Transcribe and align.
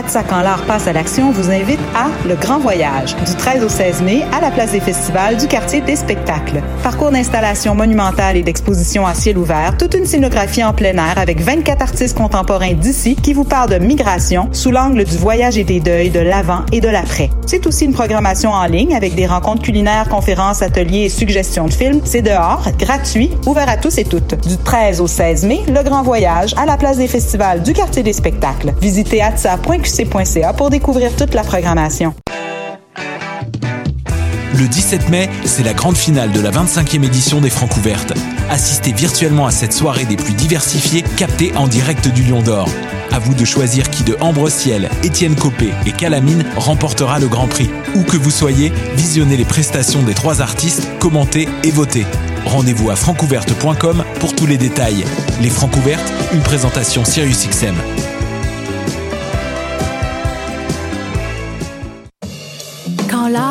ATSA 0.00 0.22
quand 0.22 0.40
l'art 0.40 0.62
passe 0.62 0.86
à 0.86 0.94
l'action 0.94 1.30
vous 1.30 1.50
invite 1.50 1.80
à 1.94 2.06
Le 2.26 2.34
Grand 2.34 2.58
Voyage, 2.58 3.14
du 3.16 3.34
13 3.34 3.62
au 3.64 3.68
16 3.68 4.00
mai, 4.00 4.22
à 4.32 4.40
la 4.40 4.50
place 4.50 4.72
des 4.72 4.80
festivals 4.80 5.36
du 5.36 5.46
quartier 5.46 5.82
des 5.82 5.94
spectacles. 5.94 6.62
Parcours 6.82 7.10
d'installation 7.10 7.74
monumentale 7.74 8.38
et 8.38 8.42
d'exposition 8.42 9.06
à 9.06 9.12
ciel 9.12 9.36
ouvert, 9.36 9.76
toute 9.76 9.92
une 9.92 10.06
scénographie 10.06 10.64
en 10.64 10.72
plein 10.72 10.94
air 10.94 11.18
avec 11.18 11.42
24 11.42 11.82
artistes 11.82 12.16
contemporains 12.16 12.72
d'ici 12.72 13.14
qui 13.14 13.34
vous 13.34 13.44
parlent 13.44 13.68
de 13.68 13.76
migration 13.76 14.48
sous 14.52 14.70
l'angle 14.70 15.04
du 15.04 15.18
voyage 15.18 15.58
et 15.58 15.64
des 15.64 15.80
deuils, 15.80 16.08
de 16.08 16.20
l'avant 16.20 16.60
et 16.72 16.80
de 16.80 16.88
l'après. 16.88 17.28
C'est 17.44 17.66
aussi 17.66 17.84
une 17.84 17.92
programmation 17.92 18.52
en 18.52 18.64
ligne 18.64 18.94
avec 18.94 19.14
des 19.14 19.26
rencontres 19.26 19.62
culinaires, 19.62 20.08
conférences, 20.08 20.62
ateliers 20.62 21.04
et 21.04 21.08
suggestions 21.10 21.66
de 21.66 21.74
films. 21.74 22.00
C'est 22.04 22.22
dehors, 22.22 22.62
gratuit, 22.78 23.32
ouvert 23.44 23.68
à 23.68 23.76
tous 23.76 23.98
et 23.98 24.04
toutes. 24.04 24.48
Du 24.48 24.56
13 24.56 25.02
au 25.02 25.06
16 25.06 25.44
mai, 25.44 25.60
Le 25.68 25.82
Grand 25.82 26.02
Voyage 26.02 26.54
à 26.56 26.64
la 26.64 26.78
place 26.78 26.96
des 26.96 27.08
festivals 27.08 27.62
du 27.62 27.74
quartier 27.74 28.02
des 28.02 28.14
spectacles. 28.14 28.72
Visitez 28.80 29.20
pour 30.56 30.70
découvrir 30.70 31.14
toute 31.16 31.34
la 31.34 31.42
programmation. 31.42 32.14
Le 34.54 34.66
17 34.66 35.08
mai, 35.08 35.28
c'est 35.44 35.62
la 35.62 35.72
grande 35.72 35.96
finale 35.96 36.32
de 36.32 36.40
la 36.40 36.50
25e 36.50 37.04
édition 37.04 37.40
des 37.40 37.50
Francs 37.50 37.76
ouvertes. 37.76 38.12
Assistez 38.50 38.92
virtuellement 38.92 39.46
à 39.46 39.50
cette 39.50 39.72
soirée 39.72 40.04
des 40.04 40.16
plus 40.16 40.34
diversifiées, 40.34 41.02
captée 41.16 41.52
en 41.56 41.66
direct 41.66 42.08
du 42.08 42.22
Lion 42.22 42.42
d'Or. 42.42 42.68
À 43.12 43.18
vous 43.18 43.34
de 43.34 43.44
choisir 43.44 43.90
qui 43.90 44.04
de 44.04 44.16
Ambre 44.20 44.48
Ciel, 44.48 44.88
Étienne 45.02 45.34
Copé 45.34 45.70
et 45.86 45.92
Calamine 45.92 46.44
remportera 46.56 47.18
le 47.18 47.28
Grand 47.28 47.48
Prix. 47.48 47.70
Où 47.96 48.02
que 48.02 48.16
vous 48.16 48.30
soyez, 48.30 48.72
visionnez 48.96 49.36
les 49.36 49.44
prestations 49.44 50.02
des 50.02 50.14
trois 50.14 50.40
artistes, 50.40 50.86
commentez 51.00 51.48
et 51.64 51.70
votez. 51.70 52.06
Rendez-vous 52.44 52.90
à 52.90 52.96
francouverte.com 52.96 54.04
pour 54.20 54.34
tous 54.34 54.46
les 54.46 54.58
détails. 54.58 55.04
Les 55.40 55.50
Francs 55.50 55.74
ouvertes, 55.76 56.12
une 56.32 56.42
présentation 56.42 57.04
SiriusXM. 57.04 57.74
Quand 57.74 58.09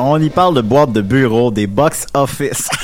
On 0.00 0.20
y 0.20 0.30
parle 0.30 0.54
de 0.54 0.60
boîtes 0.62 0.92
de 0.92 1.02
bureau, 1.02 1.50
des 1.50 1.66
box 1.66 2.06
office. 2.14 2.68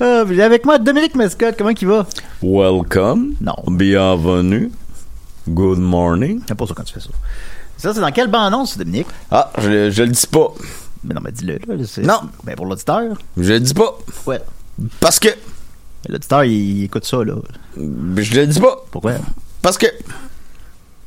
Ah, 0.00 0.20
avec 0.26 0.64
moi 0.64 0.78
Dominique 0.78 1.14
Mescott, 1.14 1.54
comment 1.56 1.70
il 1.70 1.86
va? 1.86 2.06
Welcome. 2.42 3.34
Non. 3.40 3.54
Bienvenue. 3.68 4.70
Good 5.48 5.78
morning. 5.78 6.40
J'aime 6.48 6.56
pas 6.56 6.66
ça 6.66 6.74
quand 6.74 6.84
tu 6.84 6.94
fais 6.94 7.00
ça. 7.00 7.10
Ça, 7.76 7.92
c'est 7.92 8.00
dans 8.00 8.10
quelle 8.12 8.28
bande-annonce, 8.28 8.78
Dominique? 8.78 9.08
Ah, 9.30 9.50
je, 9.58 9.90
je 9.90 10.02
le 10.04 10.08
dis 10.10 10.26
pas. 10.26 10.48
Mais 11.04 11.14
non, 11.14 11.20
mais 11.22 11.32
dis-le. 11.32 11.58
là, 11.66 11.84
c'est- 11.86 12.02
Non. 12.02 12.20
Ben 12.44 12.54
pour 12.56 12.66
l'auditeur. 12.66 13.16
Je 13.36 13.52
le 13.52 13.60
dis 13.60 13.74
pas. 13.74 13.98
Ouais. 14.26 14.40
Parce 15.00 15.18
que. 15.18 15.28
L'auditeur, 16.08 16.44
il, 16.44 16.52
il 16.52 16.84
écoute 16.84 17.04
ça, 17.04 17.24
là. 17.24 17.34
Je 17.76 18.34
le 18.40 18.46
dis 18.46 18.60
pas. 18.60 18.76
Pourquoi? 18.90 19.12
Parce 19.60 19.78
que. 19.78 19.86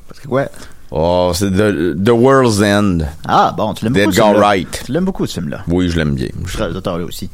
Parce 0.07 0.19
que 0.19 0.27
quoi? 0.27 0.47
Oh, 0.91 1.31
c'est 1.33 1.51
the, 1.51 1.95
the 2.01 2.09
World's 2.11 2.61
End. 2.61 2.99
Ah, 3.27 3.53
bon, 3.57 3.73
tu 3.73 3.83
l'aimes 3.85 3.93
beaucoup, 3.93 4.05
D'Edgar. 4.11 4.33
Wright. 4.35 4.83
Tu 4.85 4.91
l'aimes 4.91 5.05
beaucoup, 5.05 5.25
ce 5.25 5.33
film-là. 5.33 5.63
Oui, 5.67 5.89
je 5.89 5.97
l'aime 5.97 6.13
bien. 6.15 6.29
Ce 6.47 6.57
réalisateur-là 6.57 7.03
aussi. 7.05 7.29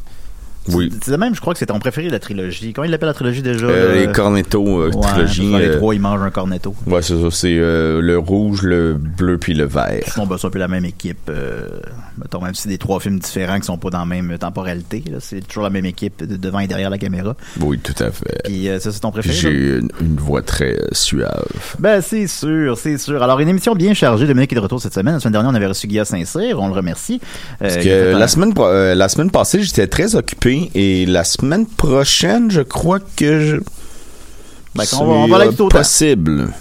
Oui. 0.68 0.92
C'est 1.04 1.18
même, 1.18 1.34
je 1.34 1.42
crois 1.42 1.54
que 1.54 1.60
c'est 1.60 1.66
ton 1.66 1.80
préféré 1.80 2.08
de 2.08 2.12
la 2.12 2.20
trilogie. 2.20 2.72
Comment 2.74 2.86
il 2.86 2.92
l'appelle 2.92 3.08
la 3.08 3.14
trilogie 3.16 3.42
déjà? 3.42 3.66
Euh, 3.66 4.06
les 4.06 4.12
Cornetto 4.12 4.64
euh, 4.82 4.92
Ouais, 4.92 5.02
trilogie. 5.02 5.52
les 5.58 5.68
euh, 5.70 5.78
trois, 5.78 5.96
il 5.96 6.02
mange 6.02 6.22
un 6.22 6.30
cornetto. 6.30 6.76
ouais, 6.86 7.02
c'est 7.02 7.20
ça. 7.20 7.28
C'est 7.32 7.58
euh, 7.58 8.00
le 8.00 8.18
rouge, 8.20 8.62
le 8.62 8.94
bleu 8.94 9.38
puis 9.40 9.54
le 9.56 9.66
vert. 9.66 10.04
Bon, 10.18 10.28
ben, 10.28 10.38
c'est 10.40 10.46
un 10.48 10.50
peu 10.52 10.60
la 10.60 10.68
même 10.68 10.86
équipe. 10.86 11.30
Euh, 11.30 11.68
mettons, 12.20 12.42
même 12.42 12.54
si 12.54 12.64
c'est 12.64 12.70
des 12.70 12.78
trois 12.78 13.00
films 13.00 13.18
différents 13.18 13.60
qui 13.60 13.66
sont 13.66 13.78
pas 13.78 13.90
dans 13.90 14.00
la 14.00 14.06
même 14.06 14.38
temporalité, 14.38 15.04
c'est 15.20 15.46
toujours 15.48 15.64
la 15.64 15.72
même 15.72 15.86
équipe 15.86 16.24
de- 16.24 16.38
devant 16.38 16.60
et 16.60 16.68
derrière 16.68 16.92
la 16.92 17.00
caméra. 17.00 17.36
Oui, 17.60 17.80
tout 17.80 17.96
à 18.04 18.12
fait. 18.12 18.42
Puis 18.44 18.70
ça, 18.80 18.92
c'est 18.92 19.00
ton 19.00 19.12
préféré? 19.12 19.36
J'ai 19.36 19.50
une, 19.80 19.90
une 20.00 20.18
voix 20.18 20.44
très 20.44 20.78
suave. 20.92 21.48
Ben, 21.80 22.02
c'est 22.02 22.28
sûr, 22.28 22.78
c'est 22.78 23.00
sûr. 23.00 23.24
Alors, 23.24 23.40
une 23.40 23.50
émission 23.50 23.74
bien 23.74 23.96
chargée. 23.96 24.28
Dominique 24.28 24.52
est 24.54 24.56
de 24.58 24.62
retour 24.62 24.80
cette 24.80 24.94
semaine. 24.94 25.16
La 25.16 25.20
semaine 25.20 25.34
dernière, 25.34 25.52
on 25.52 25.56
avait 25.56 25.66
reçu 25.66 25.88
Guillaume 25.88 26.06
Saint-Cyr. 26.06 26.60
On 26.60 26.68
le 26.68 26.74
remercie. 26.74 27.20
Parce 27.60 27.78
que 27.78 28.16
la 28.16 28.28
semaine 28.28 28.54
la 28.96 29.10
semaine 29.10 29.32
passée, 29.32 29.64
j'étais 29.64 29.88
très 29.88 30.16
occupé 30.16 30.51
et 30.76 31.06
la 31.06 31.24
semaine 31.24 31.66
prochaine, 31.66 32.50
je 32.52 32.62
crois 32.62 33.00
que 33.00 33.40
je 33.42 33.56
Ben, 34.76 34.84
va- 35.06 35.12
on 35.12 35.28
va 35.28 35.38
euh, 35.38 35.40
possible. 35.70 36.54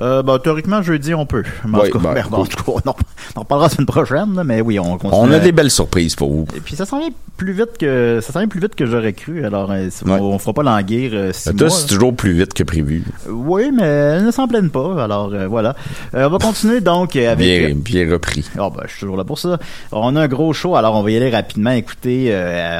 Euh, 0.00 0.22
ben, 0.22 0.38
théoriquement, 0.38 0.82
jeudi, 0.82 1.14
on 1.14 1.26
peut. 1.26 1.44
Mais 1.66 1.78
en 1.78 1.82
tout 1.84 1.98
cas, 1.98 1.98
ben, 2.14 2.14
ben, 2.14 2.36
en 2.38 2.44
tout 2.44 2.56
cas, 2.56 2.62
on, 2.84 2.90
en, 2.90 2.94
on 3.36 3.38
en 3.38 3.40
reparlera 3.40 3.68
la 3.68 3.74
semaine 3.74 3.86
prochaine, 3.86 4.34
là, 4.34 4.44
mais 4.44 4.60
oui, 4.60 4.78
on 4.78 4.98
continue. 4.98 5.12
On 5.14 5.32
a 5.32 5.38
des 5.38 5.52
belles 5.52 5.70
surprises 5.70 6.14
pour 6.14 6.30
vous. 6.32 6.46
Et 6.56 6.60
puis 6.60 6.76
ça 6.76 6.84
s'en 6.86 6.98
vient 6.98 7.10
plus 7.36 7.52
vite 7.52 7.76
que 7.78 8.20
ça 8.22 8.32
s'en 8.32 8.38
vient 8.40 8.48
plus 8.48 8.60
vite 8.60 8.74
que 8.74 8.86
j'aurais 8.86 9.12
cru. 9.12 9.44
Alors 9.44 9.70
euh, 9.70 9.88
on, 10.06 10.10
on 10.12 10.38
fera 10.38 10.54
pas 10.54 10.62
languir 10.62 11.10
euh, 11.14 11.32
six 11.32 11.54
Toi, 11.54 11.68
c'est 11.68 11.82
là. 11.82 11.88
toujours 11.88 12.14
plus 12.16 12.32
vite 12.32 12.54
que 12.54 12.62
prévu. 12.62 13.04
Oui, 13.28 13.70
mais 13.72 13.82
elle 13.84 14.24
ne 14.24 14.30
s'en 14.30 14.48
plaine 14.48 14.70
pas. 14.70 15.02
Alors 15.04 15.30
euh, 15.32 15.46
voilà. 15.46 15.74
On 16.14 16.28
va 16.28 16.38
continuer 16.38 16.80
donc 16.80 17.14
avec. 17.16 17.36
Bien, 17.38 17.74
bien 17.74 18.10
repris. 18.12 18.48
Ah 18.58 18.70
ben, 18.70 18.82
je 18.86 18.90
suis 18.92 19.00
toujours 19.00 19.16
là 19.16 19.24
pour 19.24 19.38
ça. 19.38 19.58
On 19.92 20.16
a 20.16 20.22
un 20.22 20.28
gros 20.28 20.52
show, 20.52 20.76
alors 20.76 20.94
on 20.94 21.02
va 21.02 21.10
y 21.10 21.16
aller 21.16 21.30
rapidement. 21.30 21.70
Écoutez, 21.72 22.34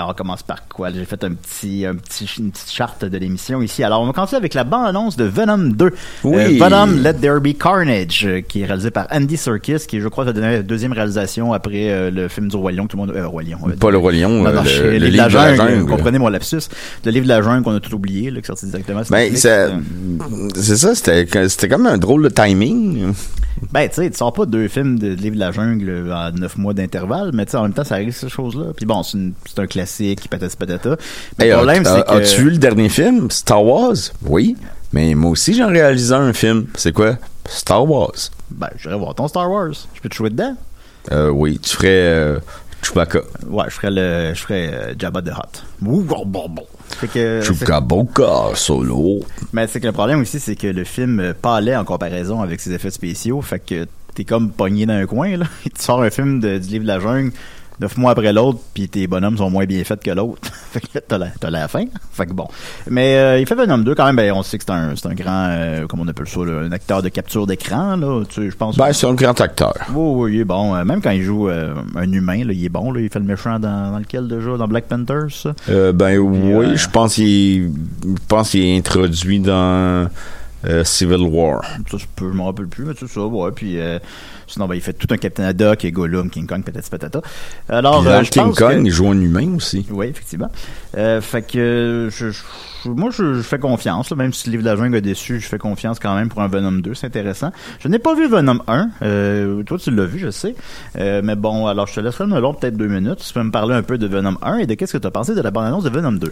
on 0.09 0.13
commence 0.15 0.43
par 0.43 0.67
quoi? 0.69 0.91
J'ai 0.91 1.05
fait 1.05 1.23
un 1.25 1.35
petit, 1.35 1.85
un 1.85 1.95
petit, 1.95 2.29
une 2.39 2.51
petite 2.51 2.71
charte 2.71 3.05
de 3.05 3.19
l'émission 3.19 3.61
ici. 3.61 3.83
Alors 3.85 4.01
on 4.01 4.07
va 4.07 4.13
commencer 4.13 4.37
avec 4.37 4.55
la 4.55 4.65
bande-annonce 4.65 5.17
de 5.17 5.25
Venom 5.25 5.59
2. 5.59 5.93
Oui. 6.25 6.59
Venom 6.59 6.87
Let 7.07 7.15
There 7.21 7.39
Be 7.41 7.57
Carnage, 7.57 8.25
euh, 8.27 8.41
qui 8.41 8.63
est 8.63 8.67
réalisé 8.67 8.91
par 8.91 9.07
Andy 9.13 9.37
Serkis, 9.37 9.87
qui 9.87 10.01
je 10.01 10.09
crois 10.09 10.25
la 10.25 10.33
dernière- 10.33 10.65
deuxième 10.65 10.93
réalisation 10.93 11.53
après 11.53 11.89
euh, 11.91 12.11
le 12.11 12.27
film 12.27 12.49
du 12.49 12.57
Roi 12.57 12.73
Lion. 12.73 12.89
Tout 12.89 12.97
le 12.97 13.07
monde, 13.07 13.15
euh, 13.17 13.29
Roi 13.29 13.45
Lion. 13.45 13.59
euh, 13.69 13.77
Pas 13.77 13.93
le 13.93 13.99
Roi 13.99 14.11
Lion, 14.11 14.29
non, 14.29 14.47
euh, 14.47 14.53
non, 14.55 14.63
le- 14.65 14.69
je- 14.69 14.83
le 14.83 14.99
livre 14.99 15.29
de 15.29 15.35
la 15.35 15.53
la 15.53 15.55
jungle. 15.57 15.87
Comprenez 15.89 16.19
mon 16.19 16.29
lapsus. 16.29 16.63
Le 17.05 17.11
livre 17.13 17.25
de 17.25 17.29
la 17.29 17.43
jungle 17.43 17.63
qu'on 17.63 17.77
a 17.77 17.81
tout 17.81 17.95
oublié, 17.95 18.31
là, 18.33 18.41
qui 18.41 18.45
est 18.45 18.47
sorti 18.47 18.67
directement. 18.67 19.03
Ben, 19.09 19.33
Euh, 19.45 19.71
c'est 20.57 20.77
ça, 20.77 20.95
c'était, 20.97 21.49
c'était 21.49 21.69
comme 21.69 21.87
un 21.87 21.97
drôle 21.99 22.25
de 22.25 22.29
timing. 22.29 23.13
Ben, 23.73 23.89
tu 23.89 23.95
sais, 23.95 24.11
tu 24.11 24.17
sors 24.17 24.33
pas 24.33 24.45
deux 24.45 24.67
films 24.69 24.99
de 24.99 25.09
Livre 25.15 25.37
de 25.37 25.41
la 25.41 25.53
jungle 25.53 26.13
en 26.13 26.31
neuf 26.33 26.59
mois 26.59 26.75
d'intervalle, 26.75 27.31
mais 27.33 27.47
tu 27.47 27.53
sais, 27.53 27.57
en 27.57 27.63
même 27.63 27.73
temps, 27.73 27.85
ça 27.85 27.95
arrive 27.95 28.15
ces 28.15 28.29
choses-là. 28.29 28.73
Puis 28.77 28.85
bon, 28.85 29.03
c'est, 29.03 29.17
un 29.59 29.67
classique, 29.67 30.29
patati 30.29 30.57
patata. 30.57 30.97
Mais 31.39 31.45
Hey, 31.47 31.51
le 31.53 31.57
problème, 31.59 31.85
c'est 31.85 32.05
que... 32.05 32.11
As-tu 32.23 32.43
vu 32.43 32.51
le 32.51 32.59
dernier 32.59 32.89
film, 32.89 33.31
Star 33.31 33.65
Wars? 33.65 33.95
Oui. 34.27 34.57
Mais 34.97 35.15
moi 35.15 35.33
aussi, 35.33 35.53
j'en 35.53 35.69
réalisé 35.69 36.15
un 36.15 36.33
film. 36.33 36.69
C'est 36.75 36.95
quoi? 36.95 37.19
Star 37.51 37.87
Wars. 37.87 38.13
Ben, 38.51 38.71
j'irais 38.79 38.97
voir 38.97 39.15
ton 39.15 39.29
Star 39.29 39.51
Wars. 39.51 39.75
Je 39.93 40.01
peux 40.01 40.09
te 40.09 40.15
jouer 40.15 40.31
dedans? 40.31 40.57
Euh, 41.13 41.29
oui, 41.29 41.59
tu 41.63 41.77
ferais 41.77 41.89
euh, 41.91 42.39
Chewbacca. 42.81 43.21
Ouais, 43.47 43.65
je 43.67 43.75
ferais 43.75 43.91
le, 43.91 44.33
je 44.33 44.41
ferais 44.41 44.71
euh, 44.73 44.95
Jabba 44.99 45.21
the 45.21 45.29
Hutt. 45.33 45.65
Ouh, 45.83 46.01
bon, 46.01 46.25
bon, 46.25 46.49
bon. 46.49 46.63
Fait 46.89 47.09
que, 47.09 47.43
Chewbacca 47.43 48.55
solo. 48.55 49.21
mais 49.53 49.67
c'est 49.67 49.81
que 49.81 49.87
le 49.87 49.93
problème 49.93 50.23
aussi, 50.23 50.41
c'est 50.41 50.57
que 50.57 50.69
le 50.69 50.85
film 50.85 51.21
euh, 51.21 51.35
pâlait 51.35 51.77
en 51.77 51.85
comparaison 51.85 52.41
avec 52.41 52.59
ses 52.61 52.73
effets 52.73 52.91
spéciaux. 52.91 53.43
Fait 53.43 53.59
que 53.59 53.87
t'es 54.15 54.25
comme 54.25 54.51
pogné 54.51 54.87
dans 54.87 54.95
un 54.95 55.05
coin, 55.05 55.37
là. 55.37 55.45
tu 55.65 55.71
sors 55.79 56.01
un 56.01 56.09
film 56.09 56.41
de- 56.41 56.57
du 56.57 56.69
livre 56.69 56.85
de 56.85 56.89
la 56.89 57.01
jungle, 57.01 57.33
neuf 57.81 57.97
mois 57.97 58.13
après 58.13 58.33
l'autre, 58.33 58.59
puis 58.75 58.89
tes 58.89 59.07
bonhommes 59.07 59.37
sont 59.39 59.51
moins 59.51 59.65
bien 59.65 59.83
faits 59.85 60.03
que 60.03 60.11
l'autre. 60.11 60.41
fait 60.73 60.81
que 60.81 60.99
t'as 60.99 61.19
la, 61.19 61.29
la 61.51 61.69
fin. 61.69 61.85
Fait 62.13 62.27
que 62.27 62.33
bon. 62.33 62.49
Mais 62.89 63.17
euh, 63.17 63.39
il 63.39 63.47
fait 63.47 63.55
Venom 63.55 63.79
2 63.79 63.95
quand 63.95 64.07
même, 64.07 64.17
ben, 64.17 64.33
on 64.33 64.43
sait 64.43 64.59
que 64.59 64.65
c'est 64.67 64.73
un, 64.73 64.91
un 64.93 65.15
grand, 65.15 65.49
euh, 65.51 65.87
comment 65.87 66.03
on 66.05 66.09
appelle 66.09 66.29
ça, 66.29 66.41
là, 66.41 66.61
un 66.61 66.73
acteur 66.73 67.03
de 67.03 67.09
capture 67.09 67.47
d'écran, 67.47 67.97
là. 67.97 68.25
Tu 68.29 68.43
sais, 68.43 68.51
je 68.51 68.57
pense. 68.57 68.77
Ben, 68.77 68.93
c'est 68.93 69.07
un 69.07 69.15
grand 69.15 69.41
acteur. 69.41 69.75
Oui, 69.95 70.25
oui, 70.25 70.35
il 70.35 70.41
est 70.41 70.45
bon. 70.45 70.75
Euh, 70.75 70.85
même 70.85 71.01
quand 71.01 71.11
il 71.11 71.23
joue 71.23 71.49
un 71.49 72.13
humain, 72.13 72.45
là, 72.45 72.53
il 72.53 72.65
est 72.65 72.69
bon. 72.69 72.93
Là. 72.93 73.01
Il 73.01 73.09
fait 73.09 73.19
le 73.19 73.25
méchant 73.25 73.59
dans, 73.59 73.93
dans 73.93 73.99
lequel 73.99 74.29
déjà? 74.29 74.57
Dans 74.57 74.69
Black 74.69 74.87
Panther, 74.87 75.27
ça? 75.31 75.55
Euh, 75.69 75.93
ben 75.93 76.19
oui, 76.19 76.77
je 76.77 76.89
pense 76.89 77.15
qu'il 77.15 77.73
je 78.03 78.27
pense 78.29 78.51
qu'il 78.51 78.65
est 78.65 78.77
introduit 78.77 79.41
dans 79.41 80.09
euh, 80.65 80.85
Civil 80.85 81.21
War. 81.23 81.63
Ça, 81.91 81.99
je, 81.99 82.07
peux, 82.17 82.31
je 82.33 82.37
me 82.37 82.43
rappelle 82.43 82.67
plus, 82.67 82.85
mais 82.85 82.95
c'est 82.99 83.09
ça, 83.09 83.21
ouais. 83.21 83.51
Puis 83.53 83.79
euh, 83.79 83.99
sinon, 84.47 84.67
ben, 84.67 84.75
il 84.75 84.81
fait 84.81 84.93
tout 84.95 85.07
un 85.11 85.17
Captain 85.17 85.45
Haddock 85.45 85.85
et 85.85 85.93
Gollum, 85.93 86.31
King 86.31 86.47
Kong, 86.47 86.65
patati 86.65 86.89
patata. 86.91 87.21
Alors, 87.69 88.01
Puis 88.03 88.11
euh, 88.11 88.25
je 88.25 88.31
King 88.31 88.43
pense 88.45 88.57
Kong, 88.59 88.73
que- 88.81 88.87
il 88.87 88.91
joue 88.91 89.09
un 89.09 89.21
humain 89.21 89.55
aussi. 89.55 89.87
Oui, 89.91 90.07
effectivement. 90.07 90.51
Euh, 90.97 91.21
fait 91.21 91.43
que 91.43 92.09
je, 92.11 92.31
je- 92.31 92.43
moi, 92.95 93.11
je, 93.11 93.35
je 93.35 93.43
fais 93.43 93.59
confiance. 93.59 94.11
là, 94.11 94.17
même 94.17 94.33
si 94.33 94.49
le 94.49 94.53
livre 94.53 94.63
de 94.65 94.69
la 94.69 94.77
jungle 94.77 94.97
a 94.97 95.01
déçu, 95.01 95.41
je 95.41 95.47
fais 95.47 95.59
confiance 95.59 95.99
quand 95.99 96.15
même 96.15 96.29
pour 96.29 96.43
un 96.43 96.49
Venom 96.49 96.73
2. 96.73 96.95
C'est 96.95 97.07
intéressant. 97.07 97.51
Je 97.81 97.89
n'ai 97.89 97.99
pas 97.99 98.15
vu 98.15 98.29
Venom 98.29 98.59
1. 98.69 98.89
Euh, 99.03 99.63
toi, 99.65 99.79
tu 99.79 99.91
l'as 99.91 100.05
vu, 100.07 100.19
je 100.19 100.31
sais. 100.31 100.55
Euh, 100.99 101.21
mais 101.25 101.37
bon, 101.37 101.67
alors 101.67 101.87
je 101.87 101.95
te 101.95 102.01
laisserai 102.01 102.27
me 102.27 102.41
l'autre 102.41 102.61
peut-être 102.61 102.77
deux 102.77 102.89
minutes. 102.89 103.23
Tu 103.27 103.33
peux 103.33 103.43
me 103.43 103.51
parler 103.51 103.75
un 103.75 103.83
peu 103.83 103.99
de 103.99 104.07
Venom 104.07 104.37
1 104.43 104.59
et 104.59 104.67
de 104.67 104.75
qu'est-ce 104.75 104.93
que 104.95 104.99
tu 104.99 105.07
as 105.07 105.11
pensé 105.11 105.35
de 105.35 105.41
la 105.43 105.51
bande-annonce 105.51 105.85
de 105.85 105.91
Venom 105.91 106.13
2. 106.13 106.31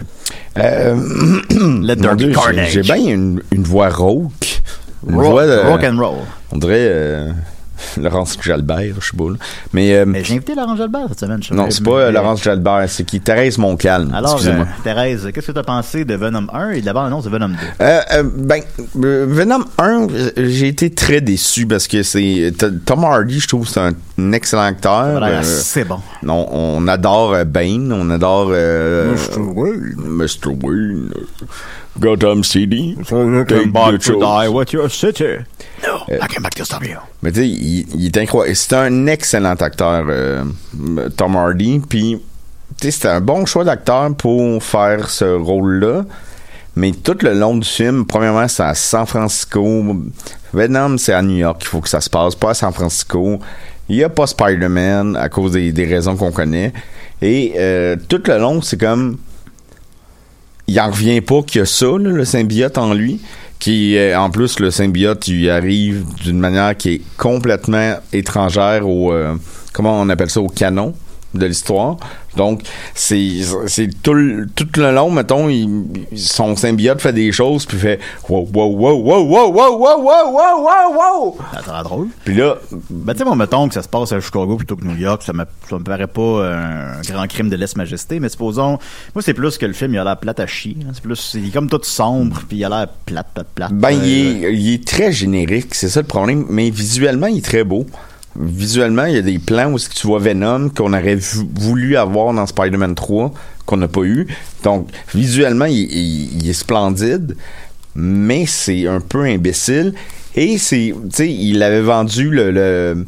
Euh, 0.59 0.95
be 1.55 2.17
Dieu, 2.17 2.29
j'ai- 2.29 2.33
carnage. 2.35 2.71
J'ai 2.71 2.83
bien 2.83 2.97
une, 2.97 3.43
une 3.53 3.63
voix 3.65 3.89
rauque. 3.89 4.31
Une 5.07 5.17
Rock, 5.17 5.27
voix 5.33 5.63
rock 5.65 5.85
and 5.85 5.99
roll. 5.99 6.19
On 6.53 6.57
dirait 6.59 6.87
euh, 6.89 7.31
Laurence 8.01 8.37
Jalbert, 8.41 8.95
je 9.01 9.07
sais 9.11 9.17
pas. 9.17 9.31
là. 9.31 9.37
Mais, 9.73 9.95
euh, 9.95 10.05
Mais 10.07 10.23
j'ai 10.25 10.35
invité 10.35 10.55
Laurent 10.55 10.77
Jalbert 10.77 11.07
cette 11.09 11.21
semaine. 11.21 11.43
je 11.43 11.53
non, 11.55 11.71
c'est 11.71 11.83
pas 11.83 11.91
euh, 11.91 12.07
mais- 12.07 12.13
Laurence 12.13 12.43
Jalbert, 12.43 12.85
c'est 12.89 13.05
qui? 13.05 13.21
Thérèse 13.21 13.59
Moncalme. 13.59 14.13
Alors, 14.15 14.41
euh, 14.45 14.65
Thérèse, 14.83 15.29
qu'est-ce 15.35 15.49
que 15.49 15.53
tu 15.53 15.59
as 15.59 15.63
pensé 15.63 16.05
de 16.05 16.15
Venom 16.15 16.47
1 16.53 16.71
et 16.71 16.81
de 16.81 16.87
la 16.87 16.93
bande-annonce 16.93 17.25
de 17.25 17.31
Venom 17.31 17.49
2? 17.49 17.55
Euh, 17.81 18.01
euh, 18.13 18.23
ben, 18.37 18.61
Venom 18.95 19.65
1, 19.79 20.07
euh, 20.11 20.31
j'ai 20.37 20.69
été 20.69 20.91
très 20.91 21.21
déçu 21.21 21.67
parce 21.67 21.87
que 21.89 22.03
c'est 22.03 22.53
Tom 22.85 23.05
Hardy, 23.05 23.41
je 23.41 23.49
trouve 23.49 23.69
c'est 23.69 23.81
un, 23.81 23.93
un 24.19 24.33
excellent 24.33 24.63
acteur. 24.63 25.11
Voilà, 25.13 25.43
c'est 25.43 25.85
bon. 25.85 25.99
non, 26.23 26.47
on 26.53 26.87
adore 26.89 27.45
Bane, 27.45 27.93
on 27.93 28.11
adore 28.11 28.49
Mr. 28.49 29.39
Wayne. 29.39 29.95
Mr. 29.97 30.49
Wayne. 30.63 31.11
Gotham 31.99 32.43
City. 32.43 32.97
Take 33.07 33.73
back 33.73 34.01
to 34.01 34.19
your 34.73 34.91
city. 34.91 35.39
No, 35.83 36.05
I 36.09 36.27
came 36.29 36.43
back 36.43 36.55
to 36.57 36.65
stop 36.65 36.85
you. 36.85 36.99
Mais 37.23 37.33
tu 37.33 37.41
sais, 37.41 37.49
il, 37.49 37.87
il 37.95 38.07
est 38.07 38.17
incroyable. 38.17 38.57
C'est 38.57 38.75
un 38.75 39.07
excellent 39.07 39.55
acteur, 39.55 40.05
euh, 40.09 40.45
Tom 41.17 41.37
Hardy. 41.37 41.81
Puis, 41.89 42.21
tu 42.81 42.87
sais, 42.87 42.91
c'était 42.91 43.09
un 43.09 43.21
bon 43.21 43.47
choix 43.47 43.65
d'acteur 43.65 44.15
pour 44.15 44.63
faire 44.63 45.09
ce 45.09 45.25
rôle-là. 45.25 46.05
Mais 46.77 46.91
tout 46.91 47.17
le 47.23 47.35
long 47.35 47.57
du 47.57 47.69
film, 47.69 48.05
premièrement, 48.05 48.49
c'est 48.49 48.65
à 48.65 48.75
San 48.75 49.07
Francisco. 49.07 49.97
Venom, 50.53 50.99
c'est 50.99 51.13
à 51.13 51.23
New 51.23 51.37
York. 51.37 51.59
Il 51.63 51.69
faut 51.69 51.81
que 51.81 51.89
ça 51.89 52.01
se 52.01 52.11
passe, 52.11 52.35
pas 52.35 52.51
à 52.51 52.55
San 52.55 52.73
Francisco. 52.73 53.39
Il 53.89 53.97
n'y 53.97 54.03
a 54.03 54.09
pas 54.09 54.27
Spider-Man 54.27 55.15
à 55.17 55.29
cause 55.29 55.53
des, 55.53 55.71
des 55.71 55.85
raisons 55.85 56.17
qu'on 56.17 56.33
connaît. 56.33 56.73
Et 57.23 57.53
euh, 57.57 57.97
tout 58.09 58.23
le 58.27 58.39
long, 58.39 58.61
c'est 58.61 58.81
comme 58.81 59.19
il 60.67 60.81
en 60.81 60.91
revient 60.91 61.21
pas 61.21 61.43
qu'il 61.43 61.61
y 61.61 61.63
a 61.63 61.67
ça, 61.67 61.87
le 61.99 62.25
symbiote 62.25 62.79
en 62.79 62.95
lui. 62.95 63.21
Qui, 63.61 63.97
en 64.15 64.29
plus, 64.29 64.59
le 64.59 64.71
symbiote, 64.71 65.27
il 65.29 65.49
arrive 65.49 66.05
d'une 66.23 66.39
manière 66.39 66.77
qui 66.77 66.95
est 66.95 67.01
complètement 67.17 67.95
étrangère 68.13 68.87
au, 68.87 69.13
euh, 69.13 69.35
comment 69.73 69.99
on 70.01 70.09
appelle 70.11 70.29
ça, 70.29 70.41
au 70.41 70.49
canon 70.49 70.93
de 71.35 71.47
l'histoire. 71.47 71.97
Donc, 72.37 72.63
c'est, 72.95 73.41
tout, 74.03 74.13
le- 74.15 74.47
tout 74.55 74.67
le 74.77 74.93
long, 74.93 75.11
mettons, 75.11 75.49
il- 75.49 75.85
son 76.17 76.57
symbiote 76.57 77.01
fait 77.01 77.13
des 77.13 77.31
choses, 77.33 77.65
puis 77.67 77.79
fait 77.79 78.01
wow, 78.29 78.49
wow, 78.53 78.71
wow, 78.71 78.97
wow, 79.01 79.25
wow, 79.25 79.53
wow, 79.53 79.79
wow, 79.79 80.03
wow, 80.03 80.33
wow, 80.33 80.65
wow, 80.65 81.25
wow. 81.25 81.39
Ça 81.65 81.83
drôle. 81.83 82.09
Puis 82.25 82.35
là, 82.35 82.57
Ben, 82.91 83.13
tu 83.13 83.19
sais, 83.21 83.25
moi, 83.25 83.37
mettons 83.37 83.69
que 83.69 83.75
ça 83.75 83.83
se 83.83 83.89
passe 83.89 84.13
à 84.13 84.21
Chicago 84.21 84.57
plutôt 84.57 84.77
que 84.77 84.85
New 84.85 84.97
York, 84.97 85.23
ça 85.23 85.33
me, 85.33 85.45
ça 85.71 85.79
me 85.79 85.85
paraît 85.85 86.07
pas 86.09 86.47
un 86.49 87.01
grand 87.03 87.27
crime 87.29 87.49
de 87.51 87.57
lèse-majesté, 87.57 88.19
mais 88.21 88.29
supposons, 88.29 88.79
moi, 89.15 89.23
c'est 89.23 89.35
plus 89.35 89.57
que 89.59 89.67
le 89.67 89.73
film, 89.73 89.95
il 89.95 89.99
a 89.99 90.05
l'air 90.05 90.17
plate 90.17 90.41
à 90.41 90.47
chier. 90.47 90.77
hein. 90.83 90.91
C'est 90.93 91.03
plus, 91.03 91.33
il 91.35 91.49
est 91.49 91.51
comme 91.53 91.69
tout 91.69 91.81
sombre, 91.83 92.41
puis 92.49 92.59
il 92.59 92.65
a 92.65 92.69
l'air 92.69 92.89
plate, 93.07 93.29
plate, 93.33 93.47
plate. 93.55 93.73
Ben, 93.73 93.91
Euh, 93.95 94.05
il, 94.05 94.45
est, 94.45 94.55
il 94.55 94.75
est 94.75 94.85
très 94.87 95.13
générique, 95.13 95.75
c'est 95.75 95.89
ça 95.89 96.01
le 96.01 96.07
problème. 96.07 96.47
Mais 96.49 96.71
visuellement, 96.71 97.27
il 97.29 97.39
est 97.39 97.45
très 97.45 97.63
beau. 97.65 97.87
Visuellement, 98.39 99.05
il 99.05 99.15
y 99.15 99.19
a 99.19 99.23
des 99.23 99.39
plans 99.39 99.73
où 99.73 99.79
tu 99.79 100.07
vois 100.07 100.19
Venom 100.19 100.69
qu'on 100.69 100.93
aurait 100.93 101.17
voulu 101.55 101.97
avoir 101.97 102.33
dans 102.35 102.47
Spider-Man 102.47 102.95
3, 102.97 103.33
qu'on 103.65 103.77
n'a 103.77 103.89
pas 103.89 104.03
eu. 104.03 104.27
Donc, 104.65 104.89
visuellement, 105.15 105.67
il, 105.67 106.49
est 106.49 106.53
splendide, 106.53 107.37
mais 107.95 108.45
c'est 108.47 108.89
un 108.89 109.01
peu 109.01 109.23
imbécile. 109.25 109.95
Et 110.35 110.59
c'est, 110.59 110.93
tu 111.11 111.17
sais, 111.17 111.33
il 111.33 111.63
avait 111.63 111.81
vendu 111.83 112.29
le, 112.29 112.51
le, 112.51 113.07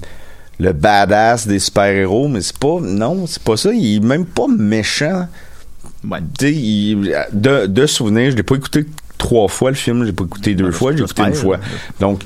le 0.60 0.72
badass 0.72 1.48
des 1.48 1.58
super-héros, 1.58 2.28
mais 2.28 2.40
c'est 2.40 2.56
pas, 2.56 2.78
non, 2.80 3.26
c'est 3.26 3.42
pas 3.42 3.56
ça. 3.56 3.72
Il 3.72 3.96
est 3.96 4.06
même 4.06 4.26
pas 4.26 4.46
méchant. 4.46 5.26
Ouais. 6.08 6.20
Il- 6.40 7.12
de, 7.32 7.66
de 7.66 7.86
souvenir, 7.86 8.30
je 8.30 8.36
l'ai 8.36 8.44
pas 8.44 8.54
écouté 8.54 8.86
trois 9.18 9.48
fois 9.48 9.70
le 9.70 9.76
film, 9.76 10.00
je 10.00 10.04
l'ai 10.06 10.12
pas 10.12 10.24
écouté 10.24 10.54
deux 10.54 10.66
Ouais, 10.66 10.72
fois, 10.72 10.92
j'ai 10.96 11.02
écouté 11.02 11.22
une 11.22 11.34
fois. 11.34 11.58
Donc, 12.00 12.22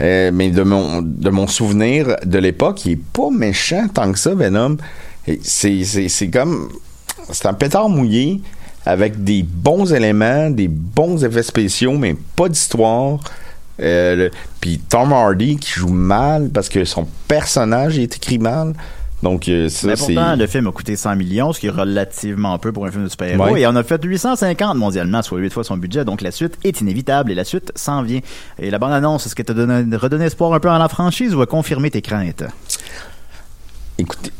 euh, 0.00 0.30
mais 0.32 0.50
de 0.50 0.62
mon 0.62 1.02
de 1.02 1.30
mon 1.30 1.46
souvenir 1.46 2.16
de 2.24 2.38
l'époque, 2.38 2.84
il 2.84 2.92
est 2.92 3.02
pas 3.12 3.30
méchant 3.30 3.86
tant 3.92 4.10
que 4.12 4.18
ça, 4.18 4.34
Venom. 4.34 4.76
C'est 5.42 6.30
comme 6.32 6.68
c'est 7.30 7.46
un 7.46 7.54
pétard 7.54 7.88
mouillé 7.88 8.40
avec 8.86 9.24
des 9.24 9.42
bons 9.42 9.92
éléments, 9.92 10.50
des 10.50 10.68
bons 10.68 11.24
effets 11.24 11.42
spéciaux, 11.42 11.96
mais 11.96 12.14
pas 12.36 12.48
d'histoire. 12.48 13.18
Euh, 13.80 14.28
Puis 14.60 14.78
Tom 14.78 15.12
Hardy 15.12 15.56
qui 15.56 15.72
joue 15.72 15.88
mal 15.88 16.50
parce 16.50 16.68
que 16.68 16.84
son 16.84 17.06
personnage 17.26 17.98
est 17.98 18.16
écrit 18.16 18.38
mal. 18.38 18.74
Donc 19.24 19.48
euh, 19.48 19.70
ça 19.70 19.86
Mais 19.86 19.96
c'est 19.96 20.14
pourtant, 20.14 20.36
le 20.36 20.46
film 20.46 20.66
a 20.66 20.72
coûté 20.72 20.96
100 20.96 21.16
millions, 21.16 21.52
ce 21.54 21.58
qui 21.58 21.66
est 21.66 21.70
relativement 21.70 22.58
peu 22.58 22.72
pour 22.72 22.84
un 22.84 22.90
film 22.90 23.04
de 23.04 23.08
super-héros. 23.08 23.52
Ouais. 23.52 23.62
Et 23.62 23.66
on 23.66 23.74
a 23.74 23.82
fait 23.82 24.02
850 24.04 24.76
mondialement, 24.76 25.22
soit 25.22 25.38
8 25.38 25.50
fois 25.50 25.64
son 25.64 25.78
budget. 25.78 26.04
Donc 26.04 26.20
la 26.20 26.30
suite 26.30 26.58
est 26.62 26.82
inévitable 26.82 27.32
et 27.32 27.34
la 27.34 27.44
suite 27.44 27.72
s'en 27.74 28.02
vient. 28.02 28.20
Et 28.58 28.70
la 28.70 28.78
bande-annonce, 28.78 29.24
est-ce 29.24 29.34
que 29.34 29.42
t'a 29.42 29.54
donné, 29.54 29.96
redonné 29.96 30.26
espoir 30.26 30.52
un 30.52 30.60
peu 30.60 30.68
en 30.68 30.76
la 30.76 30.88
franchise 30.88 31.34
ou 31.34 31.40
a 31.40 31.46
confirmé 31.46 31.90
tes 31.90 32.02
craintes? 32.02 32.44
Écoutez, 33.96 34.30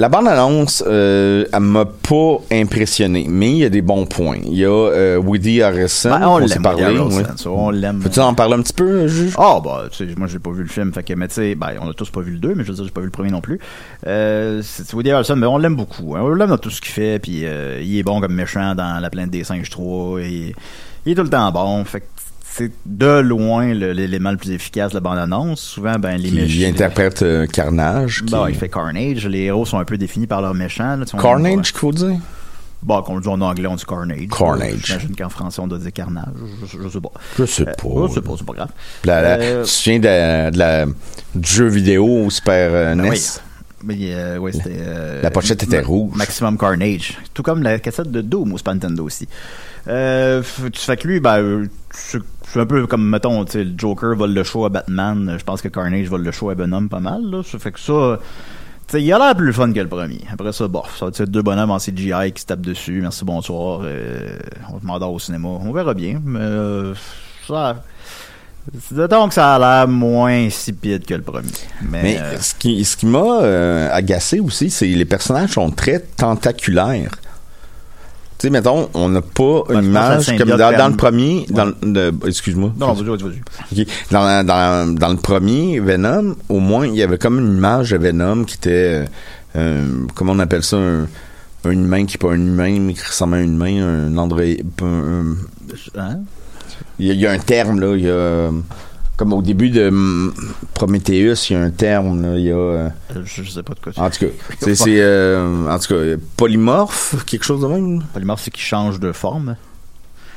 la 0.00 0.08
bande-annonce, 0.08 0.82
euh, 0.86 1.44
elle 1.52 1.60
m'a 1.60 1.84
pas 1.84 2.38
impressionné, 2.50 3.26
mais 3.28 3.50
il 3.50 3.58
y 3.58 3.64
a 3.64 3.68
des 3.68 3.82
bons 3.82 4.06
points. 4.06 4.38
Il 4.46 4.54
y 4.54 4.64
a 4.64 4.70
euh, 4.70 5.18
Woody 5.18 5.60
Harrison, 5.60 6.08
Ben, 6.08 6.26
on 6.26 6.42
on 6.42 6.48
s'est 6.48 6.54
l'aime, 6.54 6.62
parlé. 6.62 6.98
On 7.44 7.70
l'aime. 7.70 8.00
Peux-tu 8.00 8.18
en 8.18 8.32
parler 8.32 8.54
un 8.54 8.62
petit 8.62 8.72
peu, 8.72 9.06
juge? 9.08 9.34
Ah, 9.36 9.60
bah, 9.62 9.88
tu 9.90 10.08
sais, 10.08 10.14
moi, 10.16 10.26
j'ai 10.26 10.38
pas 10.38 10.52
vu 10.52 10.62
le 10.62 10.70
film, 10.70 10.90
fait 10.94 11.02
que, 11.02 11.12
mais 11.12 11.28
tu 11.28 11.34
sais, 11.34 11.54
ben, 11.54 11.74
on 11.82 11.90
a 11.90 11.92
tous 11.92 12.08
pas 12.08 12.22
vu 12.22 12.32
le 12.32 12.38
2, 12.38 12.54
mais 12.54 12.64
je 12.64 12.70
veux 12.70 12.74
dire, 12.76 12.84
j'ai 12.84 12.90
pas 12.90 13.02
vu 13.02 13.08
le 13.08 13.12
premier 13.12 13.30
non 13.30 13.42
plus. 13.42 13.60
Euh, 14.06 14.62
c'est 14.64 14.90
Woody 14.94 15.10
Harrelson, 15.10 15.36
mais 15.36 15.46
on 15.46 15.58
l'aime 15.58 15.76
beaucoup, 15.76 16.16
hein. 16.16 16.22
On 16.22 16.30
l'aime 16.30 16.48
dans 16.48 16.56
tout 16.56 16.70
ce 16.70 16.80
qu'il 16.80 16.92
fait, 16.92 17.18
puis 17.18 17.44
euh, 17.44 17.82
il 17.82 17.98
est 17.98 18.02
bon 18.02 18.22
comme 18.22 18.32
méchant 18.34 18.74
dans 18.74 19.00
La 19.02 19.10
Plaine 19.10 19.28
des 19.28 19.44
Singes 19.44 19.68
3, 19.68 20.20
et 20.22 20.54
il 21.04 21.12
est 21.12 21.14
tout 21.14 21.22
le 21.24 21.28
temps 21.28 21.52
bon, 21.52 21.84
fait 21.84 22.00
que 22.00 22.06
c'est 22.52 22.72
de 22.86 23.20
loin 23.20 23.72
l'élément 23.72 24.30
le 24.32 24.36
plus 24.36 24.50
efficace 24.50 24.90
de 24.90 24.96
la 24.96 25.00
bande-annonce. 25.00 25.60
Souvent, 25.60 25.94
ben, 25.98 26.16
les 26.20 26.30
méchants... 26.30 26.68
interprète 26.68 27.22
euh, 27.22 27.46
Carnage. 27.46 28.22
qui- 28.24 28.32
Bon, 28.32 28.46
il 28.46 28.54
fait 28.54 28.68
Carnage. 28.68 29.26
Les 29.26 29.42
héros 29.42 29.64
sont 29.64 29.78
un 29.78 29.84
peu 29.84 29.96
définis 29.96 30.26
par 30.26 30.42
leurs 30.42 30.54
méchants. 30.54 30.96
là, 30.96 31.04
tu 31.04 31.16
Carnage, 31.16 31.70
qu'il 31.72 31.78
faut 31.78 31.92
dire? 31.92 32.16
Bon, 32.82 33.02
qu'on 33.02 33.16
le 33.16 33.20
dit 33.20 33.28
en 33.28 33.40
anglais, 33.42 33.66
on 33.68 33.76
dit 33.76 33.84
Carnage. 33.84 34.26
Carnage. 34.36 34.82
J'imagine 34.84 35.14
qu'en 35.14 35.28
français, 35.28 35.60
on 35.60 35.66
doit 35.66 35.78
dire 35.78 35.92
Carnage. 35.92 36.24
Je, 36.64 36.78
je- 36.78 36.82
je 36.82 36.88
sais 36.88 37.00
pas. 37.00 37.12
Je 37.38 37.44
sais 37.44 37.62
Euh, 37.68 37.72
pas. 37.74 38.08
je 38.08 38.14
sais 38.14 38.20
pas, 38.22 38.32
c'est 38.38 38.46
pas 38.46 38.52
grave. 38.54 38.70
La- 39.04 39.22
la- 39.22 39.28
Euh, 39.44 39.62
Tu 39.62 39.68
te 39.68 39.68
souviens 39.74 39.98
de, 39.98 40.50
de 40.50 40.58
la, 40.58 40.86
du 40.86 41.48
jeu 41.48 41.66
vidéo 41.68 42.28
Super 42.30 42.70
euh, 42.72 42.94
Ben 42.94 43.02
NES? 43.02 43.10
oui. 43.10 43.20
Mais 43.82 43.96
euh, 44.14 44.36
ouais, 44.38 44.52
euh, 44.66 45.22
La 45.22 45.30
pochette 45.30 45.62
était 45.62 45.80
rouge. 45.80 46.12
Maximum 46.14 46.58
Carnage. 46.58 47.18
Tout 47.32 47.42
comme 47.42 47.62
la 47.62 47.78
cassette 47.78 48.10
de 48.10 48.20
Doom 48.22 48.52
au 48.52 48.58
Super 48.58 48.74
Nintendo 48.74 49.04
aussi. 49.04 49.26
Euh, 49.88 50.42
tu 50.72 50.80
fais 50.80 50.96
que 50.98 51.08
lui, 51.08 51.20
ben, 51.20 51.38
euh, 51.38 51.66
c'est 52.50 52.60
c'est 52.60 52.60
un 52.60 52.66
peu 52.66 52.86
comme, 52.86 53.08
mettons, 53.08 53.44
tu 53.44 53.52
sais, 53.52 53.64
le 53.64 53.72
Joker 53.76 54.16
vole 54.16 54.34
le 54.34 54.42
show 54.42 54.64
à 54.64 54.68
Batman. 54.68 55.36
Je 55.38 55.44
pense 55.44 55.62
que 55.62 55.68
Carnage 55.68 56.08
vole 56.08 56.22
le 56.22 56.32
show 56.32 56.50
à 56.50 56.54
Venom 56.54 56.88
pas 56.88 57.00
mal, 57.00 57.22
là. 57.22 57.42
Ça 57.44 57.58
fait 57.58 57.72
que 57.72 57.80
ça. 57.80 58.18
Tu 58.88 58.96
sais, 58.96 59.02
il 59.02 59.12
a 59.12 59.18
l'air 59.18 59.36
plus 59.36 59.52
fun 59.52 59.72
que 59.72 59.78
le 59.78 59.88
premier. 59.88 60.20
Après 60.32 60.52
ça, 60.52 60.66
bof, 60.66 60.96
ça 60.98 61.06
va 61.06 61.10
être 61.10 61.22
deux 61.30 61.42
bonhommes 61.42 61.70
en 61.70 61.78
CGI 61.78 62.32
qui 62.34 62.42
se 62.42 62.46
tapent 62.46 62.60
dessus. 62.60 63.00
Merci, 63.00 63.24
bonsoir. 63.24 63.82
Euh, 63.84 64.36
on 64.72 64.80
se 64.80 64.84
m'endort 64.84 65.12
au 65.12 65.18
cinéma. 65.18 65.48
On 65.48 65.72
verra 65.72 65.94
bien. 65.94 66.20
Mais 66.24 66.40
euh, 66.40 66.94
ça. 67.46 67.84
Donc, 68.90 69.32
ça 69.32 69.54
a 69.54 69.58
l'air 69.58 69.88
moins 69.88 70.32
insipide 70.32 71.06
que 71.06 71.14
le 71.14 71.22
premier. 71.22 71.48
Mais, 71.82 72.20
ce 72.40 72.54
qui, 72.54 72.84
ce 72.84 72.96
qui 72.96 73.06
m'a 73.06 73.42
euh, 73.42 73.88
agacé 73.92 74.40
aussi, 74.40 74.70
c'est 74.70 74.86
les 74.86 75.04
personnages 75.04 75.50
sont 75.50 75.70
très 75.70 76.00
tentaculaires. 76.00 77.12
Tu 78.40 78.46
sais, 78.46 78.50
mettons, 78.50 78.88
on 78.94 79.10
n'a 79.10 79.20
pas 79.20 79.64
une 79.68 79.84
image 79.84 80.26
comme 80.38 80.48
dans, 80.56 80.72
dans 80.78 80.88
le 80.88 80.96
premier. 80.96 81.44
Dans, 81.50 81.72
excuse-moi. 82.26 82.72
non, 82.78 82.94
vas-y, 82.94 83.04
vas-y, 83.04 83.22
vas-y. 83.70 83.86
Dans, 84.10 84.46
dans, 84.46 84.94
dans 84.94 85.08
le 85.10 85.16
premier 85.16 85.78
Venom, 85.78 86.36
au 86.48 86.58
moins, 86.58 86.86
il 86.86 86.94
y 86.94 87.02
avait 87.02 87.18
comme 87.18 87.38
une 87.38 87.54
image 87.58 87.90
de 87.90 87.98
Venom 87.98 88.44
qui 88.44 88.56
était, 88.56 89.04
euh, 89.56 89.86
comment 90.14 90.32
on 90.32 90.38
appelle 90.38 90.62
ça, 90.62 90.78
un, 90.78 91.06
un 91.66 91.70
humain 91.70 92.06
qui 92.06 92.14
n'est 92.16 92.28
pas 92.28 92.34
un 92.34 92.40
humain, 92.40 92.78
mais 92.80 92.94
qui 92.94 93.04
ressemble 93.04 93.34
à 93.34 93.38
un 93.40 93.42
humain, 93.44 94.08
un 94.08 94.16
un- 94.16 95.36
Hein? 95.98 96.20
il 96.98 97.12
y, 97.12 97.16
y 97.16 97.26
a 97.26 97.32
un 97.32 97.38
terme, 97.38 97.78
là. 97.78 97.94
Il 97.94 98.04
y 98.04 98.10
a, 98.10 98.50
comme 99.20 99.34
au 99.34 99.42
début 99.42 99.68
de 99.68 99.88
hum, 99.88 100.32
Prometheus, 100.72 101.50
il 101.50 101.52
y 101.52 101.56
a 101.56 101.60
un 101.60 101.70
terme, 101.70 102.22
là. 102.22 102.38
Il 102.38 102.44
y 102.46 102.50
a. 102.50 102.56
euh, 102.56 102.88
Je, 103.22 103.42
je 103.42 103.50
sais 103.50 103.62
pas 103.62 103.74
de 103.74 103.80
quoi 103.80 103.92
tu 103.92 104.00
en 104.00 104.08
tout 104.08 104.18
cas, 104.20 104.32
c'est, 104.60 104.74
c'est, 104.74 104.98
euh, 104.98 105.68
en 105.68 105.78
tout 105.78 105.88
cas, 105.92 106.00
polymorphe, 106.38 107.16
quelque 107.26 107.44
chose 107.44 107.60
de 107.60 107.66
même? 107.66 108.02
Polymorphe, 108.14 108.40
c'est 108.42 108.50
qui 108.50 108.62
change 108.62 108.98
de 108.98 109.12
forme. 109.12 109.56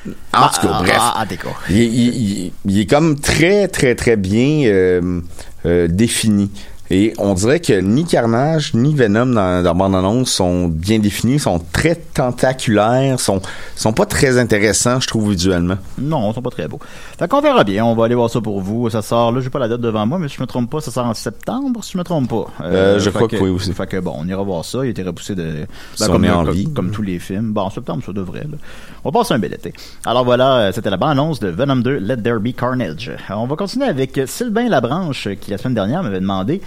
En 0.06 0.10
tout 0.12 0.14
cas, 0.34 0.70
Ah, 0.74 0.80
bref. 0.82 0.98
Ah, 1.00 1.14
ah, 1.20 1.26
d'accord. 1.26 1.58
Il, 1.70 1.78
il- 1.78 2.16
il- 2.48 2.52
il 2.66 2.80
est 2.82 2.86
comme 2.86 3.18
très, 3.18 3.70
très, 3.70 3.96
très 3.96 4.18
bien 4.18 4.66
euh, 4.66 5.22
euh, 5.66 5.88
défini. 5.88 6.52
Et 6.90 7.14
on 7.18 7.34
dirait 7.34 7.60
que 7.60 7.80
ni 7.80 8.04
Carnage, 8.06 8.74
ni 8.74 8.94
Venom 8.94 9.26
dans, 9.28 9.64
dans 9.64 9.74
bande-annonce 9.74 10.30
sont 10.32 10.68
bien 10.68 11.00
définis, 11.00 11.40
sont 11.40 11.60
très 11.72 11.96
tentaculaires, 11.96 13.20
sont, 13.20 13.42
sont 13.76 13.94
pas 13.94 14.06
très 14.06 14.38
intéressants, 14.38 15.00
je 15.00 15.08
trouve, 15.08 15.32
visuellement. 15.32 15.78
Non, 15.98 16.30
ils 16.30 16.36
sont 16.36 16.42
pas 16.42 16.50
très 16.50 16.68
beaux. 16.68 16.80
Fait 17.18 17.28
qu'on 17.28 17.42
verra 17.42 17.64
bien. 17.64 17.86
On 17.86 17.96
va 17.96 18.06
aller 18.06 18.16
voir 18.16 18.30
ça 18.30 18.42
pour 18.42 18.60
vous. 18.62 18.90
Ça 18.90 19.02
sort, 19.02 19.32
là, 19.32 19.40
j'ai 19.42 19.50
pas 19.50 19.60
la 19.60 19.70
date 19.70 19.82
devant 19.82 20.06
moi, 20.06 20.20
mais 20.20 20.28
si 20.28 20.36
je 20.36 20.42
me 20.42 20.46
trompe 20.46 20.70
pas, 20.70 20.82
ça 20.82 20.92
sort 20.92 21.06
en 21.06 21.14
septembre, 21.14 21.84
si 21.84 21.94
je 21.94 21.98
me 21.98 22.04
trompe 22.04 22.30
pas. 22.30 22.48
Euh, 22.64 23.00
je 23.00 23.10
crois 23.10 23.28
que 23.28 23.38
oui 23.38 23.50
aussi. 23.50 23.74
Fait 23.74 23.88
que 23.88 23.98
bon, 24.00 24.14
on 24.20 24.28
ira 24.28 24.44
voir 24.44 24.66
ça. 24.66 24.80
Il 24.84 24.88
a 24.88 24.90
été 24.92 25.04
repoussé 25.04 25.36
de, 25.36 25.44
ben, 25.44 25.66
Si 25.96 26.04
on 26.04 26.08
comme, 26.12 26.26
comme- 26.28 26.74
comme 26.74 26.92
tous 26.92 27.02
les 27.02 27.18
films. 27.20 27.54
Bon, 27.54 27.62
en 27.62 27.70
septembre, 27.70 28.04
ça 28.06 28.12
devrait, 28.14 28.42
là. 28.42 28.58
On 29.06 29.10
va 29.10 29.20
passer 29.20 29.34
un 29.34 29.40
bel 29.40 29.54
été. 29.54 29.74
Alors 30.06 30.26
voilà, 30.26 30.58
euh, 30.58 30.72
c'était 30.74 30.90
la 30.90 30.98
bande-annonce 30.98 31.40
de 31.40 31.48
Venom 31.48 31.78
2, 31.78 31.98
Let 31.98 32.18
There 32.18 32.40
Be 32.40 32.54
Carnage. 32.56 33.12
Alors, 33.28 33.42
on 33.44 33.48
va 33.48 33.56
continuer 33.56 33.88
avec 33.88 34.18
euh, 34.18 34.26
Sylvain 34.28 34.68
Labranche, 34.70 35.28
euh, 35.28 35.36
qui 35.36 35.52
la 35.52 35.58
semaine 35.58 35.74
dernière 35.76 36.04
m'avait 36.04 36.20
demandé 36.22 36.62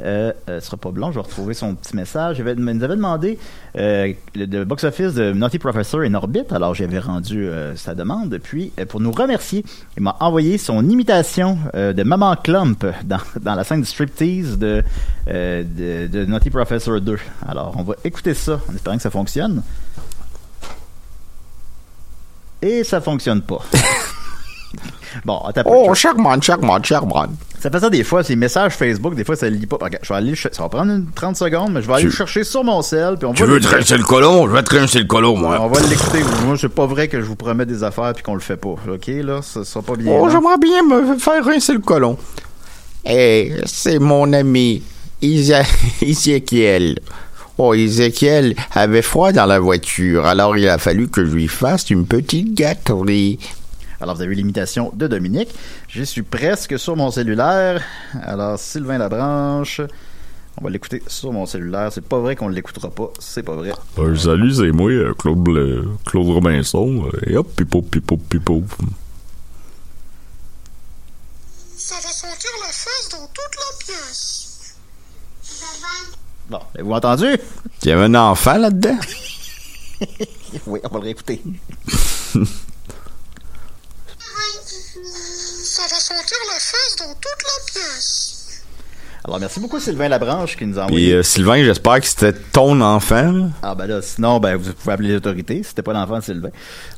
euh, 0.00 0.32
euh, 0.48 0.60
ce 0.60 0.66
sera 0.66 0.76
pas 0.76 0.90
blanc, 0.90 1.10
je 1.10 1.16
vais 1.16 1.22
retrouver 1.22 1.54
son 1.54 1.74
petit 1.74 1.94
message. 1.94 2.38
Il 2.38 2.40
avait- 2.42 2.54
il 2.54 2.64
nous 2.64 2.82
avait 2.84 2.96
demandé 2.96 3.38
euh, 3.76 4.12
le, 4.34 4.64
box-office 4.64 5.14
de 5.14 5.32
Naughty 5.32 5.58
Professor 5.58 6.00
in 6.00 6.14
Orbit. 6.14 6.44
Alors, 6.50 6.74
j'avais 6.74 6.98
rendu 6.98 7.46
euh, 7.46 7.76
sa 7.76 7.94
demande. 7.94 8.38
Puis, 8.42 8.72
euh, 8.80 8.86
pour 8.86 9.00
nous 9.00 9.12
remercier, 9.12 9.64
il 9.96 10.02
m'a 10.02 10.16
envoyé 10.20 10.58
son 10.58 10.88
imitation 10.88 11.58
euh, 11.74 11.92
de 11.92 12.02
Maman 12.02 12.36
Clump 12.36 12.84
dans, 13.04 13.18
dans 13.40 13.54
la 13.54 13.64
scène 13.64 13.84
striptease 13.84 14.58
de, 14.58 14.82
euh, 15.28 15.62
de, 15.62 16.06
de 16.06 16.24
Naughty 16.24 16.50
Professor 16.50 17.00
2. 17.00 17.18
Alors, 17.46 17.74
on 17.78 17.82
va 17.82 17.94
écouter 18.04 18.34
ça 18.34 18.60
en 18.70 18.74
espérant 18.74 18.96
que 18.96 19.02
ça 19.02 19.10
fonctionne. 19.10 19.62
Et 22.60 22.84
ça 22.84 23.00
fonctionne 23.00 23.42
pas. 23.42 23.60
bon, 25.24 25.40
peu. 25.54 25.62
Oh, 25.66 25.94
charmante, 25.94 26.42
charmante, 26.42 26.84
charmante. 26.86 27.30
Ça 27.60 27.70
fait 27.70 27.78
ça 27.78 27.90
des 27.90 28.02
fois, 28.02 28.24
ces 28.24 28.34
messages 28.34 28.72
Facebook, 28.72 29.14
des 29.14 29.24
fois 29.24 29.36
ça 29.36 29.48
le 29.48 29.54
lit 29.56 29.66
pas. 29.66 29.76
Regarde, 29.80 30.02
je 30.02 30.08
vais 30.08 30.14
aller, 30.16 30.34
ça 30.34 30.50
va 30.62 30.68
prendre 30.68 30.90
une 30.92 31.06
30 31.14 31.36
secondes, 31.36 31.72
mais 31.72 31.80
je 31.80 31.86
vais 31.86 31.92
aller 31.94 32.02
Tu- 32.02 32.08
le 32.08 32.12
chercher 32.14 32.42
sur 32.42 32.64
mon 32.64 32.82
sel, 32.82 33.16
puis 33.18 33.26
on 33.26 33.32
Tu 33.34 33.42
va 33.42 33.48
veux 33.50 33.54
le- 33.58 33.60
trincer 33.60 33.96
le 33.96 34.02
colon? 34.02 34.48
Je 34.48 34.52
vais 34.52 34.62
trincer 34.64 34.98
le 34.98 35.04
colon, 35.04 35.34
on 35.34 35.38
moi. 35.38 35.68
va 35.68 35.80
l'écouter. 35.88 36.20
Moi, 36.44 36.56
c'est 36.60 36.68
pas 36.68 36.86
vrai 36.86 37.06
que 37.06 37.20
je 37.20 37.26
vous 37.26 37.36
promets 37.36 37.64
des 37.66 37.84
affaires 37.84 38.12
puis 38.14 38.24
qu'on 38.24 38.34
le 38.34 38.40
fait 38.40 38.56
pas. 38.56 38.70
Ok, 38.70 39.06
là, 39.06 39.42
ça 39.42 39.64
sera 39.64 39.82
pas 39.82 39.94
bien. 39.94 40.12
Oh, 40.12 40.26
long. 40.26 40.30
j'aimerais 40.30 40.58
bien 40.58 40.82
me 40.82 41.16
faire 41.18 41.44
rincer 41.44 41.74
le 41.74 41.78
colon. 41.80 42.16
Eh, 43.04 43.52
c'est 43.66 43.98
mon 44.00 44.32
ami, 44.32 44.82
Ezekiel. 46.02 46.98
Oh, 47.58 47.74
Ezekiel 47.74 48.54
avait 48.74 49.02
froid 49.02 49.30
dans 49.30 49.44
la 49.44 49.60
voiture, 49.60 50.24
alors 50.24 50.56
il 50.56 50.66
a 50.68 50.78
fallu 50.78 51.08
que 51.08 51.22
je 51.26 51.30
lui 51.32 51.48
fasse 51.48 51.90
une 51.90 52.06
petite 52.06 52.54
gâterie. 52.54 53.38
Alors, 54.02 54.16
vous 54.16 54.22
avez 54.22 54.32
eu 54.32 54.34
l'imitation 54.36 54.90
de 54.94 55.06
Dominique. 55.06 55.48
J'y 55.88 56.04
suis 56.04 56.22
presque 56.22 56.76
sur 56.76 56.96
mon 56.96 57.12
cellulaire. 57.12 57.80
Alors, 58.22 58.58
Sylvain 58.58 58.98
Labranche. 58.98 59.80
On 60.60 60.64
va 60.64 60.70
l'écouter 60.70 61.02
sur 61.06 61.32
mon 61.32 61.46
cellulaire. 61.46 61.90
C'est 61.92 62.04
pas 62.04 62.18
vrai 62.18 62.34
qu'on 62.34 62.48
l'écoutera 62.48 62.90
pas. 62.90 63.10
C'est 63.20 63.44
pas 63.44 63.54
vrai. 63.54 63.72
Euh, 63.98 64.16
salut, 64.16 64.52
c'est 64.52 64.72
moi, 64.72 64.90
euh, 64.90 65.14
Claude, 65.14 65.46
Claude 66.04 66.26
Robinson. 66.26 67.08
euh, 67.14 67.30
Et 67.30 67.36
hop, 67.36 67.48
pipo, 67.54 67.80
pipo, 67.80 68.16
pipo. 68.16 68.64
Ça 71.76 71.94
va 71.94 72.08
sentir 72.10 72.50
la 72.60 72.72
fesse 72.72 73.08
dans 73.12 73.26
toute 73.28 73.56
la 73.56 73.84
pièce. 73.86 74.74
Bon, 76.50 76.58
avez-vous 76.74 76.92
entendu? 76.92 77.26
Il 77.84 77.88
y 77.88 77.92
avait 77.92 78.04
un 78.04 78.14
enfant 78.16 78.58
là-dedans? 78.58 78.98
Oui, 80.66 80.80
on 80.82 80.88
va 80.88 80.98
le 80.98 81.04
réécouter. 81.04 81.40
Ça 85.64 85.71
va 85.82 86.00
sentir 86.00 86.38
la 86.52 86.58
fesse 86.60 86.96
dans 86.98 87.12
toute 87.14 87.42
la 87.42 87.72
pièce. 87.72 88.38
Alors, 89.24 89.38
merci 89.38 89.60
beaucoup, 89.60 89.78
Sylvain 89.78 90.08
Labranche, 90.08 90.56
qui 90.56 90.66
nous 90.66 90.80
a 90.80 90.86
envoyé. 90.86 91.12
euh, 91.12 91.22
Sylvain, 91.22 91.62
j'espère 91.62 92.00
que 92.00 92.06
c'était 92.08 92.32
ton 92.32 92.80
enfant. 92.80 93.30
là. 93.30 93.44
Ah 93.62 93.76
ben 93.76 93.86
là, 93.86 94.02
sinon, 94.02 94.40
ben 94.40 94.56
vous 94.56 94.72
pouvez 94.72 94.94
appeler 94.94 95.08
les 95.10 95.14
autorités. 95.14 95.62
C'était 95.62 95.82
pas 95.82 95.92
l'enfant 95.92 96.18
de 96.18 96.24
Sylvain. 96.24 96.48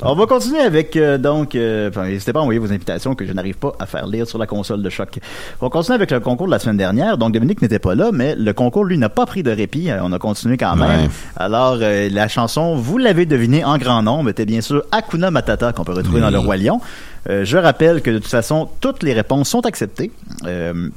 Alors, 0.01 0.15
on 0.15 0.17
va 0.17 0.25
continuer 0.25 0.61
avec 0.61 0.97
euh, 0.97 1.19
donc. 1.19 1.55
euh, 1.55 1.91
Enfin, 1.91 2.07
n'hésitez 2.07 2.33
pas 2.33 2.39
à 2.39 2.43
envoyer 2.43 2.59
vos 2.59 2.73
invitations 2.73 3.15
que 3.15 3.27
je 3.27 3.33
n'arrive 3.35 3.57
pas 3.57 3.75
à 3.79 3.85
faire 3.85 4.07
lire 4.07 4.27
sur 4.27 4.39
la 4.39 4.47
console 4.47 4.81
de 4.83 4.89
choc. 4.89 5.19
On 5.61 5.67
va 5.67 5.71
continuer 5.71 5.97
avec 5.97 6.11
le 6.13 6.21
concours 6.21 6.47
de 6.47 6.53
la 6.53 6.59
semaine 6.59 6.79
dernière. 6.79 7.19
Donc 7.19 7.35
Dominique 7.35 7.61
n'était 7.61 7.79
pas 7.79 7.95
là, 7.95 8.09
mais 8.11 8.35
le 8.37 8.55
concours 8.55 8.87
lui 8.87 8.97
n'a 8.97 9.11
pas 9.11 9.27
pris 9.27 9.43
de 9.43 9.51
répit. 9.51 9.91
Euh, 9.91 9.99
On 10.03 10.11
a 10.13 10.19
continué 10.19 10.57
quand 10.57 10.77
même. 10.77 11.03
Ouais. 11.03 11.11
Alors 11.37 11.77
euh, 11.83 12.09
la 12.11 12.29
chanson, 12.29 12.75
vous 12.75 12.97
l'avez 12.97 13.27
deviné 13.27 13.67
en 13.67 13.77
grand 13.77 14.03
nombre, 14.03 14.31
était 14.31 14.47
bien 14.47 14.63
sûr 14.63 14.83
Hakuna 14.93 15.31
Matata 15.31 15.75
qu'on 15.75 15.85
peut 15.85 15.93
retrouver 15.93 16.23
dans 16.23 16.31
le 16.31 16.39
Roi 16.39 16.57
Lion. 16.57 16.81
Euh, 17.29 17.45
je 17.45 17.57
rappelle 17.57 18.03
que 18.03 18.11
de 18.11 18.19
toute 18.19 18.31
façon, 18.31 18.69
toutes 18.81 19.03
les 19.03 19.13
réponses 19.13 19.49
sont 19.49 19.65
acceptées. 19.67 20.11
Euh, 20.45 20.89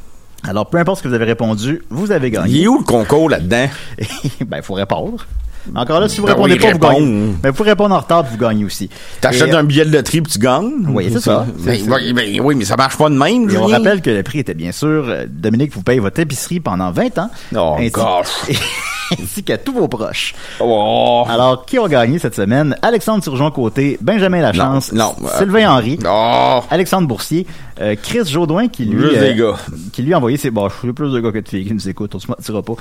alors, 0.43 0.69
peu 0.69 0.77
importe 0.77 1.00
ce 1.00 1.03
que 1.03 1.07
vous 1.07 1.13
avez 1.13 1.25
répondu, 1.25 1.84
vous 1.89 2.12
avez 2.12 2.31
gagné. 2.31 2.53
Il 2.60 2.63
est 2.63 2.67
où 2.67 2.77
le 2.79 2.84
concours 2.84 3.29
là-dedans? 3.29 3.67
ben, 4.46 4.57
il 4.57 4.63
faut 4.63 4.74
répondre. 4.75 5.25
Encore 5.75 6.00
là, 6.00 6.07
si 6.07 6.22
vous 6.22 6.27
Ben 6.27 6.34
répondez 6.34 6.53
oui, 6.53 6.60
pas, 6.60 6.72
vous 6.72 6.79
gagnez. 6.79 7.34
Mais 7.43 7.50
vous 7.50 7.63
répondre 7.63 7.93
en 7.93 8.00
retard, 8.00 8.24
vous 8.24 8.38
gagnez 8.38 8.63
aussi. 8.63 8.89
T'achètes 9.19 9.50
Et, 9.50 9.53
un 9.53 9.65
billet 9.65 9.84
de 9.84 9.91
loterie 9.91 10.22
puis 10.22 10.31
tu 10.31 10.39
gagnes? 10.39 10.86
Oui, 10.88 11.10
c'est 11.12 11.19
ça. 11.19 11.46
Ben, 11.60 11.77
C'est- 11.77 11.91
oui, 11.91 12.13
ben, 12.13 12.39
oui, 12.41 12.55
mais 12.55 12.63
ça 12.63 12.77
marche 12.77 12.98
pas 12.98 13.10
de 13.10 13.15
même, 13.15 13.50
Et 13.50 13.57
on 13.57 13.65
rappelle 13.67 14.01
que 14.01 14.10
le 14.10 14.24
prix 14.24 14.39
était 14.39 14.53
bien 14.53 14.72
sûr, 14.72 15.05
euh, 15.07 15.25
Dominique 15.27 15.74
vous 15.74 15.84
paye 15.84 16.00
votre 16.00 16.19
épicerie 16.22 16.60
pendant 16.62 16.91
20 16.91 17.17
ans. 17.17 17.29
Oh, 17.55 17.75
ainsi, 17.77 17.89
gosh. 17.91 18.27
ainsi 19.22 19.44
qu'à 19.44 19.58
tous 19.58 19.74
vos 19.74 19.88
proches. 19.88 20.34
Oh. 20.60 21.24
Alors, 21.30 21.66
qui 21.66 21.80
ont 21.80 21.88
gagné 21.88 22.20
cette 22.20 22.36
semaine? 22.36 22.76
Alexandre 22.82 23.24
Turgeon-Côté, 23.24 23.98
Benjamin 24.02 24.42
Lachance, 24.42 24.92
Non, 24.94 25.14
non, 25.20 25.28
euh, 25.28 25.38
Sylvain 25.40 25.70
Henry, 25.70 26.00
Oh. 26.06 26.60
Alexandre 26.70 27.08
Boursier, 27.08 27.46
euh, 27.80 27.96
Chris 28.02 28.26
Jaudoin 28.26 28.68
qui 28.68 28.86
lui, 28.86 29.04
euh, 29.16 29.34
gars. 29.52 29.58
qui 29.94 30.02
lui 30.02 30.14
a 30.14 30.18
envoyé 30.18 30.38
ses, 30.38 30.50
bon, 30.50 30.68
je 30.70 30.76
suis 30.78 30.94
plus 30.94 31.12
de 31.12 31.20
gars 31.20 31.32
que 31.32 31.40
de 31.40 31.48
filles 31.48 31.66
qui 31.66 31.74
nous 31.74 31.90
écoutent, 31.90 32.16
on 32.16 32.20
se 32.20 32.28
mentira 32.28 32.62
pas. 32.62 32.74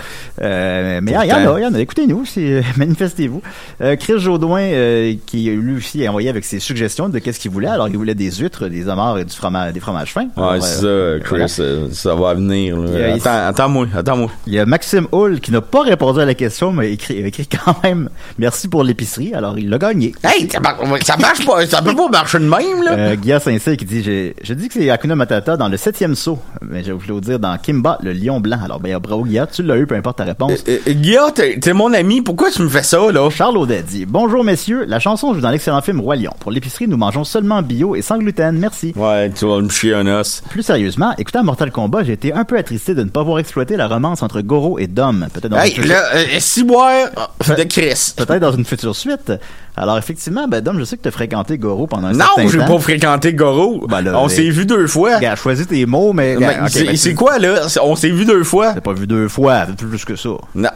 Euh, 0.43 1.01
mais 1.03 1.13
il 1.13 1.15
y 1.15 1.33
en 1.33 1.53
a, 1.55 1.59
il 1.59 1.63
y 1.63 1.67
en 1.67 1.75
a. 1.75 1.79
Écoutez-nous, 1.81 2.25
manifestez-vous. 2.77 3.43
Euh, 3.81 3.97
Chris 3.97 4.19
Jaudoin, 4.19 4.61
euh, 4.63 5.15
qui 5.27 5.45
lui 5.51 5.77
aussi 5.77 6.05
a 6.07 6.09
envoyé 6.11 6.29
avec 6.29 6.45
ses 6.45 6.59
suggestions 6.61 7.09
de 7.09 7.19
qu'est-ce 7.19 7.39
qu'il 7.41 7.51
voulait. 7.51 7.69
Alors, 7.69 7.89
il 7.89 7.97
voulait 7.97 8.15
des 8.15 8.31
huîtres, 8.31 8.69
des 8.69 8.89
homards 8.89 9.19
et 9.19 9.25
du 9.25 9.35
fromage, 9.35 9.73
des 9.73 9.81
fromages 9.81 10.13
fins. 10.13 10.29
Ouais, 10.37 10.61
c'est 10.61 10.85
euh, 10.85 11.19
ça, 11.19 11.25
Chris, 11.25 11.37
voilà. 11.57 11.71
euh, 11.71 11.89
ça 11.93 12.15
va 12.15 12.35
venir. 12.35 12.77
Attends, 13.15 13.47
attends-moi, 13.49 13.87
attends-moi. 13.95 14.31
Il 14.47 14.55
y 14.55 14.59
a 14.59 14.67
Maxime 14.67 15.07
Hull 15.13 15.41
qui 15.41 15.53
n'a 15.53 15.61
pas 15.61 15.83
répondu 15.83 16.16
à 16.21 16.25
la 16.25 16.35
question, 16.35 16.73
mais 16.73 16.93
écrit, 16.93 17.19
écrit 17.19 17.47
quand 17.47 17.83
même 17.83 18.09
merci 18.39 18.69
pour 18.69 18.85
l'épicerie. 18.85 19.35
Alors, 19.35 19.59
il 19.59 19.69
l'a 19.69 19.79
gagné. 19.79 20.15
Hey, 20.23 20.49
ça 20.51 20.61
marche, 20.61 21.03
ça 21.05 21.17
marche 21.17 21.45
pas, 21.47 21.67
ça 21.67 21.83
peut 21.83 21.95
pas 21.95 22.09
marcher 22.09 22.39
de 22.39 22.45
même, 22.45 22.83
là. 22.85 22.93
Euh, 22.93 23.17
Guillaume 23.17 23.41
Saint-Cyr 23.41 23.77
qui 23.77 23.85
dit 23.85 24.03
je 24.43 24.55
dis 24.55 24.69
que 24.69 24.75
c'est 24.75 24.91
Hakuna 24.91 25.15
Matata 25.17 25.57
dans 25.57 25.69
le 25.69 25.77
septième 25.77 26.15
saut, 26.15 26.39
mais 26.63 26.83
je 26.85 26.93
voulais 26.93 27.13
vous 27.13 27.21
dire 27.21 27.39
dans 27.39 27.57
Kimba 27.59 27.99
le 28.03 28.13
lion 28.13 28.41
blanc. 28.41 28.59
Alors 28.65 28.81
ben 28.81 28.97
bravo 28.99 29.25
Guillaume, 29.25 29.47
tu 29.53 29.63
l'as 29.63 29.77
eu, 29.77 29.87
peu 29.87 29.95
importe 29.95 30.19
ta 30.19 30.25
réponse. 30.25 30.65
Euh, 30.69 30.79
euh, 30.89 30.93
Guillaume, 30.93 31.33
t'es 31.35 31.59
t'es 31.61 31.73
mon 31.73 31.93
ami, 31.93 32.23
pourquoi 32.23 32.51
tu 32.51 32.63
me 32.63 32.69
fais 32.69 32.83
ça, 32.83 32.99
là? 33.13 33.29
Charles 33.31 33.57
Audet 33.57 33.83
dit 33.83 34.07
Bonjour 34.07 34.45
messieurs, 34.45 34.85
la 34.87 34.99
chanson 35.01 35.35
joue 35.35 35.41
dans 35.41 35.51
l'excellent 35.51 35.81
film 35.83 36.01
Roi 36.01 36.17
Lion. 36.17 36.33
Pour 36.41 36.51
l'épicerie, 36.53 36.89
nous 36.89 36.97
mangeons 36.97 37.25
seulement 37.25 37.63
bio 37.63 37.95
et 37.97 38.03
sans 38.03 38.19
gluten. 38.19 38.57
Merci. 38.59 38.93
Ouais, 38.97 39.31
tu 39.31 39.47
vas 39.47 39.61
me 39.61 39.69
chier 39.69 39.95
un 39.95 40.07
os. 40.07 40.43
Plus 40.51 40.63
sérieusement, 40.63 41.13
écoutant 41.19 41.43
Mortal 41.45 41.71
Kombat, 41.71 42.05
j'ai 42.05 42.13
été 42.13 42.33
un 42.33 42.45
peu 42.45 42.57
attristé 42.59 42.95
de 42.95 43.03
ne 43.03 43.09
pas 43.09 43.23
voir 43.23 43.39
exploiter 43.39 43.77
la 43.77 43.89
romance 43.89 44.23
entre 44.23 44.41
Goro 44.41 44.79
et 44.79 44.87
Dom. 44.87 45.27
Peut-être 45.33 45.49
dans 45.49 45.59
Hey, 45.59 45.75
une- 45.77 45.87
là, 45.89 46.03
euh, 46.15 46.25
si 46.39 46.65
boire 46.65 47.09
de 47.47 47.63
Chris. 47.65 48.13
Peut-être 48.17 48.41
dans 48.41 48.53
une 48.53 48.65
future 48.65 48.95
suite. 48.95 49.33
Alors, 49.79 49.99
effectivement, 49.99 50.49
ben, 50.49 50.63
Dom, 50.63 50.79
je 50.79 50.85
sais 50.85 50.97
que 50.97 51.03
tu 51.03 51.09
as 51.09 51.11
fréquenté 51.13 51.59
Goro 51.59 51.87
pendant 51.87 52.09
un 52.09 52.13
Non, 52.13 52.25
certain 52.37 52.49
j'ai 52.49 52.59
temps. 52.59 52.67
pas 52.77 52.79
fréquenté 52.79 53.35
Goro. 53.35 53.87
Ben 53.87 54.01
là, 54.01 54.19
on 54.19 54.27
s'est 54.29 54.49
vu 54.49 54.65
deux 54.65 54.87
fois. 54.87 55.17
Regarde, 55.17 55.39
choisis 55.39 55.67
tes 55.67 55.85
mots, 55.85 56.15
mais... 56.15 56.35
C'est 56.69 56.85
ben, 56.87 56.97
c'est 56.97 57.11
tu- 57.11 57.15
quoi, 57.15 57.39
là? 57.39 57.67
On 57.83 57.95
s'est 57.95 58.09
vu 58.09 58.25
deux 58.25 58.43
fois. 58.43 58.73
T'as 58.73 58.81
pas 58.81 58.95
vu 58.95 59.07
deux 59.07 59.29
fois, 59.29 59.67
plus 59.77 60.05
que 60.07 60.17
ça. 60.17 60.31
Non. 60.55 60.71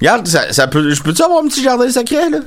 Regarde, 0.00 0.26
ça, 0.26 0.52
ça 0.52 0.66
peut, 0.66 0.90
je 0.92 1.00
peux-tu 1.02 1.22
avoir 1.22 1.44
un 1.44 1.48
petit 1.48 1.62
jardin 1.62 1.88
secret, 1.88 2.28
là? 2.30 2.38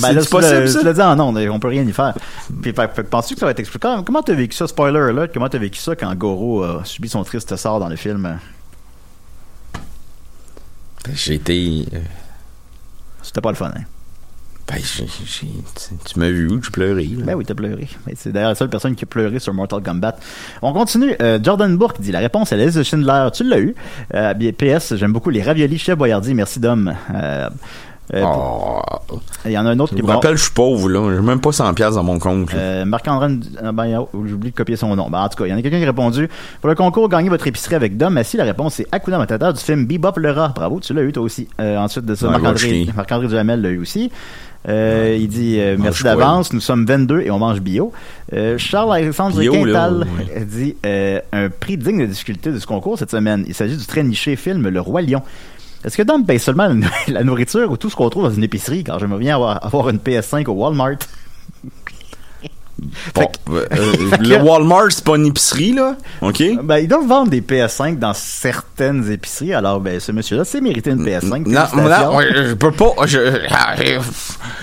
Ben 0.00 0.12
là, 0.12 0.22
tu 0.22 0.28
possible, 0.30 0.64
tu 0.64 0.68
ça? 0.72 0.82
l'as 0.82 0.92
dit 0.94 1.02
en 1.02 1.20
ondes, 1.20 1.38
on 1.50 1.58
peut 1.60 1.68
rien 1.68 1.82
y 1.82 1.92
faire. 1.92 2.14
Puis, 2.62 2.72
fait, 2.72 2.90
fait 2.94 3.02
que 3.02 3.08
penses-tu 3.08 3.34
que 3.34 3.40
ça 3.40 3.46
va 3.46 3.52
être 3.52 3.60
expliqué? 3.60 3.82
Comment- 3.86 4.02
Comment 4.02 4.22
t'as 4.22 4.34
vécu 4.34 4.56
ça, 4.56 4.66
spoiler 4.66 4.98
alert, 4.98 5.30
comment 5.34 5.48
t'as 5.50 5.58
vécu 5.58 5.78
ça 5.78 5.94
quand 5.94 6.14
Goro 6.14 6.62
a 6.62 6.80
subi 6.84 7.08
son 7.10 7.22
triste 7.22 7.54
sort 7.56 7.80
dans 7.80 7.88
le 7.90 7.96
film? 7.96 8.38
J'ai 11.14 11.34
été. 11.34 11.84
euh, 11.94 11.98
C'était 13.22 13.40
pas 13.40 13.50
le 13.50 13.56
fun, 13.56 13.72
hein? 13.76 13.82
Ben, 14.68 14.78
tu, 14.82 15.04
tu 16.04 16.18
m'as 16.18 16.28
vu 16.28 16.48
où? 16.50 16.60
J'ai 16.60 16.70
pleuré, 16.72 17.04
là. 17.04 17.24
Ben 17.24 17.34
oui, 17.36 17.44
t'as 17.44 17.54
pleuré. 17.54 17.88
C'est 18.16 18.32
d'ailleurs 18.32 18.48
la 18.48 18.54
seule 18.56 18.68
personne 18.68 18.96
qui 18.96 19.04
a 19.04 19.06
pleuré 19.06 19.38
sur 19.38 19.54
Mortal 19.54 19.80
Kombat. 19.80 20.16
On 20.60 20.72
continue. 20.72 21.14
Euh, 21.22 21.38
Jordan 21.40 21.76
Bourque 21.76 22.00
dit 22.00 22.10
la 22.10 22.18
réponse 22.18 22.52
à 22.52 22.56
la 22.56 22.64
liste 22.64 22.76
de 22.78 22.82
Schindler. 22.82 23.28
Tu 23.32 23.44
l'as 23.44 23.60
eu. 23.60 23.76
Euh, 24.14 24.34
PS, 24.58 24.96
j'aime 24.96 25.12
beaucoup 25.12 25.30
les 25.30 25.40
raviolis 25.40 25.78
Chef 25.78 25.96
Boyardi. 25.96 26.34
Merci 26.34 26.58
Dom. 26.58 26.92
Euh, 27.14 27.48
euh, 28.14 28.22
Oh. 28.24 28.82
Il 29.44 29.52
y 29.52 29.58
en 29.58 29.66
a 29.66 29.70
un 29.70 29.78
autre 29.78 29.92
Je 29.92 29.96
qui 29.96 30.02
me 30.02 30.06
bon, 30.06 30.14
rappelle, 30.14 30.36
je 30.36 30.42
suis 30.42 30.52
pauvre, 30.52 30.88
là. 30.88 31.14
J'ai 31.14 31.22
même 31.22 31.40
pas 31.40 31.50
100$ 31.50 31.74
piastres 31.74 31.96
dans 31.96 32.02
mon 32.02 32.18
compte, 32.18 32.50
euh, 32.54 32.84
Marc-André, 32.84 33.38
ah, 33.62 33.72
ben, 33.72 34.06
j'ai 34.26 34.32
oublié 34.32 34.50
de 34.50 34.56
copier 34.56 34.76
son 34.76 34.94
nom. 34.96 35.08
Ben, 35.08 35.20
en 35.20 35.28
tout 35.28 35.36
cas, 35.36 35.46
il 35.46 35.50
y 35.50 35.54
en 35.54 35.58
a 35.58 35.62
quelqu'un 35.62 35.78
qui 35.78 35.84
a 35.84 35.88
répondu. 35.88 36.28
Pour 36.60 36.68
le 36.68 36.74
concours, 36.74 37.08
gagnez 37.08 37.28
votre 37.28 37.46
épicerie 37.46 37.74
avec 37.74 37.96
Dom. 37.96 38.14
Merci, 38.14 38.36
la 38.36 38.44
réponse 38.44 38.74
c'est 38.74 38.86
Akuna 38.92 39.18
Matata 39.18 39.52
du 39.52 39.60
film 39.60 39.86
Bebop 39.86 40.18
le 40.18 40.30
rat. 40.30 40.52
Bravo, 40.54 40.80
tu 40.80 40.92
l'as 40.94 41.02
eu 41.02 41.12
toi 41.12 41.22
aussi. 41.22 41.48
Euh, 41.60 41.78
ensuite 41.78 42.04
de 42.04 42.14
ça, 42.14 42.28
Marc-André. 42.28 42.86
Marc-André 42.94 43.28
Duhamel 43.28 43.62
l'a 43.62 43.70
eu 43.70 43.78
aussi. 43.78 44.10
Euh, 44.68 45.16
il 45.18 45.28
dit 45.28 45.60
euh, 45.60 45.76
merci 45.78 46.02
d'avance, 46.02 46.52
nous 46.52 46.60
sommes 46.60 46.84
22 46.86 47.20
et 47.20 47.30
on 47.30 47.38
mange 47.38 47.60
bio. 47.60 47.92
Euh, 48.32 48.58
Charles 48.58 48.92
Alexandre 48.94 49.38
Bio, 49.38 49.64
là, 49.64 49.72
Quintal 49.72 50.06
dit 50.46 50.74
un 50.84 51.48
prix 51.48 51.76
digne 51.76 52.00
de 52.00 52.06
difficulté 52.06 52.50
de 52.50 52.58
ce 52.58 52.66
concours 52.66 52.98
cette 52.98 53.10
semaine. 53.10 53.44
Il 53.46 53.54
s'agit 53.54 53.76
du 53.76 53.86
très 53.86 54.02
niché 54.02 54.34
film 54.36 54.68
Le 54.68 54.80
Roi 54.80 55.02
Lion. 55.02 55.22
Est-ce 55.86 55.96
que 55.96 56.02
Dom 56.02 56.26
paye 56.26 56.40
seulement 56.40 56.66
la, 56.66 56.74
nou- 56.74 56.86
la 57.08 57.22
nourriture 57.22 57.70
ou 57.70 57.76
tout 57.76 57.88
ce 57.88 57.94
qu'on 57.96 58.10
trouve 58.10 58.24
dans 58.24 58.30
une 58.32 58.42
épicerie 58.42 58.82
quand 58.82 58.98
j'aimerais 58.98 59.20
bien 59.20 59.36
avoir 59.36 59.88
une 59.88 59.98
PS5 59.98 60.44
au 60.48 60.52
Walmart? 60.54 60.96
Bon, 63.14 63.28
euh, 63.50 63.66
euh, 63.72 64.16
le 64.20 64.36
Walmart, 64.36 64.90
c'est 64.90 65.04
pas 65.04 65.16
une 65.16 65.26
épicerie, 65.26 65.72
là. 65.72 65.96
OK? 66.20 66.42
Ben, 66.62 66.78
ils 66.78 66.88
doivent 66.88 67.06
vendre 67.06 67.30
des 67.30 67.40
PS5 67.40 67.98
dans 67.98 68.12
certaines 68.12 69.10
épiceries. 69.10 69.54
Alors, 69.54 69.80
ben, 69.80 69.98
ce 69.98 70.12
monsieur-là 70.12 70.44
s'est 70.44 70.60
mérité 70.60 70.90
une 70.90 71.04
PS5. 71.04 71.48
Non, 71.48 71.60
non, 71.74 72.20
je 72.20 72.54
peux 72.54 72.72
pas. 72.72 72.92
Je, 73.06 73.40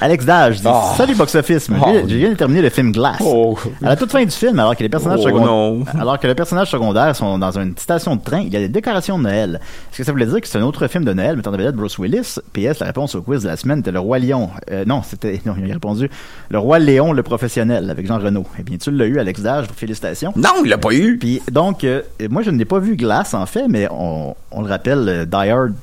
Alex 0.01 0.25
Dage 0.25 0.61
dit 0.61 0.67
Oh. 0.67 0.93
Salut 0.97 1.15
Box 1.15 1.35
Office, 1.35 1.69
Oh. 1.71 1.85
je 2.07 2.15
viens 2.15 2.29
de 2.29 2.35
terminer 2.35 2.61
le 2.61 2.69
film 2.69 2.91
Glass. 2.91 3.17
Oh. 3.21 3.57
À 3.83 3.89
la 3.89 3.95
toute 3.95 4.11
fin 4.11 4.23
du 4.23 4.31
film, 4.31 4.59
alors 4.59 4.75
que 4.75 4.83
les 4.83 4.89
personnages 4.89 5.19
Oh, 5.21 5.27
secondaires, 5.27 5.95
alors 5.99 6.19
que 6.19 6.27
les 6.27 6.35
personnages 6.35 6.69
secondaires 6.69 7.15
sont 7.15 7.39
dans 7.39 7.57
une 7.57 7.75
station 7.77 8.15
de 8.15 8.21
train, 8.23 8.41
il 8.41 8.53
y 8.53 8.57
a 8.57 8.59
des 8.59 8.69
décorations 8.69 9.17
de 9.17 9.23
Noël. 9.23 9.59
Est-ce 9.91 9.97
que 9.99 10.03
ça 10.03 10.11
voulait 10.11 10.25
dire 10.25 10.41
que 10.41 10.47
c'est 10.47 10.57
un 10.57 10.63
autre 10.63 10.87
film 10.87 11.03
de 11.03 11.13
Noël 11.13 11.35
mettant 11.35 11.51
en 11.51 11.57
vedette 11.57 11.75
Bruce 11.75 11.97
Willis? 11.97 12.37
PS, 12.53 12.79
la 12.79 12.87
réponse 12.87 13.15
au 13.15 13.21
quiz 13.21 13.43
de 13.43 13.47
la 13.47 13.57
semaine 13.57 13.79
était 13.79 13.91
le 13.91 13.99
roi 13.99 14.19
Lion. 14.19 14.49
Euh, 14.71 14.83
non, 14.85 15.01
c'était 15.07 15.41
non, 15.45 15.55
il 15.57 15.69
a 15.69 15.73
répondu 15.73 16.09
le 16.49 16.59
roi 16.59 16.79
Léon 16.79 17.11
le 17.13 17.23
professionnel 17.23 17.89
avec 17.89 18.02
Jean 18.05 18.19
Renault. 18.19 18.45
Eh 18.59 18.63
bien, 18.63 18.77
tu 18.77 18.91
l'as 18.91 19.05
eu, 19.05 19.19
Alex 19.19 19.41
Dage. 19.41 19.67
Félicitations. 19.75 20.33
Non, 20.35 20.49
il 20.63 20.69
l'a 20.69 20.77
pas 20.77 20.93
eu. 20.93 21.17
Puis 21.17 21.41
donc, 21.51 21.83
euh, 21.83 22.01
moi 22.29 22.41
je 22.41 22.51
n'ai 22.51 22.65
pas 22.65 22.79
vu 22.79 22.95
Glass 22.95 23.33
en 23.33 23.45
fait, 23.45 23.67
mais 23.67 23.87
on, 23.91 24.35
on 24.51 24.61
le 24.61 24.67
rappelle, 24.67 25.05
euh, 25.07 25.25
Die 25.25 25.49
Hard, 25.49 25.73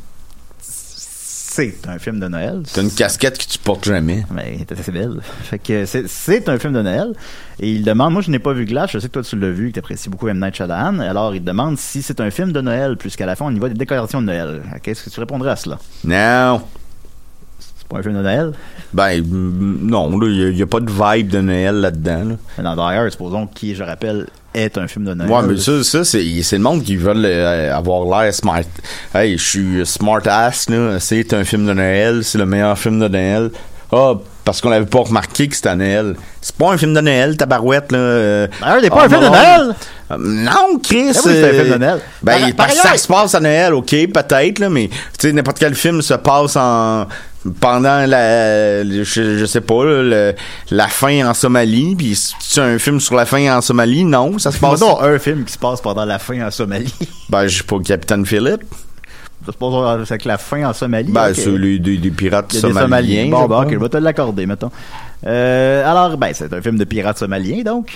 c'est 0.62 1.88
un 1.88 1.98
film 1.98 2.20
de 2.20 2.28
Noël. 2.28 2.62
T'as 2.72 2.80
une 2.82 2.90
casquette 2.92 3.36
que 3.36 3.44
tu 3.44 3.58
portes 3.58 3.84
jamais. 3.84 4.24
Mais 4.32 4.52
elle 4.54 4.60
est 4.60 4.72
assez 4.72 4.92
belle. 4.92 5.18
Fait 5.42 5.58
que 5.58 5.84
c'est- 5.84 6.06
c'est 6.06 6.48
un 6.48 6.58
film 6.58 6.72
de 6.74 6.82
Noël. 6.82 7.12
Et 7.58 7.72
il 7.72 7.82
demande, 7.84 8.12
moi 8.12 8.22
je 8.22 8.30
n'ai 8.30 8.38
pas 8.38 8.52
vu 8.52 8.64
Glass, 8.66 8.90
je 8.92 8.98
sais 9.00 9.08
que 9.08 9.12
toi 9.14 9.22
tu 9.22 9.36
l'as 9.36 9.50
vu, 9.50 9.68
que 9.68 9.72
tu 9.74 9.78
apprécies 9.80 10.08
beaucoup 10.08 10.28
M. 10.28 10.38
Night 10.40 10.54
Shyamalan. 10.54 11.00
Alors 11.00 11.34
il 11.34 11.42
demande 11.42 11.76
si 11.76 12.02
c'est 12.02 12.20
un 12.20 12.30
film 12.30 12.52
de 12.52 12.60
Noël, 12.60 12.96
puisqu'à 12.96 13.26
la 13.26 13.34
fin 13.36 13.46
on 13.46 13.50
y 13.54 13.58
voit 13.58 13.68
des 13.68 13.74
décorations 13.74 14.20
de 14.20 14.26
Noël. 14.26 14.62
Qu'est-ce 14.82 15.04
que 15.04 15.10
tu 15.10 15.18
répondrais 15.20 15.50
à 15.50 15.56
cela? 15.56 15.78
Non. 16.04 16.62
C'est 17.90 17.94
pas 17.96 18.00
un 18.00 18.02
film 18.04 18.16
de 18.18 18.22
Noël? 18.22 18.52
Ben, 18.92 19.20
non, 19.28 20.16
là, 20.16 20.28
il 20.28 20.56
y, 20.56 20.62
a 20.62 20.66
pas 20.66 20.78
de 20.78 20.90
vibe 20.90 21.28
de 21.28 21.40
Noël 21.40 21.74
là-dedans, 21.74 22.24
là. 22.24 22.34
Mais 22.56 22.62
Dans 22.62 22.74
Die 22.76 22.80
Hard, 22.96 23.10
supposons, 23.10 23.48
qui, 23.48 23.74
je 23.74 23.82
rappelle, 23.82 24.26
est 24.54 24.78
un 24.78 24.86
film 24.86 25.06
de 25.06 25.14
Noël. 25.14 25.28
Ouais, 25.30 25.42
mais 25.48 25.56
ça, 25.56 25.82
ça 25.82 26.04
c'est, 26.04 26.24
c'est 26.42 26.56
le 26.56 26.62
monde 26.62 26.84
qui 26.84 26.94
veut 26.94 27.12
euh, 27.16 27.76
avoir 27.76 28.22
l'air 28.22 28.32
smart. 28.32 28.62
Hey, 29.12 29.36
je 29.36 29.44
suis 29.44 29.86
smart 29.86 30.20
ass, 30.26 30.68
là. 30.70 31.00
C'est 31.00 31.34
un 31.34 31.42
film 31.42 31.66
de 31.66 31.72
Noël. 31.72 32.22
C'est 32.22 32.38
le 32.38 32.46
meilleur 32.46 32.78
film 32.78 33.00
de 33.00 33.08
Noël. 33.08 33.50
Ah, 33.92 34.12
parce 34.44 34.60
qu'on 34.60 34.70
l'avait 34.70 34.86
pas 34.86 35.00
remarqué 35.00 35.48
que 35.48 35.56
c'était 35.56 35.74
Noël. 35.74 36.14
C'est 36.40 36.54
pas 36.54 36.70
un 36.72 36.78
film 36.78 36.94
de 36.94 37.00
Noël, 37.00 37.36
tabarouette, 37.36 37.90
là. 37.90 37.98
euh, 37.98 38.46
Hard 38.62 38.82
n'est 38.82 38.90
pas 38.90 39.00
ah, 39.00 39.04
un 39.06 39.08
film 39.08 39.20
de 39.20 39.26
non. 39.26 39.32
Noël! 39.32 39.74
Euh, 40.12 40.16
Non, 40.18 40.78
Chris. 40.82 41.12
C'est 41.12 41.44
un 41.44 41.52
film 41.64 41.72
de 41.72 41.78
Noël? 41.78 42.00
Ben, 42.22 42.52
Par- 42.54 42.66
par 42.68 42.70
ça 42.70 42.96
se 42.96 43.06
passe 43.08 43.34
à 43.34 43.40
Noël, 43.40 43.74
ok, 43.74 43.90
peut-être, 44.12 44.60
là, 44.60 44.68
mais, 44.70 44.88
tu 44.88 44.96
sais, 45.18 45.32
n'importe 45.32 45.58
quel 45.58 45.74
film 45.74 46.02
se 46.02 46.14
passe 46.14 46.56
en, 46.56 47.06
pendant 47.60 48.06
la, 48.06 48.84
je, 48.84 49.02
je 49.38 49.44
sais 49.46 49.60
pas, 49.62 49.84
là, 49.84 50.02
le- 50.02 50.34
la 50.70 50.88
fin 50.88 51.28
en 51.28 51.34
Somalie, 51.34 51.94
puis 51.96 52.14
c'est 52.38 52.60
un 52.60 52.78
film 52.78 53.00
sur 53.00 53.14
la 53.14 53.24
fin 53.26 53.56
en 53.56 53.60
Somalie, 53.60 54.04
non, 54.04 54.38
ça 54.38 54.52
se 54.52 54.58
Pas 54.58 54.70
passe. 54.70 54.82
un 54.82 55.18
film 55.18 55.44
qui 55.44 55.52
se 55.54 55.58
passe 55.58 55.80
pendant 55.80 56.04
la 56.04 56.18
fin 56.18 56.46
en 56.46 56.50
Somalie. 56.50 56.94
Ben, 57.30 57.46
je 57.46 57.58
sais 57.58 57.64
pas, 57.64 57.78
Capitaine 57.78 58.26
Philippe. 58.26 58.62
Ça 59.46 59.52
se 59.52 59.56
passe 59.56 60.10
avec 60.10 60.24
la 60.26 60.36
fin 60.36 60.68
en 60.68 60.72
Somalie. 60.74 61.10
Ben, 61.12 61.30
ok. 61.30 61.34
c'est 61.36 61.50
les, 61.56 61.78
des, 61.78 61.96
des 61.96 62.10
pirates 62.10 62.50
a 62.50 62.52
des 62.54 62.60
somaliens. 62.60 62.82
Somaliens. 62.82 63.28
Bon, 63.30 63.42
je 63.44 63.48
ben, 63.48 63.62
ok, 63.62 63.72
je 63.72 63.78
vais 63.78 63.88
te 63.88 63.96
l'accorder, 63.96 64.44
mettons. 64.46 64.70
Euh, 65.26 65.90
alors, 65.90 66.16
ben, 66.18 66.30
c'est 66.34 66.52
un 66.52 66.60
film 66.60 66.76
de 66.76 66.84
pirates 66.84 67.18
somaliens, 67.18 67.62
donc. 67.62 67.92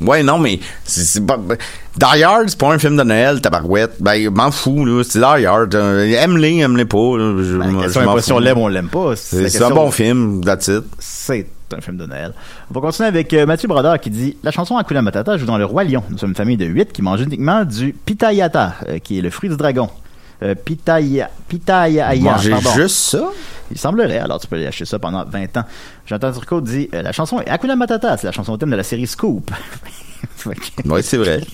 Ouais, 0.00 0.22
non, 0.22 0.38
mais 0.38 0.60
c'est, 0.84 1.02
c'est 1.02 1.26
pas, 1.26 1.36
ben, 1.38 1.56
Die 1.96 2.22
Hard, 2.22 2.48
c'est 2.48 2.58
pas 2.58 2.72
un 2.72 2.78
film 2.78 2.96
de 2.96 3.02
Noël, 3.02 3.40
tabarouette. 3.40 3.96
Ben, 4.00 4.30
m'en 4.30 4.50
fous, 4.50 4.84
là, 4.84 5.02
c'est 5.02 5.18
Die 5.18 5.46
Hard. 5.46 5.74
Euh, 5.74 6.04
aime-les, 6.12 6.58
aime-les 6.58 6.84
pas, 6.84 7.18
je, 7.18 7.56
Ben, 7.58 7.82
question 7.82 8.18
si 8.20 8.32
on 8.32 8.38
l'aime 8.38 8.58
ou 8.58 8.62
on 8.62 8.68
l'aime 8.68 8.88
pas. 8.88 9.16
C'est, 9.16 9.62
un 9.62 9.70
bon 9.70 9.90
film, 9.90 10.44
that's 10.44 10.68
it. 10.68 10.84
C'est 10.98 11.46
un 11.76 11.80
film 11.80 11.96
de 11.96 12.06
Noël. 12.06 12.32
On 12.70 12.74
va 12.74 12.80
continuer 12.80 13.08
avec 13.08 13.32
euh, 13.32 13.46
Mathieu 13.46 13.68
Brodeur 13.68 13.98
qui 13.98 14.10
dit 14.10 14.36
La 14.42 14.50
chanson 14.50 14.76
Hakuna 14.76 15.02
Matata 15.02 15.36
joue 15.36 15.46
dans 15.46 15.58
Le 15.58 15.64
Roi 15.64 15.84
Lion. 15.84 16.02
Nous 16.10 16.18
sommes 16.18 16.30
une 16.30 16.36
famille 16.36 16.56
de 16.56 16.64
huit 16.64 16.92
qui 16.92 17.02
mange 17.02 17.20
uniquement 17.22 17.64
du 17.64 17.92
pitayata, 17.92 18.74
euh, 18.88 18.98
qui 18.98 19.18
est 19.18 19.22
le 19.22 19.30
fruit 19.30 19.50
du 19.50 19.56
dragon. 19.56 19.90
Euh, 20.42 20.54
pitaya, 20.54 21.30
pitaya, 21.48 22.14
Manger 22.16 22.50
pardon. 22.50 22.70
juste 22.74 22.96
ça? 22.96 23.30
Il 23.70 23.78
semblerait, 23.78 24.18
alors 24.18 24.38
tu 24.38 24.46
peux 24.46 24.56
aller 24.56 24.66
acheter 24.66 24.84
ça 24.84 24.98
pendant 24.98 25.24
20 25.24 25.56
ans. 25.56 25.64
Jonathan 26.06 26.32
Turcot 26.32 26.60
dit 26.60 26.88
La 26.92 27.12
chanson 27.12 27.40
est 27.40 27.48
Hakuna 27.48 27.74
Matata, 27.74 28.16
c'est 28.16 28.26
la 28.26 28.32
chanson 28.32 28.56
thème 28.58 28.70
de 28.70 28.76
la 28.76 28.82
série 28.82 29.06
Scoop. 29.06 29.50
Ouais, 30.84 31.02
c'est 31.02 31.16
vrai. 31.18 31.40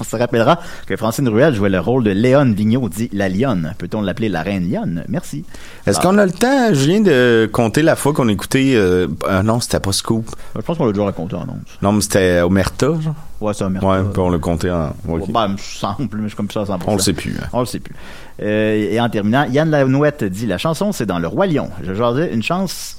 On 0.00 0.04
se 0.04 0.14
rappellera 0.14 0.60
que 0.86 0.96
Francine 0.96 1.28
Ruel 1.28 1.54
jouait 1.54 1.70
le 1.70 1.80
rôle 1.80 2.04
de 2.04 2.10
Léon 2.12 2.52
Vigneault, 2.52 2.88
dit 2.88 3.08
la 3.12 3.28
lionne. 3.28 3.74
Peut-on 3.78 4.00
l'appeler 4.00 4.28
la 4.28 4.42
reine 4.42 4.70
lionne? 4.70 5.02
Merci. 5.08 5.44
Est-ce 5.86 5.98
Ah. 5.98 6.02
qu'on 6.02 6.18
a 6.18 6.26
le 6.26 6.30
temps, 6.30 6.72
Julien, 6.72 7.00
de 7.00 7.48
compter 7.52 7.82
la 7.82 7.96
fois 7.96 8.12
qu'on 8.12 8.28
écoutait... 8.28 8.74
Euh, 8.76 9.08
euh, 9.28 9.42
non, 9.42 9.58
c'était 9.58 9.80
pas 9.80 9.90
Scoop. 9.90 10.26
Je 10.54 10.60
pense 10.60 10.78
qu'on 10.78 10.84
l'a 10.86 10.92
déjà 10.92 11.04
raconté 11.06 11.34
en 11.34 11.42
ondes. 11.42 11.62
Non, 11.80 11.90
mais 11.92 12.00
c'était 12.00 12.42
Omerta, 12.42 12.86
genre. 13.00 13.14
Ouais, 13.40 13.54
ça, 13.54 13.68
merci. 13.68 13.84
Ouais, 13.84 14.02
puis 14.12 14.20
on 14.22 14.30
l'a 14.30 14.38
compté 14.38 14.70
en... 14.70 14.94
ok. 15.08 15.32
Ben, 15.32 15.56
semble, 15.58 16.16
mais 16.18 16.22
je 16.24 16.28
suis 16.28 16.36
comme 16.36 16.50
ça 16.50 16.60
à 16.60 16.64
100%. 16.64 16.78
On 16.86 16.92
le 16.94 17.00
sait 17.00 17.12
plus. 17.12 17.34
hein. 17.42 17.48
On 17.52 17.60
le 17.60 17.66
sait 17.66 17.80
plus. 17.80 17.96
Euh, 18.40 18.74
et 18.92 19.00
en 19.00 19.08
terminant, 19.08 19.46
Yann 19.50 19.68
Lanouette 19.68 20.22
dit 20.22 20.46
La 20.46 20.58
chanson, 20.58 20.92
c'est 20.92 21.06
dans 21.06 21.18
Le 21.18 21.26
Roi 21.26 21.48
Lion. 21.48 21.70
Je 21.82 21.92
jasais 21.92 22.32
une 22.32 22.42
chance. 22.42 22.98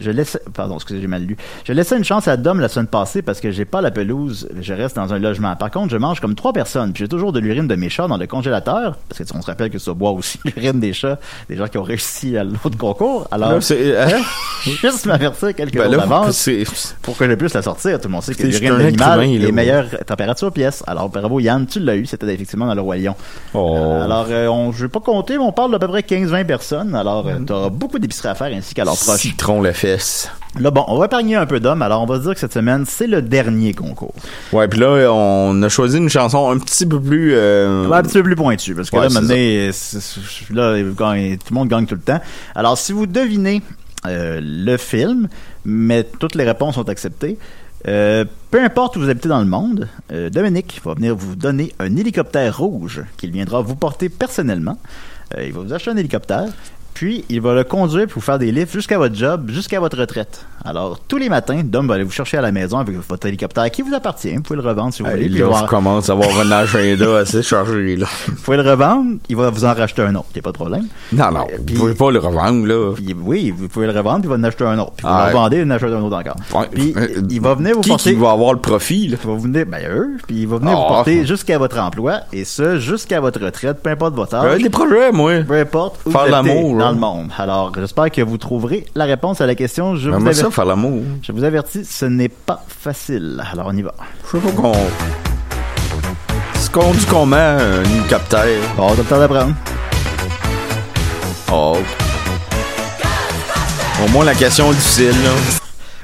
Je 0.00 0.10
laissais. 0.10 0.40
Pardon, 0.54 0.76
excusez, 0.76 1.00
j'ai 1.00 1.06
mal 1.06 1.22
lu. 1.22 1.36
Je 1.64 1.72
laissais 1.72 1.96
une 1.96 2.04
chance 2.04 2.26
à 2.28 2.36
Dom 2.36 2.58
la 2.60 2.68
semaine 2.68 2.86
passée 2.86 3.22
parce 3.22 3.40
que 3.40 3.50
j'ai 3.50 3.64
pas 3.64 3.80
la 3.80 3.90
pelouse. 3.90 4.48
Je 4.60 4.72
reste 4.74 4.96
dans 4.96 5.12
un 5.12 5.18
logement. 5.18 5.54
Par 5.56 5.70
contre, 5.70 5.90
je 5.90 5.96
mange 5.98 6.20
comme 6.20 6.34
trois 6.34 6.52
personnes. 6.52 6.92
Puis 6.92 7.04
j'ai 7.04 7.08
toujours 7.08 7.32
de 7.32 7.40
l'urine 7.40 7.68
de 7.68 7.74
mes 7.76 7.88
chats 7.90 8.08
dans 8.08 8.16
le 8.16 8.26
congélateur. 8.26 8.96
Parce 9.08 9.18
que 9.18 9.36
on 9.36 9.42
se 9.42 9.46
rappelle 9.46 9.70
que 9.70 9.78
ça 9.78 9.92
boit 9.92 10.10
aussi 10.10 10.38
l'urine 10.44 10.80
des 10.80 10.92
chats, 10.92 11.18
des 11.48 11.56
gens 11.56 11.68
qui 11.68 11.78
ont 11.78 11.82
réussi 11.82 12.36
à 12.36 12.44
l'autre 12.44 12.76
concours. 12.78 13.28
Alors, 13.30 13.52
Là, 13.52 13.60
c'est... 13.60 13.96
hein? 13.98 14.20
juste 14.64 15.06
m'avertir 15.06 15.54
quelques 15.54 15.74
Ben 15.76 15.84
jours 15.90 16.00
d'avance 16.02 16.48
pour 17.02 17.16
que 17.16 17.28
je 17.28 17.34
puisse 17.34 17.54
la 17.54 17.62
sortir. 17.62 17.98
Tout 18.00 18.08
le 18.08 18.12
monde 18.12 18.22
sait 18.22 18.34
que 18.34 18.42
l'urine 18.46 18.78
d'animal 18.78 19.20
là. 19.20 19.48
est 19.48 19.52
meilleure 19.52 19.86
température 20.06 20.52
pièce. 20.52 20.82
Alors, 20.86 21.08
bravo 21.08 21.40
Yann, 21.40 21.66
tu 21.66 21.80
l'as 21.80 21.96
eu. 21.96 22.06
C'était 22.06 22.32
effectivement 22.32 22.66
dans 22.66 22.74
le 22.74 22.80
Roi 22.80 22.96
Lion. 22.96 23.14
Oh. 23.54 23.76
Alors, 24.02 24.26
euh, 24.30 24.46
on, 24.48 24.72
je 24.72 24.82
vais 24.84 24.88
pas 24.88 25.00
compter, 25.00 25.34
mais 25.38 25.44
on 25.44 25.52
parle 25.52 25.72
d'à 25.72 25.78
peu 25.78 25.88
près 25.88 26.00
15-20 26.00 26.44
personnes. 26.46 26.94
Alors, 26.94 27.26
euh, 27.26 27.38
tu 27.46 27.52
auras 27.52 27.68
beaucoup 27.68 27.98
d'épiceries 27.98 28.28
à 28.28 28.34
faire 28.34 28.48
ainsi 28.56 28.74
qu'à 28.74 28.84
leurs 28.84 28.96
proches. 28.96 29.20
Citron 29.20 29.60
fesses. 29.90 30.30
Là, 30.58 30.70
bon, 30.70 30.84
on 30.88 30.98
va 30.98 31.06
épargner 31.06 31.36
un 31.36 31.46
peu 31.46 31.60
d'hommes. 31.60 31.82
Alors, 31.82 32.02
on 32.02 32.06
va 32.06 32.16
se 32.18 32.22
dire 32.22 32.34
que 32.34 32.40
cette 32.40 32.52
semaine, 32.52 32.84
c'est 32.86 33.06
le 33.06 33.22
dernier 33.22 33.72
concours. 33.72 34.14
Ouais, 34.52 34.66
puis 34.68 34.80
là, 34.80 35.12
on 35.12 35.62
a 35.62 35.68
choisi 35.68 35.98
une 35.98 36.08
chanson 36.08 36.50
un 36.50 36.58
petit 36.58 36.86
peu 36.86 37.00
plus... 37.00 37.32
euh, 37.34 37.86
Ouais, 37.86 37.98
un 37.98 38.02
petit 38.02 38.14
peu 38.14 38.22
plus 38.24 38.36
pointu, 38.36 38.74
parce 38.74 38.90
que 38.90 38.96
Ouais, 38.96 39.02
là, 39.08 39.10
maintenant, 39.10 39.34
là, 40.50 40.78
tout 41.36 41.50
le 41.50 41.54
monde 41.54 41.68
gagne 41.68 41.86
tout 41.86 41.94
le 41.94 42.00
temps. 42.00 42.20
Alors, 42.54 42.76
si 42.78 42.92
vous 42.92 43.06
devinez 43.06 43.62
euh, 44.06 44.40
le 44.42 44.76
film, 44.76 45.28
mais 45.64 46.04
toutes 46.04 46.34
les 46.34 46.44
réponses 46.44 46.74
sont 46.74 46.88
acceptées, 46.88 47.38
Euh, 47.88 48.26
peu 48.50 48.62
importe 48.62 48.96
où 48.96 49.00
vous 49.00 49.08
habitez 49.08 49.30
dans 49.30 49.40
le 49.40 49.46
monde, 49.46 49.88
Dominique 50.30 50.82
va 50.84 50.92
venir 50.92 51.16
vous 51.16 51.34
donner 51.34 51.72
un 51.78 51.96
hélicoptère 51.96 52.58
rouge 52.58 53.02
qu'il 53.16 53.30
viendra 53.30 53.62
vous 53.62 53.74
porter 53.74 54.10
personnellement. 54.10 54.76
Il 55.38 55.54
va 55.54 55.60
vous 55.62 55.72
acheter 55.72 55.90
un 55.90 55.96
hélicoptère, 55.96 56.48
puis 56.94 57.24
il 57.28 57.40
va 57.40 57.54
le 57.54 57.64
conduire 57.64 58.06
pour 58.06 58.14
vous 58.16 58.20
faire 58.20 58.38
des 58.38 58.52
lifts 58.52 58.72
jusqu'à 58.72 58.98
votre 58.98 59.14
job, 59.14 59.50
jusqu'à 59.50 59.80
votre 59.80 59.98
retraite. 59.98 60.46
Alors, 60.64 60.98
tous 61.08 61.16
les 61.16 61.30
matins, 61.30 61.62
Dom 61.64 61.86
va 61.88 61.94
aller 61.94 62.04
vous 62.04 62.10
chercher 62.10 62.36
à 62.36 62.42
la 62.42 62.52
maison 62.52 62.78
avec 62.78 62.94
votre 63.08 63.26
hélicoptère 63.26 63.70
qui 63.70 63.80
vous 63.80 63.94
appartient. 63.94 64.34
Vous 64.34 64.42
pouvez 64.42 64.60
le 64.60 64.68
revendre 64.68 64.92
si 64.92 65.02
vous 65.02 65.08
voulez. 65.08 65.22
Puis 65.28 65.38
là, 65.38 65.46
il 65.46 65.50
va- 65.52 65.60
je 65.62 65.66
commence 65.70 66.10
à 66.10 66.12
avoir 66.12 66.38
un 66.38 66.50
agenda 66.50 67.16
assez 67.20 67.42
chargé, 67.42 67.96
là. 67.96 68.06
vous 68.28 68.34
pouvez 68.42 68.58
le 68.58 68.70
revendre, 68.70 69.16
il 69.30 69.36
va 69.36 69.48
vous 69.48 69.64
en 69.64 69.72
racheter 69.72 70.02
un 70.02 70.14
autre, 70.16 70.26
il 70.34 70.36
n'y 70.36 70.40
a 70.40 70.42
pas 70.42 70.50
de 70.52 70.56
problème. 70.56 70.86
Non, 71.14 71.30
non, 71.30 71.40
Euh, 71.50 71.56
vous 71.58 71.64
puis- 71.64 71.74
pouvez 71.76 71.94
pas 71.94 72.10
le 72.10 72.18
revendre, 72.18 72.66
là. 72.66 72.92
Puis, 72.94 73.16
oui, 73.18 73.50
vous 73.56 73.68
pouvez 73.68 73.86
le 73.86 73.92
revendre, 73.96 74.18
puis 74.20 74.26
il 74.28 74.30
va 74.30 74.36
en 74.36 74.44
acheter 74.44 74.64
un 74.64 74.78
autre. 74.78 74.92
Puis 74.98 75.06
vous 75.06 75.12
Ah, 75.12 75.28
le 75.30 75.36
revendez, 75.36 75.56
il 75.58 75.62
en 75.64 75.70
achète 75.70 75.88
un 75.92 76.02
autre 76.02 76.16
encore. 76.18 76.36
Ouais. 76.60 76.68
Puis 76.70 76.92
Euh, 76.96 77.06
il 77.30 77.40
va 77.40 77.54
venir 77.54 77.74
vous 77.76 77.80
Qui, 77.80 77.88
porter... 77.88 78.10
qui 78.12 78.16
va 78.20 78.30
avoir 78.32 78.52
le 78.52 78.58
profit, 78.60 79.08
là? 79.08 79.16
Il 79.24 79.30
va 79.30 79.36
venir, 79.36 79.64
ben 79.66 79.82
eux, 79.90 80.10
puis 80.26 80.40
il 80.42 80.46
va 80.48 80.58
venir 80.58 80.72
vous 80.76 80.82
Ah. 80.84 80.88
porter 80.88 81.24
jusqu'à 81.24 81.56
votre 81.56 81.78
emploi, 81.78 82.20
et 82.34 82.44
ça, 82.44 82.76
jusqu'à 82.78 83.20
votre 83.20 83.42
retraite, 83.42 83.78
peu 83.82 83.88
importe 83.90 84.14
votre 84.14 84.34
âge. 84.34 84.42
J'avais 84.50 84.62
des 84.62 84.68
projets, 84.70 85.10
moi. 85.10 85.40
Peu 85.48 85.54
importe 85.58 86.00
où 86.04 86.10
Faire 86.10 86.26
vous 86.26 86.30
l'amour, 86.32 86.74
dans 86.80 86.92
le 86.92 86.98
monde. 86.98 87.30
Alors, 87.38 87.72
j'espère 87.74 88.10
que 88.10 88.22
vous 88.22 88.38
trouverez 88.38 88.86
la 88.94 89.04
réponse 89.04 89.40
à 89.40 89.46
la 89.46 89.54
question. 89.54 89.96
Je 89.96 90.08
vous, 90.08 90.16
J'aimerais 90.16 90.34
ça, 90.34 90.46
avertis, 90.46 90.68
l'amour. 90.68 91.02
je 91.22 91.32
vous 91.32 91.44
avertis, 91.44 91.84
ce 91.84 92.06
n'est 92.06 92.28
pas 92.28 92.64
facile. 92.66 93.42
Alors, 93.52 93.66
on 93.68 93.76
y 93.76 93.82
va. 93.82 93.94
Je 94.24 94.38
sais 94.38 94.38
pas 94.38 94.52
qu'on... 94.52 94.72
Se 96.58 96.70
conduit 96.70 97.04
comment, 97.08 97.36
un 97.36 97.82
hélicoptère? 97.84 98.46
Bon, 98.76 98.88
on 98.88 98.92
a 98.92 98.96
le 98.96 99.04
temps 99.04 99.18
d'apprendre. 99.18 99.54
Oh. 101.52 101.76
Au 104.04 104.08
moins, 104.08 104.24
la 104.24 104.34
question 104.34 104.70
est 104.70 104.74
difficile, 104.74 105.22
là. 105.22 105.30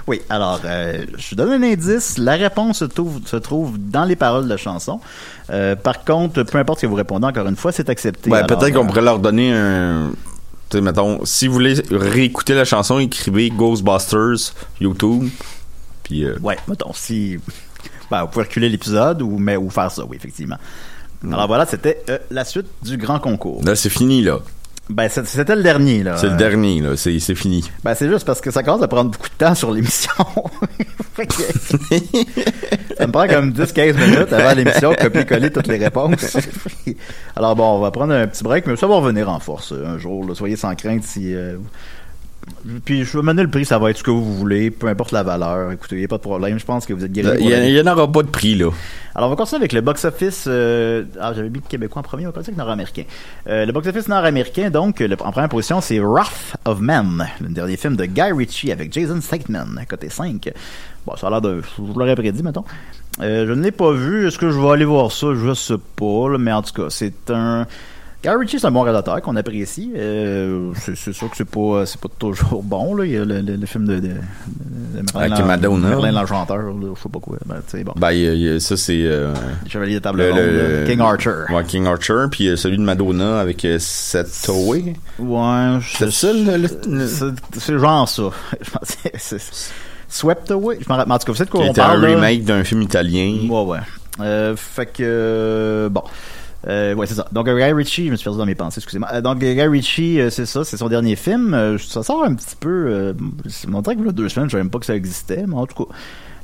Oui, 0.06 0.22
alors, 0.30 0.60
euh, 0.64 1.04
je 1.16 1.30
vous 1.30 1.36
donne 1.36 1.52
un 1.52 1.62
indice. 1.66 2.16
La 2.18 2.34
réponse 2.34 2.78
se 2.78 2.84
trouve, 2.84 3.20
se 3.26 3.36
trouve 3.36 3.76
dans 3.78 4.04
les 4.04 4.14
paroles 4.14 4.44
de 4.44 4.48
la 4.48 4.56
chanson. 4.56 5.00
Euh, 5.50 5.74
par 5.74 6.04
contre, 6.04 6.44
peu 6.44 6.58
importe 6.58 6.80
ce 6.80 6.86
que 6.86 6.90
vous 6.90 6.96
répondez, 6.96 7.26
encore 7.26 7.46
une 7.48 7.56
fois, 7.56 7.72
c'est 7.72 7.88
accepté. 7.90 8.30
Ben, 8.30 8.36
Alors, 8.36 8.46
peut-être 8.46 8.72
qu'on 8.72 8.84
euh, 8.84 8.86
pourrait 8.86 9.02
leur 9.02 9.18
donner 9.18 9.52
un. 9.52 10.10
Sais, 10.72 10.80
mettons, 10.80 11.24
si 11.24 11.46
vous 11.46 11.54
voulez 11.54 11.74
réécouter 11.90 12.54
la 12.54 12.64
chanson, 12.64 12.98
écrivez 12.98 13.50
Ghostbusters 13.50 14.52
YouTube. 14.80 15.28
Puis, 16.02 16.24
euh, 16.24 16.36
Ouais, 16.42 16.56
mettons, 16.68 16.92
si. 16.92 17.38
Ben, 18.10 18.22
vous 18.22 18.28
pouvez 18.28 18.44
reculer 18.44 18.68
l'épisode 18.68 19.22
ou, 19.22 19.38
mais, 19.38 19.56
ou 19.56 19.70
faire 19.70 19.90
ça, 19.90 20.04
oui, 20.04 20.16
effectivement. 20.16 20.58
Alors 21.24 21.46
voilà, 21.46 21.66
c'était 21.66 22.02
euh, 22.10 22.18
la 22.30 22.44
suite 22.44 22.66
du 22.82 22.96
grand 22.96 23.18
concours. 23.18 23.64
là, 23.64 23.74
c'est 23.74 23.88
fini, 23.90 24.22
là. 24.22 24.40
Ben, 24.88 25.08
c'était 25.08 25.56
le 25.56 25.62
dernier, 25.64 26.02
là. 26.04 26.16
C'est 26.16 26.28
le 26.28 26.36
dernier, 26.36 26.80
là. 26.80 26.96
C'est 26.96 27.18
fini. 27.34 27.68
Ben, 27.82 27.94
c'est 27.94 28.08
juste 28.08 28.24
parce 28.24 28.40
que 28.40 28.50
ça 28.50 28.62
commence 28.62 28.82
à 28.82 28.88
prendre 28.88 29.10
beaucoup 29.10 29.28
de 29.28 29.34
temps 29.34 29.54
sur 29.54 29.72
l'émission. 29.72 30.12
Ça 32.98 33.06
me 33.06 33.12
prend 33.12 33.26
comme 33.26 33.52
10-15 33.52 33.94
minutes 33.98 34.32
avant 34.32 34.54
l'émission 34.54 34.90
de 34.92 34.96
copier-coller 34.96 35.50
toutes 35.50 35.66
les 35.66 35.78
réponses. 35.78 36.36
Alors 37.36 37.56
bon, 37.56 37.76
on 37.76 37.80
va 37.80 37.90
prendre 37.90 38.12
un 38.14 38.26
petit 38.26 38.42
break, 38.44 38.66
mais 38.66 38.76
ça 38.76 38.86
va 38.86 38.96
revenir 38.96 39.28
en 39.30 39.38
force 39.40 39.72
euh, 39.72 39.86
un 39.86 39.98
jour. 39.98 40.26
là. 40.26 40.34
Soyez 40.34 40.56
sans 40.56 40.74
crainte 40.74 41.02
si... 41.04 41.34
euh, 41.34 41.56
Puis 42.84 43.04
je 43.04 43.16
vais 43.18 43.22
mener 43.24 43.42
le 43.42 43.48
prix, 43.50 43.64
ça 43.64 43.78
va 43.78 43.90
être 43.90 43.98
ce 43.98 44.02
que 44.02 44.10
vous 44.10 44.34
voulez, 44.34 44.70
peu 44.70 44.86
importe 44.88 45.12
la 45.12 45.22
valeur. 45.22 45.72
Écoutez, 45.72 45.96
il 45.96 45.98
n'y 46.00 46.04
a 46.04 46.08
pas 46.08 46.16
de 46.16 46.22
problème. 46.22 46.58
Je 46.58 46.64
pense 46.64 46.86
que 46.86 46.92
vous 46.92 47.04
êtes 47.04 47.12
guéris. 47.12 47.38
Il 47.40 47.70
y, 47.70 47.80
en 47.80 47.86
aura 47.92 48.10
pas 48.10 48.22
de 48.22 48.28
prix, 48.28 48.54
là. 48.54 48.70
Alors, 49.14 49.28
on 49.28 49.30
va 49.30 49.36
continuer 49.36 49.60
avec 49.60 49.72
le 49.72 49.80
box-office. 49.80 50.44
euh, 50.46 51.04
ah, 51.20 51.32
j'avais 51.34 51.48
mis 51.48 51.58
le 51.58 51.68
québécois 51.68 52.00
en 52.00 52.02
premier, 52.02 52.24
on 52.24 52.28
va 52.28 52.32
passer 52.32 52.48
avec 52.50 52.58
nord-américain. 52.58 53.04
Euh, 53.48 53.66
le 53.66 53.72
box-office 53.72 54.08
nord-américain, 54.08 54.70
donc, 54.70 55.00
le- 55.00 55.16
en 55.22 55.32
première 55.32 55.48
position, 55.48 55.80
c'est 55.80 55.98
Wrath 55.98 56.56
of 56.64 56.80
Man, 56.80 57.26
le 57.40 57.48
dernier 57.48 57.76
film 57.76 57.96
de 57.96 58.04
Guy 58.04 58.32
Ritchie 58.32 58.72
avec 58.72 58.92
Jason 58.92 59.20
Statham, 59.20 59.80
côté 59.88 60.08
5. 60.08 60.50
Bon, 61.06 61.16
ça 61.16 61.26
a 61.28 61.30
l'air 61.30 61.40
de. 61.40 61.60
Je 61.62 61.82
vous 61.82 61.98
l'aurais 61.98 62.14
prédit, 62.16 62.42
mettons. 62.42 62.64
Euh, 63.22 63.46
je 63.46 63.52
ne 63.52 63.62
l'ai 63.62 63.70
pas 63.70 63.92
vu. 63.92 64.26
Est-ce 64.28 64.38
que 64.38 64.50
je 64.50 64.58
vais 64.60 64.68
aller 64.70 64.84
voir 64.84 65.10
ça? 65.12 65.28
Je 65.34 65.54
sais 65.54 65.78
pas, 65.96 66.28
là, 66.30 66.36
mais 66.38 66.52
en 66.52 66.62
tout 66.62 66.72
cas, 66.74 66.90
c'est 66.90 67.30
un. 67.30 67.66
Guy 68.26 68.34
Ritchie, 68.34 68.58
c'est 68.58 68.66
un 68.66 68.72
bon 68.72 68.82
réalisateur 68.82 69.22
qu'on 69.22 69.36
apprécie. 69.36 69.92
Euh, 69.94 70.72
c'est 70.96 71.12
sûr 71.12 71.30
que 71.30 71.36
c'est 71.36 71.44
pas, 71.48 71.84
pas 72.00 72.08
toujours 72.18 72.62
bon. 72.64 72.94
Là. 72.96 73.04
Il 73.04 73.12
y 73.12 73.16
a 73.16 73.24
le, 73.24 73.40
le- 73.40 73.54
le 73.54 73.66
film 73.66 73.86
de, 73.86 74.00
de, 74.00 74.08
de 74.08 74.14
Avec 75.14 75.30
Merlin, 75.30 75.44
Madonna. 75.44 75.88
Merlin 75.90 76.10
l'Enchanteur, 76.12 76.60
je 76.60 77.00
sais 77.00 77.08
pas 77.08 77.20
quoi. 77.20 77.36
Ben, 77.46 77.56
bon. 77.84 77.92
Ben, 77.96 78.10
il 78.10 78.18
y 78.20 78.28
a- 78.28 78.32
il 78.34 78.40
y 78.40 78.48
a- 78.48 78.58
ça, 78.60 78.76
c'est. 78.76 79.00
euh, 79.04 79.32
Les 79.64 79.70
Chevaliers 79.70 79.94
de 79.94 79.98
table 80.00 80.18
le- 80.18 80.30
ronde. 80.32 80.88
King 80.88 81.00
Archer. 81.00 81.54
Ouais, 81.54 81.64
King 81.64 81.86
Archer. 81.86 82.24
Puis 82.30 82.48
euh, 82.48 82.56
celui 82.56 82.78
de 82.78 82.82
Madonna 82.82 83.38
avec 83.38 83.64
euh, 83.64 83.76
Seth. 83.78 84.48
Ouais, 84.48 85.78
C'est 85.96 86.10
ça, 86.10 86.32
le- 86.32 86.68
c'est 87.58 87.78
genre 87.78 88.08
ça. 88.08 88.22
Je 89.14 89.36
Swept 90.08 90.50
Away. 90.50 90.78
Je 90.80 90.88
m'en 90.88 90.96
rappelle. 90.96 91.12
En 91.12 91.18
tout 91.18 91.26
cas, 91.26 91.32
vous 91.32 91.38
savez 91.38 91.46
de 91.46 91.50
quoi 91.52 91.60
on 91.64 91.70
un 91.70 91.74
parle. 91.74 92.00
là? 92.00 92.08
remake 92.08 92.44
d'un 92.44 92.64
film 92.64 92.82
italien. 92.82 93.36
Ouais, 93.48 93.62
ouais. 94.18 94.54
Fait 94.56 94.86
que 94.86 95.88
bon. 95.90 96.02
Euh, 96.66 96.94
ouais, 96.94 97.06
c'est 97.06 97.14
ça. 97.14 97.26
Donc, 97.32 97.48
Guy 97.48 97.72
Ritchie, 97.72 98.06
je 98.06 98.10
me 98.10 98.16
suis 98.16 98.24
perdu 98.24 98.38
dans 98.38 98.46
mes 98.46 98.54
pensées, 98.54 98.78
excusez-moi. 98.78 99.08
Euh, 99.12 99.20
donc, 99.20 99.38
Guy 99.38 99.60
Ritchie, 99.62 100.20
euh, 100.20 100.30
c'est 100.30 100.46
ça, 100.46 100.64
c'est 100.64 100.76
son 100.76 100.88
dernier 100.88 101.16
film. 101.16 101.78
Ça 101.78 102.02
sort 102.02 102.24
un 102.24 102.34
petit 102.34 102.56
peu. 102.58 103.14
C'est 103.48 103.68
mon 103.68 103.80
a 103.80 103.94
deux 103.94 104.28
semaines, 104.28 104.48
je 104.48 104.52
savais 104.52 104.64
même 104.64 104.70
pas 104.70 104.78
que 104.78 104.86
ça 104.86 104.96
existait, 104.96 105.44
mais 105.46 105.54
en 105.54 105.66
tout 105.66 105.84
cas. 105.84 105.94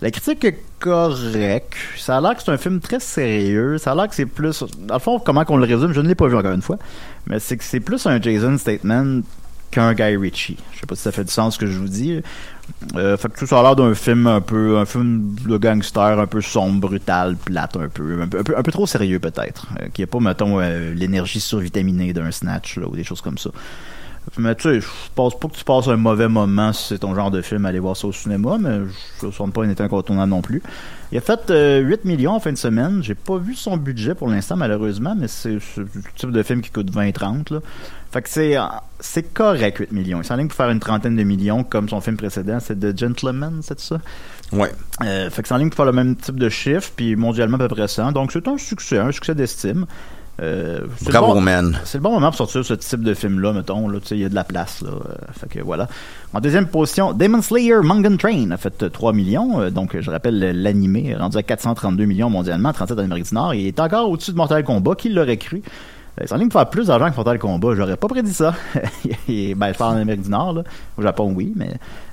La 0.01 0.11
critique 0.11 0.45
est 0.45 0.59
correcte. 0.81 1.77
Ça 1.97 2.17
a 2.17 2.21
l'air 2.21 2.35
que 2.35 2.43
c'est 2.43 2.51
un 2.51 2.59
film 2.59 2.81
très 2.81 2.99
sérieux. 2.99 3.79
Ça 3.79 3.93
a 3.93 3.95
l'air 3.95 4.09
que 4.09 4.17
c'est 4.17 4.27
plus. 4.27 4.65
Dans 4.79 4.95
le 4.95 5.01
fond, 5.01 5.21
comment 5.21 5.45
qu'on 5.45 5.57
le 5.57 5.65
résume, 5.65 5.93
je 5.93 6.01
ne 6.01 6.09
l'ai 6.09 6.17
pas 6.17 6.27
vu 6.27 6.37
encore 6.37 6.53
une 6.53 6.63
fois. 6.63 6.77
Mais 7.29 7.39
c'est 7.39 7.57
que 7.57 7.63
c'est 7.63 7.79
plus 7.79 8.05
un 8.07 8.21
Jason 8.21 8.59
Statement 8.59 9.21
qu'un 9.71 9.95
Guy 9.95 10.17
Ritchie. 10.17 10.59
Je 10.73 10.81
sais 10.81 10.87
pas 10.87 10.97
si 10.97 11.03
ça 11.03 11.13
fait 11.13 11.23
du 11.23 11.33
sens 11.33 11.55
ce 11.55 11.59
que 11.61 11.67
je 11.67 11.79
vous 11.79 11.89
dis. 11.89 12.21
Euh, 12.97 13.17
fait 13.17 13.33
que 13.33 13.39
tout 13.39 13.47
ça 13.47 13.61
a 13.61 13.63
l'air 13.63 13.77
d'un 13.77 13.95
film 13.95 14.27
un 14.27 14.41
peu 14.41 14.77
un 14.79 14.85
film 14.85 15.35
de 15.47 15.57
gangster 15.57 16.19
un 16.19 16.27
peu 16.27 16.41
sombre, 16.41 16.81
brutal, 16.81 17.37
plate 17.37 17.77
un 17.77 17.89
peu, 17.89 18.23
un 18.23 18.29
peu, 18.29 18.57
un 18.57 18.63
peu, 18.63 18.73
trop 18.73 18.87
sérieux 18.87 19.19
peut-être, 19.19 19.69
euh, 19.81 19.87
qui 19.93 20.03
a 20.03 20.07
pas 20.07 20.21
mettons 20.21 20.61
euh, 20.61 20.93
l'énergie 20.95 21.41
survitaminée 21.41 22.13
d'un 22.13 22.31
snatch 22.31 22.79
ou 22.79 22.95
des 22.95 23.05
choses 23.05 23.21
comme 23.21 23.39
ça. 23.39 23.51
Mais 24.39 24.55
tu 24.55 24.63
sais, 24.63 24.81
je 24.81 24.87
pense 25.15 25.39
pas 25.39 25.49
que 25.49 25.55
tu 25.55 25.65
passes 25.65 25.89
un 25.89 25.97
mauvais 25.97 26.29
moment 26.29 26.73
si 26.73 26.89
c'est 26.89 26.99
ton 26.99 27.15
genre 27.15 27.31
de 27.31 27.43
film, 27.43 27.67
aller 27.67 27.81
voir 27.81 27.97
ça 27.97 28.07
au 28.07 28.13
cinéma, 28.13 28.57
mais 28.59 28.81
je 29.21 29.27
ne 29.27 29.33
sens 29.33 29.51
pas 29.51 29.65
un 29.65 29.71
été 29.71 29.83
incontournable 29.83 30.31
non 30.31 30.43
plus. 30.43 30.63
Il 31.11 31.19
a 31.19 31.21
fait 31.21 31.51
euh, 31.51 31.81
8 31.81 32.05
millions 32.07 32.33
en 32.33 32.41
fin 32.41 32.53
de 32.53 32.57
semaine. 32.57 33.03
J'ai 33.03 33.15
pas 33.15 33.37
vu 33.37 33.55
son 33.55 33.77
budget 33.77 34.15
pour 34.15 34.29
l'instant, 34.29 34.57
malheureusement, 34.57 35.15
mais 35.19 35.29
c'est 35.29 35.59
le 35.77 35.87
type 36.17 36.31
de 36.31 36.43
film 36.43 36.63
qui 36.63 36.71
coûte 36.71 36.91
20-30. 36.91 37.53
là. 37.53 37.61
Fait 38.13 38.23
que 38.23 38.29
c'est 38.29 38.57
euh, 38.57 38.63
c'est 39.01 39.35
correct, 39.35 39.79
8 39.79 39.93
millions. 39.93 40.21
Il 40.21 40.25
s'enligne 40.25 40.49
pour 40.49 40.57
faire 40.57 40.71
une 40.71 40.81
trentaine 40.81 41.17
de 41.17 41.23
millions, 41.25 41.65
comme 41.65 41.89
son 41.89 42.01
film 42.01 42.17
précédent, 42.17 42.59
c'est 42.61 42.79
The 42.79 42.99
Gentleman, 42.99 43.61
c'est 43.63 43.81
ça? 43.81 43.99
Ouais. 44.53 44.71
Euh, 45.03 45.31
fait 45.31 45.43
que 45.43 45.49
c'est 45.49 45.55
en 45.55 45.59
ligne 45.59 45.71
pour 45.71 45.77
faire 45.77 45.87
le 45.87 45.93
même 45.93 46.17
type 46.17 46.39
de 46.39 46.49
chiffre, 46.49 46.91
puis 46.95 47.17
mondialement 47.17 47.57
à 47.57 47.61
peu 47.61 47.69
près 47.69 47.89
ça. 47.89 48.11
Donc 48.13 48.33
c'est 48.33 48.47
un 48.47 48.57
succès, 48.57 48.99
un 48.99 49.13
succès 49.13 49.35
d'estime. 49.35 49.87
Euh, 50.41 50.87
c'est 50.97 51.07
le 51.07 51.13
Bravo, 51.13 51.35
bon- 51.35 51.41
man. 51.43 51.79
C'est 51.85 51.99
le 51.99 52.03
bon 52.03 52.13
moment 52.13 52.29
pour 52.29 52.37
sortir 52.39 52.65
ce 52.65 52.75
type 52.75 53.03
de 53.03 53.13
film-là, 53.15 53.53
mettons. 53.53 53.87
Là, 53.89 53.99
il 54.11 54.17
y 54.19 54.25
a 54.25 54.29
de 54.29 54.35
la 54.35 54.45
place. 54.45 54.81
Là, 54.83 54.91
Euh, 54.91 55.15
fait 55.33 55.49
que 55.49 55.61
voilà. 55.63 55.89
En 56.33 56.41
deuxième 56.41 56.67
position, 56.67 57.13
Demon 57.13 57.43
Slayer 57.43 57.77
Mugen 57.83 58.17
Train 58.17 58.51
a 58.51 58.57
fait 58.57 58.83
euh, 58.83 58.89
3 58.89 59.13
millions. 59.13 59.61
Euh, 59.61 59.71
donc, 59.71 59.95
je 60.01 60.11
rappelle, 60.11 60.39
l'animé 60.63 61.15
rendu 61.15 61.37
à 61.37 61.43
432 61.43 62.07
millions 62.07 62.31
mondialement, 62.31 62.73
37 62.73 62.99
en 62.99 63.03
Amérique 63.03 63.29
du 63.29 63.35
Nord. 63.35 63.55
Il 63.55 63.67
est 63.67 63.79
encore 63.79 64.09
au-dessus 64.11 64.33
de 64.33 64.37
Mortal 64.37 64.65
Kombat. 64.65 64.95
Qui 64.97 65.11
l'aurait 65.11 65.37
cru? 65.37 65.63
Euh, 66.21 66.25
C'est 66.27 66.35
en 66.35 66.37
ligne 66.37 66.49
pour 66.49 66.61
faire 66.61 66.69
plus 66.69 66.89
d'argent 66.89 67.11
que 67.11 67.17
Mortal 67.17 67.39
Kombat. 67.39 67.75
J'aurais 67.75 67.97
pas 67.97 68.07
prédit 68.09 68.35
ça. 68.35 68.55
Et, 69.29 69.55
ben, 69.55 69.73
je 69.73 69.79
parle 69.79 69.97
en 69.97 70.01
Amérique 70.01 70.23
du 70.23 70.31
Nord, 70.31 70.53
là. 70.53 70.63
Au 70.99 71.03
Japon, 71.03 71.33
oui, 71.35 71.53
mais 71.57 71.69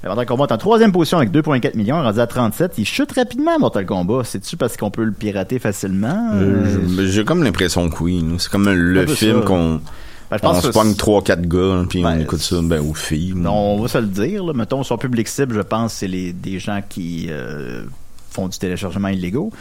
euh, 0.06 0.08
Mortal 0.08 0.26
Kombat 0.26 0.46
est 0.46 0.54
en 0.54 0.58
troisième 0.58 0.92
position 0.92 1.18
avec 1.18 1.32
2,4 1.32 1.76
millions, 1.76 2.02
rendu 2.02 2.20
à 2.20 2.28
37. 2.28 2.74
Il 2.78 2.86
chute 2.86 3.12
rapidement, 3.12 3.60
Mortal 3.60 3.86
Kombat. 3.86 4.24
C'est-tu 4.24 4.56
parce 4.56 4.78
qu'on 4.78 4.90
peut 4.92 5.04
le 5.04 5.12
pirater 5.12 5.60
facilement? 5.60 6.30
Euh, 6.34 6.78
Euh, 6.98 7.08
J'ai 7.08 7.26
comme 7.26 7.44
l'impression 7.44 7.90
que 7.90 8.04
oui. 8.04 8.24
C'est 8.38 8.50
comme 8.52 8.70
le 8.70 9.06
film 9.08 9.42
ça. 9.42 9.46
qu'on. 9.46 9.76
ben, 9.76 10.38
je 10.38 10.38
pense 10.38 10.58
On 10.58 10.62
que 10.62 10.68
se 10.68 10.72
pogne 10.72 10.92
c'est- 10.92 10.98
3-4 11.36 11.42
gars, 11.48 11.84
puis 11.90 12.00
on 12.00 12.04
Ben, 12.10 12.22
écoute 12.22 12.40
ça, 12.40 12.56
ben, 12.64 12.80
aux 12.80 12.94
filles. 12.94 13.34
Non, 13.36 13.52
on 13.76 13.82
va 13.82 13.88
se 13.90 13.98
le 13.98 14.08
dire. 14.08 14.46
Là. 14.46 14.54
Mettons, 14.54 14.82
son 14.84 14.98
public 14.98 15.28
cible, 15.28 15.56
je 15.56 15.62
pense, 15.62 15.92
c'est 15.94 16.08
les, 16.08 16.32
des 16.32 16.58
gens 16.60 16.80
qui 16.88 17.28
euh, 17.30 17.84
font 18.32 18.48
du 18.48 18.58
téléchargement 18.58 19.10
illégaux. 19.10 19.52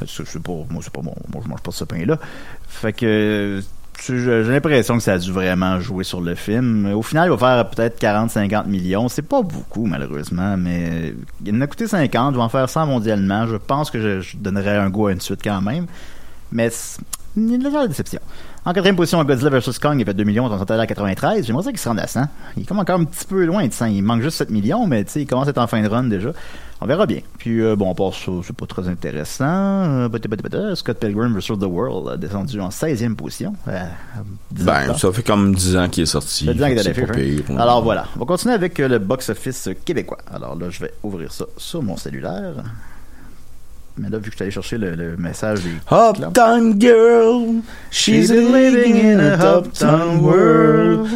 Euh, 0.00 0.06
C'est 0.08 0.26
c'est 0.26 0.42
pas, 0.42 0.52
moi, 0.70 0.80
c'est 0.82 0.92
pas 0.92 1.02
mon, 1.02 1.14
moi, 1.30 1.42
je 1.44 1.48
mange 1.50 1.60
pas 1.60 1.72
ce 1.72 1.84
pain-là. 1.84 2.18
Fait 2.68 2.94
que 2.94 3.04
euh, 3.06 3.60
j'ai 4.00 4.42
l'impression 4.42 4.96
que 4.96 5.02
ça 5.02 5.14
a 5.14 5.18
dû 5.18 5.30
vraiment 5.30 5.80
jouer 5.80 6.04
sur 6.04 6.20
le 6.20 6.34
film. 6.34 6.92
Au 6.92 7.02
final, 7.02 7.28
il 7.28 7.36
va 7.36 7.38
faire 7.38 7.70
peut-être 7.70 8.00
40-50 8.00 8.66
millions. 8.66 9.08
C'est 9.08 9.22
pas 9.22 9.42
beaucoup, 9.42 9.86
malheureusement, 9.86 10.56
mais 10.56 11.14
il 11.44 11.54
en 11.54 11.60
a 11.60 11.66
coûté 11.66 11.86
50. 11.86 12.34
Je 12.34 12.38
vais 12.38 12.42
en 12.42 12.48
faire 12.48 12.68
100 12.68 12.86
mondialement. 12.86 13.46
Je 13.46 13.56
pense 13.56 13.90
que 13.90 14.00
je, 14.00 14.20
je 14.20 14.36
donnerais 14.36 14.76
un 14.76 14.90
goût 14.90 15.06
à 15.06 15.12
une 15.12 15.20
suite 15.20 15.40
quand 15.44 15.60
même. 15.60 15.86
Mais 16.50 16.70
une 17.36 17.62
légère 17.62 17.88
déception. 17.88 18.20
En 18.64 18.72
quatrième 18.72 18.96
position, 18.96 19.22
Godzilla 19.24 19.50
vs. 19.50 19.78
Kong, 19.80 19.98
il 19.98 20.04
fait 20.04 20.14
2 20.14 20.24
millions, 20.24 20.44
on 20.44 20.58
s'en 20.58 20.64
à 20.64 20.86
93. 20.86 21.46
J'aimerais 21.46 21.64
ça 21.64 21.70
qu'il 21.70 21.80
se 21.80 21.88
rende 21.88 21.98
à 21.98 22.06
100. 22.06 22.20
Il 22.56 22.62
est 22.62 22.66
comme 22.66 22.78
encore 22.78 23.00
un 23.00 23.04
petit 23.04 23.24
peu 23.24 23.44
loin 23.44 23.66
de 23.66 23.72
100. 23.72 23.86
Il 23.86 24.02
manque 24.02 24.22
juste 24.22 24.38
7 24.38 24.50
millions, 24.50 24.86
mais 24.86 25.04
tu 25.04 25.12
sais, 25.12 25.22
il 25.22 25.26
commence 25.26 25.46
à 25.46 25.50
être 25.50 25.58
en 25.58 25.66
fin 25.66 25.82
de 25.82 25.88
run 25.88 26.04
déjà. 26.04 26.30
On 26.82 26.86
verra 26.86 27.06
bien. 27.06 27.20
Puis, 27.38 27.60
euh, 27.60 27.76
bon, 27.76 27.90
on 27.90 27.94
passe 27.94 28.24
ça, 28.24 28.32
c'est 28.44 28.56
pas 28.56 28.66
très 28.66 28.88
intéressant. 28.88 29.44
Euh. 29.44 30.74
Scott 30.74 30.98
Pilgrim 30.98 31.32
vs. 31.32 31.56
The 31.60 31.62
World 31.62 32.08
a 32.08 32.16
descendu 32.16 32.60
en 32.60 32.70
16e 32.70 33.14
position. 33.14 33.54
Euh, 33.68 33.78
à 33.78 34.24
10 34.50 34.62
ans 34.62 34.72
plus 34.72 34.86
Ben, 34.88 34.94
ça 34.94 35.12
fait 35.12 35.22
comme 35.22 35.54
10 35.54 35.76
ans 35.76 35.88
qu'il 35.88 36.02
est 36.02 36.06
sorti. 36.06 36.46
Ça 36.46 36.52
fait 36.52 36.58
10 36.58 36.64
ans 36.64 37.14
qu'il 37.14 37.22
est 37.22 37.50
hein. 37.50 37.56
Alors 37.56 37.84
voilà, 37.84 38.08
on 38.16 38.18
va 38.18 38.26
continuer 38.26 38.54
avec 38.54 38.78
le 38.78 38.98
box-office 38.98 39.70
québécois. 39.84 40.18
Alors 40.28 40.56
là, 40.56 40.70
je 40.70 40.80
vais 40.80 40.92
ouvrir 41.04 41.32
ça 41.32 41.44
sur 41.56 41.84
mon 41.84 41.96
cellulaire. 41.96 42.64
Mais 43.98 44.08
là, 44.08 44.16
vu 44.18 44.24
que 44.24 44.30
je 44.30 44.36
suis 44.36 44.42
allé 44.44 44.50
chercher 44.50 44.78
le, 44.78 44.94
le 44.94 45.16
message 45.18 45.60
des... 45.62 45.70
Uptown 45.90 46.80
girl, 46.80 47.60
she's 47.90 48.30
living 48.30 48.96
in 48.96 49.20
a 49.20 49.58
uptown 49.58 50.22
world. 50.22 51.08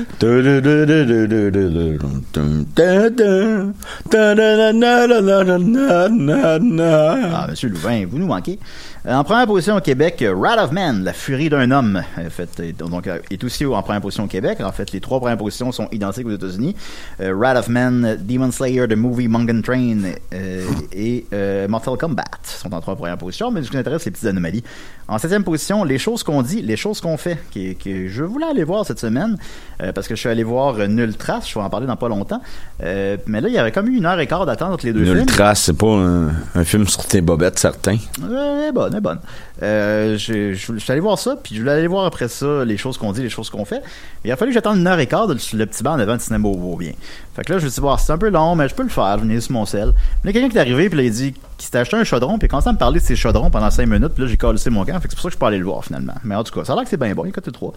Ah, 7.33 7.47
Monsieur 7.49 7.69
Louvain, 7.71 8.05
vous 8.07 8.19
nous 8.19 8.27
manquez. 8.27 8.59
Euh, 9.07 9.15
En 9.15 9.23
première 9.25 9.47
position 9.47 9.77
au 9.77 9.81
Québec, 9.81 10.21
euh, 10.23 10.35
Wrath 10.35 10.59
of 10.59 10.73
Man, 10.73 11.05
la 11.05 11.13
furie 11.13 11.49
d'un 11.49 11.71
homme, 11.71 12.03
en 12.19 12.29
fait, 12.31 12.49
est, 12.61 12.73
donc, 12.77 13.07
euh, 13.07 13.19
est 13.31 13.43
aussi 13.45 13.65
en 13.65 13.81
première 13.83 14.01
position 14.01 14.25
au 14.25 14.27
Québec. 14.27 14.59
En 14.61 14.73
fait, 14.73 14.91
les 14.93 15.01
trois 15.01 15.21
premières 15.21 15.39
positions 15.39 15.71
sont 15.71 15.89
identiques 15.93 16.27
aux 16.27 16.33
États-Unis. 16.33 16.75
Euh, 17.21 17.33
Wrath 17.35 17.57
of 17.59 17.69
Man, 17.69 18.17
Demon 18.21 18.51
Slayer, 18.51 18.89
The 18.89 18.97
Movie, 18.97 19.29
Mungan 19.29 19.61
Train 19.63 19.99
euh, 20.35 20.65
et 20.93 21.25
euh, 21.33 21.69
Mortal 21.69 21.97
Kombat 21.99 22.25
sont 22.43 22.75
en 22.75 22.81
trois 22.81 22.97
premières 22.97 23.17
positions. 23.19 23.51
Mais 23.53 23.63
ce 23.63 23.69
qui 23.71 23.77
nous 23.77 23.81
intéresse, 23.81 24.03
c'est 24.03 24.11
les 24.11 24.15
petites 24.15 24.27
anomalies. 24.29 24.65
En 25.09 25.19
septième 25.19 25.45
position, 25.45 25.85
les 25.85 25.99
choses 25.99 26.25
qu'on 26.25 26.43
dit, 26.43 26.63
les 26.63 26.77
choses 26.77 27.01
qu'on 27.01 27.17
fait, 27.17 27.39
qui- 27.53 27.77
je 28.09 28.25
voulais 28.25 28.47
aller 28.47 28.65
voir 28.65 28.85
cette 28.85 28.99
semaine 28.99 29.37
euh, 29.83 29.93
parce 29.93 30.09
que 30.09 30.17
je 30.17 30.21
suis 30.21 30.29
allé 30.29 30.43
voir 30.43 30.75
euh, 30.81 30.89
Nulle 30.89 31.15
Trace. 31.17 31.49
Je 31.49 31.55
vais 31.57 31.65
en 31.65 31.71
parler 31.71 31.87
dans 31.87 31.95
pas 31.95 32.09
longtemps. 32.09 32.43
Euh, 32.83 33.17
mais 33.27 33.41
là, 33.41 33.47
il 33.49 33.55
y 33.55 33.59
avait 33.59 33.71
comme 33.71 33.87
eu 33.87 33.97
une 33.97 34.05
heure 34.07 34.19
et 34.19 34.27
quart 34.27 34.47
d'attente 34.47 34.73
entre 34.73 34.85
les 34.87 34.93
deux 34.93 35.05
Nulle 35.05 35.15
films. 35.19 35.27
trace, 35.27 35.63
c'est 35.63 35.79
pas 35.79 35.87
un, 35.95 36.29
un 36.57 36.65
film 36.65 36.89
sur 36.89 37.07
tes 37.07 37.21
bobettes, 37.21 37.61
certain. 37.61 37.97
Elle 38.21 38.96
est 38.97 39.01
bonne, 39.01 39.19
est. 39.19 39.65
Euh, 39.65 40.19
je, 40.19 40.55
je, 40.55 40.75
je 40.75 40.79
suis 40.79 40.93
allé 40.93 41.01
voir 41.01 41.19
ça, 41.19 41.37
puis 41.43 41.55
je 41.55 41.61
voulais 41.61 41.73
aller 41.73 41.87
voir 41.87 42.05
après 42.05 42.29
ça 42.29 42.65
les 42.65 42.77
choses 42.77 42.99
qu'on 42.99 43.13
dit, 43.13 43.23
les 43.23 43.29
choses 43.29 43.51
qu'on 43.51 43.65
fait. 43.65 43.83
Il 44.25 44.33
a 44.33 44.37
fallu 44.37 44.51
que 44.51 44.55
j'attende 44.55 44.79
une 44.79 44.87
heure 44.87 44.99
et 44.99 45.07
quart 45.07 45.27
de, 45.27 45.39
sur 45.39 45.57
le 45.57 45.67
petit 45.67 45.83
banc 45.83 45.97
devant 45.97 46.15
le 46.15 46.19
cinéma 46.19 46.49
au 46.49 46.57
Beaubien. 46.57 46.93
Fait 47.35 47.45
que 47.45 47.53
là, 47.53 47.59
je 47.59 47.65
me 47.67 47.71
suis 47.71 47.81
dit, 47.81 47.89
c'est 47.99 48.13
un 48.13 48.19
peu 48.19 48.31
long, 48.31 48.57
mais 48.57 48.69
je 48.69 48.75
peux 48.75 48.83
le 48.83 48.89
faire. 48.89 49.19
Je 49.19 49.23
venais 49.23 49.41
sur 49.41 49.53
mon 49.53 49.67
sel. 49.67 49.93
Là, 50.25 50.33
quelqu'un 50.33 50.49
qui 50.49 50.57
est 50.57 50.61
arrivé, 50.61 50.89
puis 50.89 50.99
là, 50.99 51.05
il 51.05 51.13
dit 51.13 51.33
qu'il 51.33 51.65
s'était 51.65 51.79
acheté 51.79 51.97
un 51.97 52.05
chaudron, 52.05 52.39
puis 52.39 52.47
il 52.47 52.47
a 52.47 52.49
commencé 52.49 52.69
à 52.69 52.73
me 52.73 52.79
parler 52.79 53.01
de 53.01 53.05
ses 53.05 53.17
chaudrons 53.17 53.51
pendant 53.51 53.71
5 53.71 53.87
minutes, 53.87 54.13
puis 54.15 54.25
là, 54.25 54.29
j'ai 54.29 54.37
collé 54.37 54.59
mon 54.71 54.85
camp. 54.85 54.99
Fait 55.01 55.09
que 55.09 55.11
c'est 55.11 55.17
pour 55.17 55.23
ça 55.23 55.29
que 55.29 55.35
je 55.35 55.39
peux 55.39 55.47
aller 55.47 55.59
le 55.59 55.65
voir 55.65 55.85
finalement. 55.85 56.15
Mais 56.25 56.35
en 56.35 56.43
tout 56.43 56.53
cas, 56.53 56.65
ça 56.65 56.73
a 56.73 56.77
l'air 56.77 56.85
que 56.85 56.91
c'est 56.91 56.97
bien 56.97 57.15
bon. 57.15 57.25
Il 57.25 57.29
y 57.29 57.31
a 57.31 57.33
côté 57.33 57.53
3. 57.53 57.73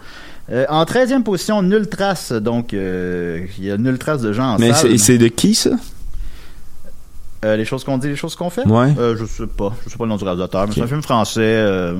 Euh, 0.50 0.66
en 0.68 0.84
13e 0.84 1.22
position, 1.22 1.62
nulle 1.62 1.88
trace. 1.88 2.32
Donc, 2.32 2.74
euh, 2.74 3.46
il 3.58 3.64
y 3.64 3.70
a 3.70 3.76
nulle 3.76 3.98
trace 3.98 4.22
de 4.22 4.32
gens 4.32 4.54
en 4.54 4.58
Mais 4.58 4.72
c'est 4.72 5.18
de 5.18 5.28
qui, 5.28 5.54
ça? 5.54 5.70
Euh, 7.44 7.56
les 7.56 7.64
choses 7.64 7.84
qu'on 7.84 7.96
dit, 7.98 8.08
les 8.08 8.16
choses 8.16 8.36
qu'on 8.36 8.50
fait? 8.50 8.66
Ouais. 8.66 8.92
Euh, 8.98 9.16
Je 9.16 9.24
sais 9.24 9.46
pas. 9.46 9.72
Je 9.84 9.90
sais 9.90 9.96
pas 9.96 10.04
le 10.04 10.10
nom 10.10 10.16
du 10.16 10.24
réalisateur, 10.24 10.66
mais 10.68 10.74
c'est 10.74 10.82
un 10.82 10.86
film 10.86 11.02
français 11.02 11.40
euh, 11.42 11.94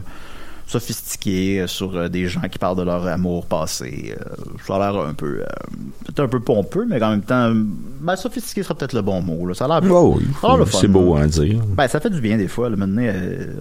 sophistiqué 0.67 1.61
euh, 1.63 1.67
sur 1.67 2.09
des 2.11 2.27
gens 2.29 2.43
qui 2.51 2.59
parlent 2.59 2.77
de 2.77 2.83
leur 2.83 3.07
amour 3.07 3.47
passé. 3.47 4.15
Ça 4.67 4.77
a 4.77 4.79
l'air 4.79 5.01
un 5.03 5.15
peu. 5.15 5.39
peut-être 6.05 6.21
un 6.21 6.29
peu 6.29 6.41
pompeux, 6.41 6.87
mais 6.89 7.03
en 7.03 7.11
même 7.11 7.23
temps. 7.23 7.53
Ben, 8.01 8.17
sophistiqué 8.17 8.63
serait 8.63 8.75
peut-être 8.75 8.93
le 8.93 9.03
bon 9.03 9.21
mot. 9.23 9.47
Là. 9.47 9.55
Ça 9.55 9.65
a 9.65 9.81
l'air. 9.81 9.91
Oh, 9.93 10.19
C'est 10.71 10.89
beau 10.89 11.17
à 11.17 11.27
dire. 11.27 11.61
Ben, 11.69 11.89
ça 11.89 12.01
fait 12.01 12.11
du 12.11 12.21
bien 12.21 12.37
des 12.37 12.49
fois. 12.49 12.69
Là, 12.71 12.77
maintenant, 12.77 13.11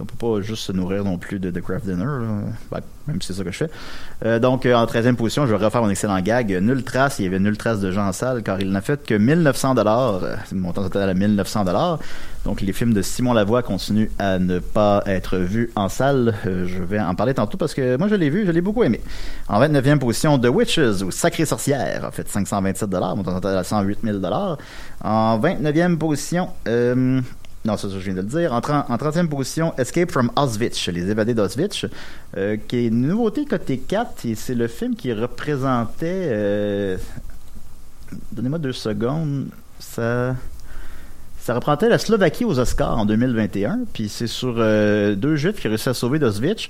on 0.00 0.04
peut 0.04 0.16
pas 0.36 0.40
juste 0.42 0.64
se 0.64 0.72
nourrir 0.72 1.04
non 1.04 1.16
plus 1.18 1.38
de, 1.40 1.50
de 1.50 1.60
craft 1.60 1.86
dinner. 1.86 2.04
là. 2.04 2.26
Ben, 2.70 2.80
même 3.10 3.22
si 3.22 3.28
c'est 3.28 3.38
ça 3.38 3.44
que 3.44 3.50
je 3.50 3.56
fais. 3.56 3.70
Euh, 4.24 4.38
donc, 4.38 4.66
euh, 4.66 4.74
en 4.74 4.84
13e 4.84 5.14
position, 5.14 5.46
je 5.46 5.54
vais 5.54 5.64
refaire 5.64 5.82
mon 5.82 5.90
excellent 5.90 6.20
gag. 6.20 6.52
Euh, 6.52 6.60
Nulle 6.60 6.84
trace, 6.84 7.18
il 7.18 7.24
y 7.24 7.26
avait 7.26 7.38
nulle 7.38 7.56
trace 7.56 7.80
de 7.80 7.90
gens 7.90 8.06
en 8.06 8.12
salle, 8.12 8.42
car 8.42 8.60
il 8.60 8.70
n'a 8.70 8.80
fait 8.80 9.04
que 9.04 9.14
1900 9.14 9.74
dollars. 9.74 10.20
C'est 10.46 10.54
mon 10.54 10.68
montant 10.68 10.82
total 10.82 11.10
à 11.10 11.14
1900 11.14 11.64
dollars. 11.64 11.98
Donc, 12.44 12.62
les 12.62 12.72
films 12.72 12.94
de 12.94 13.02
Simon 13.02 13.34
Lavoie 13.34 13.62
continuent 13.62 14.08
à 14.18 14.38
ne 14.38 14.60
pas 14.60 15.02
être 15.06 15.36
vus 15.36 15.70
en 15.76 15.88
salle. 15.90 16.34
Euh, 16.46 16.66
je 16.66 16.82
vais 16.82 16.98
en 16.98 17.14
parler 17.14 17.34
tantôt 17.34 17.58
parce 17.58 17.74
que 17.74 17.98
moi, 17.98 18.08
je 18.08 18.14
l'ai 18.14 18.30
vu, 18.30 18.46
je 18.46 18.50
l'ai 18.50 18.62
beaucoup 18.62 18.82
aimé. 18.82 19.00
En 19.48 19.60
29e 19.60 19.98
position, 19.98 20.38
The 20.38 20.46
Witches 20.46 21.02
ou 21.02 21.10
Sacrée 21.10 21.44
Sorcière, 21.44 22.04
en 22.06 22.10
fait 22.10 22.28
527 22.28 22.88
dollars, 22.88 23.14
montant 23.14 23.34
total 23.34 23.58
à 23.58 23.64
108 23.64 23.98
000 24.02 24.18
dollars. 24.18 24.56
En 25.04 25.38
29e 25.38 25.98
position, 25.98 26.48
euh, 26.66 27.20
non, 27.64 27.76
ça, 27.76 27.88
je 27.90 27.98
viens 27.98 28.14
de 28.14 28.22
le 28.22 28.26
dire. 28.26 28.52
En, 28.54 28.60
30, 28.60 28.86
en 28.88 28.96
30e 28.96 29.28
position, 29.28 29.74
Escape 29.76 30.10
from 30.10 30.30
Auschwitz, 30.36 30.88
Les 30.88 31.10
évadés 31.10 31.34
d'Auschwitz, 31.34 31.84
euh, 32.36 32.56
qui 32.66 32.76
est 32.76 32.86
une 32.86 33.06
nouveauté 33.06 33.44
côté 33.44 33.78
4, 33.78 34.24
et 34.24 34.34
c'est 34.34 34.54
le 34.54 34.66
film 34.66 34.94
qui 34.96 35.12
représentait... 35.12 36.28
euh, 36.30 36.96
Donnez-moi 38.32 38.58
deux 38.58 38.72
secondes. 38.72 39.48
Ça... 39.78 40.34
Ça 41.42 41.54
représentait 41.54 41.88
la 41.88 41.98
Slovaquie 41.98 42.44
aux 42.44 42.58
Oscars 42.58 42.98
en 42.98 43.06
2021, 43.06 43.80
puis 43.94 44.10
c'est 44.10 44.26
sur 44.26 44.56
euh, 44.58 45.14
deux 45.14 45.36
juifs 45.36 45.58
qui 45.58 45.68
réussissent 45.68 45.88
à 45.88 45.94
sauver 45.94 46.18
d'Auschwitz 46.18 46.68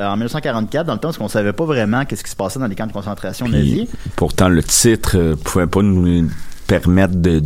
en 0.00 0.16
1944, 0.16 0.86
dans 0.86 0.94
le 0.94 0.98
temps 0.98 1.10
où 1.10 1.22
on 1.22 1.28
savait 1.28 1.52
pas 1.52 1.64
vraiment 1.64 2.04
qu'est-ce 2.04 2.24
qui 2.24 2.30
se 2.30 2.36
passait 2.36 2.58
dans 2.58 2.66
les 2.66 2.74
camps 2.74 2.86
de 2.86 2.92
concentration 2.92 3.48
nazis. 3.48 3.88
Pourtant, 4.16 4.48
le 4.48 4.62
titre 4.62 5.36
pouvait 5.44 5.68
pas 5.68 5.82
nous 5.82 6.28
permettre 6.66 7.14
de, 7.14 7.42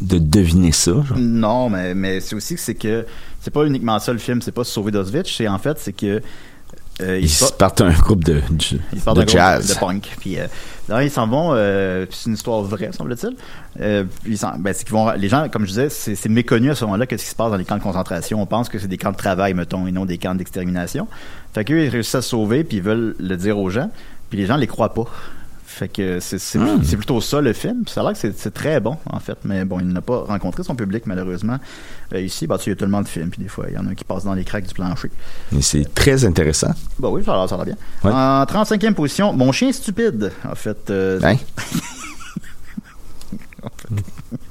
de 0.00 0.18
deviner 0.18 0.72
ça. 0.72 0.92
genre? 0.92 1.16
Non, 1.18 1.68
mais, 1.70 1.94
mais 1.94 2.20
c'est 2.20 2.34
aussi 2.34 2.54
que 2.54 2.60
c'est 2.60 2.74
que 2.74 3.06
c'est 3.40 3.50
pas 3.52 3.64
uniquement 3.64 3.98
ça 3.98 4.12
le 4.12 4.18
film, 4.18 4.40
c'est 4.42 4.52
pas 4.52 4.64
sauver 4.64 4.90
d'Auschwitz, 4.90 5.30
c'est 5.36 5.48
en 5.48 5.58
fait 5.58 5.78
c'est 5.78 5.92
que 5.92 6.20
euh, 7.00 7.20
Ils 7.20 7.28
se- 7.30 7.52
partent 7.52 7.80
un 7.80 7.92
groupe 7.92 8.24
de, 8.24 8.34
de, 8.50 8.78
Ils 8.92 9.00
partent 9.00 9.18
de 9.20 9.28
jazz. 9.28 9.68
de 9.68 9.78
punk. 9.78 10.16
Puis 10.18 10.36
euh, 10.36 10.48
là, 10.88 11.04
ils 11.04 11.10
s'en 11.12 11.28
vont. 11.28 11.50
euh, 11.52 12.06
c'est 12.10 12.26
une 12.28 12.34
histoire 12.34 12.60
vraie, 12.62 12.90
semble-t-il. 12.92 13.36
Euh, 13.80 14.02
ils 14.26 14.36
ben, 14.58 14.72
c'est 14.74 14.82
qu'ils 14.84 14.94
vont. 14.94 15.08
Les 15.12 15.28
gens, 15.28 15.48
comme 15.48 15.62
je 15.62 15.68
disais, 15.68 15.90
c'est, 15.90 16.16
c'est 16.16 16.28
méconnu 16.28 16.70
à 16.70 16.74
ce 16.74 16.84
moment-là 16.86 17.06
qu'est-ce 17.06 17.22
qui 17.22 17.30
se 17.30 17.36
passe 17.36 17.52
dans 17.52 17.56
les 17.56 17.64
camps 17.64 17.76
de 17.76 17.82
concentration. 17.84 18.42
On 18.42 18.46
pense 18.46 18.68
que 18.68 18.80
c'est 18.80 18.88
des 18.88 18.96
camps 18.98 19.12
de 19.12 19.16
travail, 19.16 19.54
mettons, 19.54 19.86
et 19.86 19.92
non 19.92 20.06
des 20.06 20.18
camps 20.18 20.34
d'extermination. 20.34 21.06
Fait 21.54 21.64
qu'eux, 21.64 21.84
ils 21.84 21.88
réussissent 21.88 22.16
à 22.16 22.22
se 22.22 22.30
sauver, 22.30 22.64
puis 22.64 22.78
ils 22.78 22.82
veulent 22.82 23.14
le 23.20 23.36
dire 23.36 23.58
aux 23.58 23.70
gens. 23.70 23.90
Puis 24.28 24.40
les 24.40 24.46
gens 24.46 24.56
les 24.56 24.66
croient 24.66 24.92
pas. 24.92 25.04
Fait 25.78 25.86
que 25.86 26.18
c'est, 26.18 26.38
Hmm. 26.58 26.82
c'est 26.82 26.96
plutôt 26.96 27.20
ça 27.20 27.40
le 27.40 27.52
film. 27.52 27.84
Ça 27.86 28.00
a 28.00 28.04
l'air 28.04 28.12
que 28.20 28.32
c'est, 28.36 28.50
très 28.52 28.80
bon, 28.80 28.96
en 29.06 29.20
fait. 29.20 29.38
Mais 29.44 29.64
bon, 29.64 29.78
il 29.78 29.86
n'a 29.86 30.00
pas 30.00 30.24
rencontré 30.24 30.64
son 30.64 30.74
public, 30.74 31.06
malheureusement. 31.06 31.58
Euh, 32.12 32.20
ici, 32.20 32.48
bah, 32.48 32.58
tu 32.58 32.70
y 32.70 32.72
a 32.72 32.76
tellement 32.76 33.00
de 33.00 33.06
films, 33.06 33.30
puis 33.30 33.40
des 33.40 33.48
fois, 33.48 33.66
il 33.68 33.74
y 33.74 33.78
en 33.78 33.86
a 33.86 33.90
un 33.90 33.94
qui 33.94 34.02
passe 34.02 34.24
dans 34.24 34.34
les 34.34 34.42
craques 34.42 34.66
du 34.66 34.74
plancher. 34.74 35.08
Mais 35.52 35.62
c'est 35.62 35.94
très 35.94 36.24
intéressant. 36.24 36.72
Bah 36.98 37.10
oui, 37.10 37.22
ça 37.24 37.32
a 37.40 37.46
l'air, 37.46 37.64
bien. 37.64 37.76
Ouais. 38.02 38.10
En 38.12 38.42
35e 38.44 38.94
position, 38.94 39.32
Mon 39.32 39.52
chien 39.52 39.70
stupide, 39.70 40.32
en 40.50 40.56
fait. 40.56 40.90
euh, 40.90 41.20
Hein? 41.22 41.36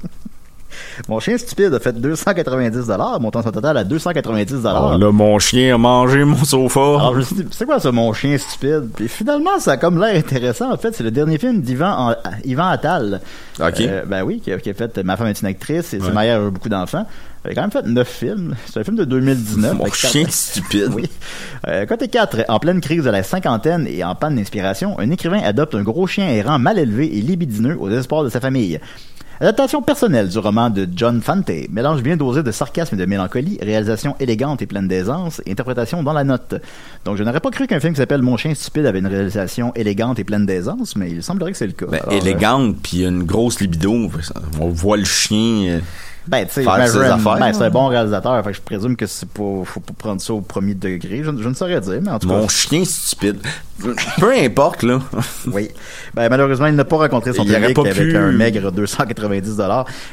Mon 1.08 1.20
chien 1.20 1.38
stupide 1.38 1.72
a 1.74 1.80
fait 1.80 1.92
290 1.92 2.88
montant 3.20 3.42
son 3.42 3.50
total 3.50 3.76
à 3.76 3.84
290 3.84 4.62
Ah, 4.64 4.96
là, 4.98 5.12
mon 5.12 5.38
chien 5.38 5.74
a 5.74 5.78
mangé 5.78 6.24
mon 6.24 6.42
sofa. 6.44 6.80
Alors, 6.80 7.14
je 7.14 7.18
me 7.18 7.24
suis 7.24 7.34
dit, 7.36 7.44
c'est 7.50 7.64
quoi 7.66 7.78
ça, 7.80 7.92
mon 7.92 8.12
chien 8.12 8.36
stupide? 8.38 8.88
Puis 8.96 9.08
finalement, 9.08 9.58
ça 9.58 9.72
a 9.72 9.76
comme 9.76 10.00
l'air 10.00 10.16
intéressant. 10.16 10.72
En 10.72 10.76
fait, 10.76 10.94
c'est 10.94 11.04
le 11.04 11.10
dernier 11.10 11.38
film 11.38 11.60
d'Ivan 11.60 12.14
Ivan 12.44 12.68
Attal. 12.68 13.20
OK. 13.60 13.80
Euh, 13.80 14.04
ben 14.06 14.22
oui, 14.22 14.40
qui 14.40 14.52
a, 14.52 14.58
qui 14.58 14.70
a 14.70 14.74
fait 14.74 14.98
Ma 15.04 15.16
femme 15.16 15.28
est 15.28 15.40
une 15.40 15.48
actrice 15.48 15.94
et 15.94 16.00
Ouais. 16.00 16.12
mariée 16.12 16.30
avec 16.30 16.52
beaucoup 16.52 16.68
d'enfants. 16.68 17.06
Il 17.44 17.52
a 17.52 17.54
quand 17.54 17.60
même 17.62 17.70
fait 17.70 17.86
neuf 17.86 18.08
films. 18.08 18.54
C'est 18.66 18.80
un 18.80 18.84
film 18.84 18.96
de 18.96 19.04
2019. 19.04 19.74
Mon 19.74 19.86
chien 19.92 20.24
stupide. 20.28 20.90
oui. 20.94 21.08
Euh, 21.66 21.86
côté 21.86 22.08
4, 22.08 22.44
en 22.48 22.58
pleine 22.58 22.80
crise 22.80 23.04
de 23.04 23.10
la 23.10 23.22
cinquantaine 23.22 23.86
et 23.86 24.02
en 24.04 24.14
panne 24.14 24.36
d'inspiration, 24.36 24.98
un 24.98 25.10
écrivain 25.10 25.40
adopte 25.44 25.74
un 25.74 25.82
gros 25.82 26.06
chien 26.06 26.28
errant 26.28 26.58
mal 26.58 26.78
élevé 26.78 27.06
et 27.16 27.20
libidineux 27.20 27.76
au 27.80 27.88
désespoir 27.88 28.24
de 28.24 28.28
sa 28.28 28.40
famille. 28.40 28.80
Adaptation 29.40 29.82
personnelle 29.82 30.28
du 30.28 30.38
roman 30.40 30.68
de 30.68 30.88
John 30.96 31.22
Fante, 31.22 31.52
mélange 31.70 32.02
bien 32.02 32.16
dosé 32.16 32.42
de 32.42 32.50
sarcasme 32.50 32.96
et 32.96 32.98
de 32.98 33.04
mélancolie, 33.06 33.56
réalisation 33.62 34.16
élégante 34.18 34.62
et 34.62 34.66
pleine 34.66 34.88
d'aisance, 34.88 35.40
interprétation 35.48 36.02
dans 36.02 36.12
la 36.12 36.24
note. 36.24 36.56
Donc 37.04 37.18
je 37.18 37.22
n'aurais 37.22 37.38
pas 37.38 37.50
cru 37.52 37.68
qu'un 37.68 37.78
film 37.78 37.92
qui 37.92 37.98
s'appelle 37.98 38.22
Mon 38.22 38.36
chien 38.36 38.52
stupide 38.56 38.84
avait 38.84 38.98
une 38.98 39.06
réalisation 39.06 39.72
élégante 39.76 40.18
et 40.18 40.24
pleine 40.24 40.44
d'aisance, 40.44 40.96
mais 40.96 41.12
il 41.12 41.22
semblerait 41.22 41.52
que 41.52 41.58
c'est 41.58 41.68
le 41.68 41.72
cas. 41.72 41.86
Ben, 41.86 42.00
Alors, 42.02 42.14
euh, 42.14 42.16
élégante, 42.16 42.76
puis 42.82 43.04
une 43.04 43.22
grosse 43.22 43.60
libido. 43.60 44.10
On 44.60 44.68
voit 44.70 44.96
le 44.96 45.04
chien. 45.04 45.68
euh, 45.68 45.80
Ben, 46.28 46.46
tu 46.46 46.52
sais, 46.52 46.64
ben, 47.40 47.52
c'est 47.52 47.62
un 47.64 47.70
bon 47.70 47.86
réalisateur, 47.86 48.44
fait 48.44 48.50
que 48.50 48.56
je 48.56 48.62
présume 48.62 48.96
que 48.96 49.06
c'est 49.06 49.28
pas, 49.28 49.62
faut 49.64 49.80
pas 49.80 49.92
prendre 49.96 50.20
ça 50.20 50.32
au 50.34 50.40
premier 50.40 50.74
degré. 50.74 51.22
Je, 51.24 51.30
je 51.36 51.48
ne 51.48 51.54
saurais 51.54 51.80
dire, 51.80 52.00
mais 52.02 52.10
en 52.10 52.18
tout 52.18 52.28
cas. 52.28 52.34
Mon 52.34 52.48
chien 52.48 52.84
stupide. 52.84 53.38
Peu 54.18 54.32
importe, 54.36 54.82
là. 54.82 54.98
Oui. 55.52 55.70
Ben, 56.14 56.28
malheureusement, 56.28 56.66
il 56.66 56.74
n'a 56.74 56.84
pas 56.84 56.96
rencontré 56.96 57.32
son 57.32 57.44
Il 57.44 57.52
public 57.54 57.74
pas 57.74 57.82
avec 57.82 57.94
pu- 57.94 58.16
un 58.16 58.32
maigre 58.32 58.70
290 58.72 59.60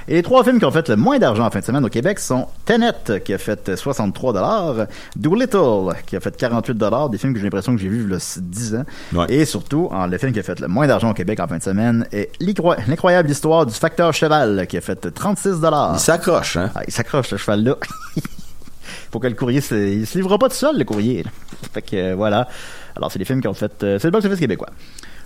Et 0.08 0.16
les 0.16 0.24
trois 0.24 0.44
films 0.44 0.60
qui 0.60 0.66
ont 0.66 0.72
fait 0.72 0.88
le 0.88 0.96
moins 0.96 1.18
d'argent 1.20 1.46
en 1.46 1.50
fin 1.50 1.60
de 1.60 1.66
semaine 1.66 1.84
au 1.84 1.90
Québec 1.90 2.20
sont 2.20 2.48
Tenet, 2.66 3.22
qui 3.24 3.34
a 3.34 3.38
fait 3.38 3.76
63 3.76 4.34
Doolittle, 5.16 5.96
qui 6.06 6.16
a 6.16 6.20
fait 6.20 6.36
48 6.38 6.78
des 7.10 7.18
films 7.18 7.34
que 7.34 7.40
j'ai 7.40 7.46
l'impression 7.46 7.76
que 7.76 7.82
j'ai 7.82 7.88
y 7.88 8.14
a 8.14 8.40
10 8.40 8.76
ans. 8.76 8.84
Ouais. 9.14 9.26
Et 9.30 9.46
surtout, 9.46 9.90
en, 9.92 10.08
le 10.08 10.18
film 10.18 10.32
qui 10.32 10.40
a 10.40 10.44
fait 10.44 10.60
le 10.60 10.68
moins 10.68 10.88
d'argent 10.88 11.10
au 11.10 11.14
Québec 11.14 11.40
en 11.40 11.48
fin 11.48 11.58
de 11.58 11.64
semaine 11.64 12.06
est 12.12 12.30
L'incroyable 12.88 13.30
histoire 13.30 13.66
du 13.66 13.74
facteur 13.74 14.14
cheval, 14.14 14.68
qui 14.68 14.78
a 14.78 14.82
fait 14.82 15.12
36 15.14 15.60
Il 15.96 16.00
s'accroche, 16.06 16.58
hein. 16.58 16.72
ah, 16.76 16.82
il 16.88 16.94
s'accroche, 16.94 17.30
ce 17.30 17.38
cheval-là. 17.38 17.76
Faut 19.12 19.20
que 19.20 19.28
le 19.28 19.34
courrier, 19.34 19.62
se, 19.62 19.76
il 19.76 20.06
se 20.06 20.18
livrera 20.18 20.38
pas 20.38 20.50
tout 20.50 20.56
seul, 20.56 20.78
le 20.78 20.84
courrier. 20.84 21.24
là. 21.24 21.32
Fait 21.74 21.82
que, 21.82 21.96
euh, 21.96 22.16
voilà. 22.16 22.48
Alors, 22.96 23.12
c'est 23.12 23.20
des 23.20 23.26
films 23.26 23.42
qui 23.42 23.48
ont 23.48 23.54
fait... 23.54 23.72
euh, 23.84 23.98
c'est 24.00 24.08
le 24.08 24.12
box-office 24.12 24.40
québécois. 24.40 24.70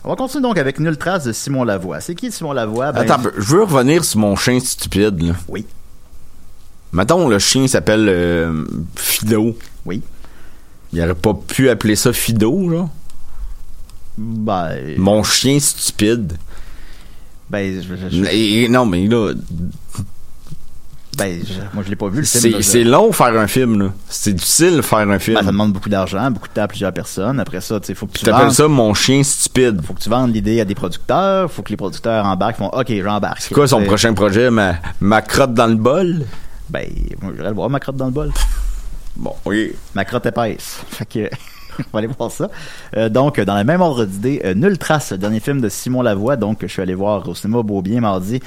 On 0.03 0.09
va 0.09 0.15
continuer 0.15 0.43
donc 0.43 0.57
avec 0.57 0.79
Nulle 0.79 0.97
Trace 0.97 1.25
de 1.25 1.31
Simon 1.33 1.63
Lavoie. 1.63 1.99
C'est 1.99 2.15
qui 2.15 2.31
Simon 2.31 2.53
Lavoie? 2.53 2.91
Ben, 2.91 3.01
Attends, 3.01 3.21
je 3.37 3.55
veux 3.55 3.63
revenir 3.63 4.03
sur 4.05 4.19
mon 4.19 4.35
chien 4.35 4.59
stupide, 4.59 5.21
là. 5.21 5.33
Oui. 5.47 5.65
Mettons, 6.93 7.27
le 7.27 7.37
chien 7.39 7.67
s'appelle 7.67 8.07
euh, 8.07 8.65
Fido. 8.95 9.57
Oui. 9.85 10.01
Il 10.93 11.01
aurait 11.01 11.13
pas 11.15 11.33
pu 11.33 11.69
appeler 11.69 11.95
ça 11.95 12.13
Fido, 12.13 12.69
là. 12.69 12.87
Ben, 14.17 14.95
Mon 14.97 15.23
chien 15.23 15.59
stupide. 15.59 16.33
ben, 17.49 17.81
je- 17.81 17.95
je- 17.95 18.09
je- 18.09 18.23
Et- 18.31 18.63
et 18.63 18.69
non, 18.69 18.85
mais 18.85 19.07
là. 19.07 19.33
Ben, 21.17 21.41
je- 21.43 21.53
moi, 21.73 21.83
je 21.83 21.89
l'ai 21.89 21.95
pas 21.95 22.07
vu, 22.07 22.19
le 22.19 22.25
film. 22.25 22.61
C'est 22.61 22.83
long 22.83 23.11
faire 23.11 23.35
un 23.37 23.47
film, 23.47 23.81
là. 23.81 23.89
C'est 24.07 24.33
difficile 24.33 24.77
de 24.77 24.81
faire 24.81 24.99
un 24.99 25.19
film. 25.19 25.37
Ben, 25.37 25.43
ça 25.45 25.51
demande 25.51 25.73
beaucoup 25.73 25.89
d'argent, 25.89 26.29
beaucoup 26.31 26.47
de 26.47 26.53
temps 26.53 26.61
à 26.63 26.67
plusieurs 26.67 26.93
personnes. 26.93 27.39
Après 27.39 27.59
ça, 27.61 27.79
tu 27.79 27.93
faut 27.95 28.05
que 28.05 28.13
tu 28.13 28.23
Tu 28.25 28.51
ça 28.51 28.67
mon 28.67 28.93
chien 28.93 29.21
stupide. 29.23 29.81
faut 29.83 29.93
que 29.93 30.01
tu 30.01 30.09
vendes 30.09 30.33
l'idée 30.33 30.61
à 30.61 30.65
des 30.65 30.75
producteurs, 30.75 31.51
faut 31.51 31.61
que 31.63 31.71
les 31.71 31.77
producteurs 31.77 32.25
embarquent, 32.25 32.57
font 32.57 32.69
OK, 32.69 32.91
j'embarque. 33.03 33.41
C'est 33.41 33.53
quoi 33.53 33.67
son 33.67 33.83
prochain 33.83 34.13
projet? 34.13 34.49
Ma, 34.49 34.75
ma 35.01 35.21
crotte 35.21 35.53
dans 35.53 35.67
le 35.67 35.75
bol? 35.75 36.21
Ben, 36.69 36.87
moi, 37.21 37.31
j'irais 37.35 37.49
le 37.49 37.55
voir, 37.55 37.69
ma 37.69 37.79
crotte 37.79 37.97
dans 37.97 38.05
le 38.05 38.11
bol. 38.11 38.31
Bon, 39.17 39.33
oui. 39.45 39.73
Ma 39.95 40.05
crotte 40.05 40.27
épaisse. 40.27 40.81
Fait 40.89 41.05
que, 41.05 41.19
on 41.79 41.83
va 41.91 41.99
aller 41.99 42.07
voir 42.07 42.31
ça. 42.31 42.49
Euh, 42.95 43.09
donc, 43.09 43.39
dans 43.41 43.57
le 43.57 43.63
même 43.63 43.81
ordre 43.81 44.05
d'idée, 44.05 44.41
euh, 44.45 44.53
Nulle 44.53 44.77
Trace, 44.77 45.11
le 45.11 45.17
dernier 45.17 45.39
film 45.39 45.59
de 45.59 45.67
Simon 45.69 46.01
Lavoie, 46.03 46.35
donc, 46.37 46.59
que 46.59 46.67
je 46.67 46.71
suis 46.73 46.81
allé 46.81 46.93
voir 46.93 47.27
au 47.27 47.33
cinéma 47.35 47.63
Beaubien 47.63 47.99
mardi. 47.99 48.39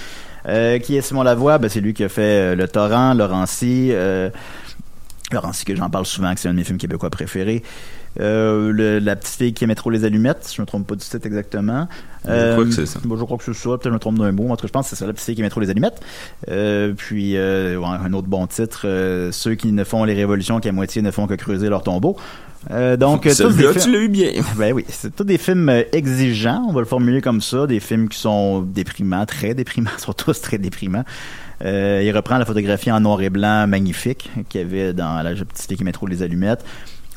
Euh, 0.48 0.78
qui 0.78 0.96
est 0.96 1.00
Simon 1.02 1.22
Lavoie? 1.22 1.58
Ben, 1.58 1.68
c'est 1.68 1.80
lui 1.80 1.94
qui 1.94 2.04
a 2.04 2.08
fait 2.08 2.52
euh, 2.52 2.54
Le 2.56 2.66
Torrent, 2.68 3.14
Laurency, 3.14 3.90
euh, 3.92 4.30
Laurency 5.32 5.64
que 5.64 5.74
j'en 5.76 5.88
parle 5.88 6.06
souvent, 6.06 6.34
que 6.34 6.40
c'est 6.40 6.48
un 6.48 6.52
de 6.52 6.56
mes 6.58 6.64
films 6.64 6.78
québécois 6.78 7.10
préférés. 7.10 7.62
Euh, 8.20 8.70
le- 8.72 8.98
la 8.98 9.16
petite 9.16 9.36
fille 9.36 9.54
qui 9.54 9.64
aimait 9.64 9.74
trop 9.74 9.88
les 9.88 10.04
allumettes, 10.04 10.44
si 10.44 10.56
je 10.56 10.60
me 10.60 10.66
trompe 10.66 10.86
pas 10.86 10.94
du 10.94 11.00
titre 11.00 11.24
exactement. 11.26 11.88
Je 12.26 12.52
crois 12.52 12.64
que 12.66 12.70
c'est 12.70 12.84
ça. 12.84 13.00
bon, 13.02 13.16
je 13.16 13.24
crois 13.24 13.38
que 13.38 13.44
c'est 13.44 13.54
ça, 13.54 13.70
peut-être 13.70 13.84
je 13.84 13.90
me 13.90 13.98
trompe 13.98 14.18
d'un 14.18 14.32
mot, 14.32 14.50
en 14.50 14.56
tout 14.56 14.62
cas 14.62 14.66
je 14.68 14.72
pense 14.72 14.84
que 14.84 14.90
c'est 14.90 14.96
ça, 15.00 15.06
la 15.06 15.14
petite 15.14 15.24
fille 15.24 15.34
qui 15.34 15.40
aimait 15.40 15.48
trop 15.48 15.60
les 15.60 15.70
allumettes. 15.70 16.00
Euh, 16.50 16.92
puis 16.94 17.38
euh, 17.38 17.82
un 17.82 18.12
autre 18.12 18.28
bon 18.28 18.46
titre, 18.46 18.82
euh, 18.84 19.32
ceux 19.32 19.54
qui 19.54 19.72
ne 19.72 19.82
font 19.84 20.04
les 20.04 20.12
révolutions 20.12 20.60
qu'à 20.60 20.72
moitié 20.72 21.00
ne 21.00 21.10
font 21.10 21.26
que 21.26 21.34
creuser 21.34 21.70
leur 21.70 21.82
tombeau. 21.82 22.16
Euh, 22.70 22.96
donc, 22.96 23.24
Celui-là, 23.24 23.74
tu 23.74 23.90
l'as 23.90 23.98
eu 23.98 24.08
bien. 24.08 24.30
ben 24.56 24.72
oui, 24.72 24.84
c'est 24.88 25.14
tous 25.14 25.24
des 25.24 25.38
films 25.38 25.68
euh, 25.68 25.82
exigeants, 25.92 26.64
on 26.68 26.72
va 26.72 26.80
le 26.80 26.86
formuler 26.86 27.20
comme 27.20 27.40
ça, 27.40 27.66
des 27.66 27.80
films 27.80 28.08
qui 28.08 28.18
sont 28.18 28.62
déprimants, 28.62 29.26
très 29.26 29.54
déprimants, 29.54 29.90
sont 29.98 30.12
tous 30.12 30.40
très 30.40 30.58
déprimants. 30.58 31.04
Euh, 31.64 32.02
il 32.04 32.16
reprend 32.16 32.38
la 32.38 32.44
photographie 32.44 32.90
en 32.90 33.00
noir 33.00 33.20
et 33.22 33.30
blanc 33.30 33.66
magnifique 33.66 34.30
qu'il 34.48 34.60
y 34.60 34.64
avait 34.64 34.92
dans 34.92 35.22
la 35.22 35.30
petite 35.30 35.68
fille 35.68 35.76
qui 35.76 35.84
met 35.84 35.92
trop 35.92 36.06
les 36.06 36.22
allumettes. 36.22 36.64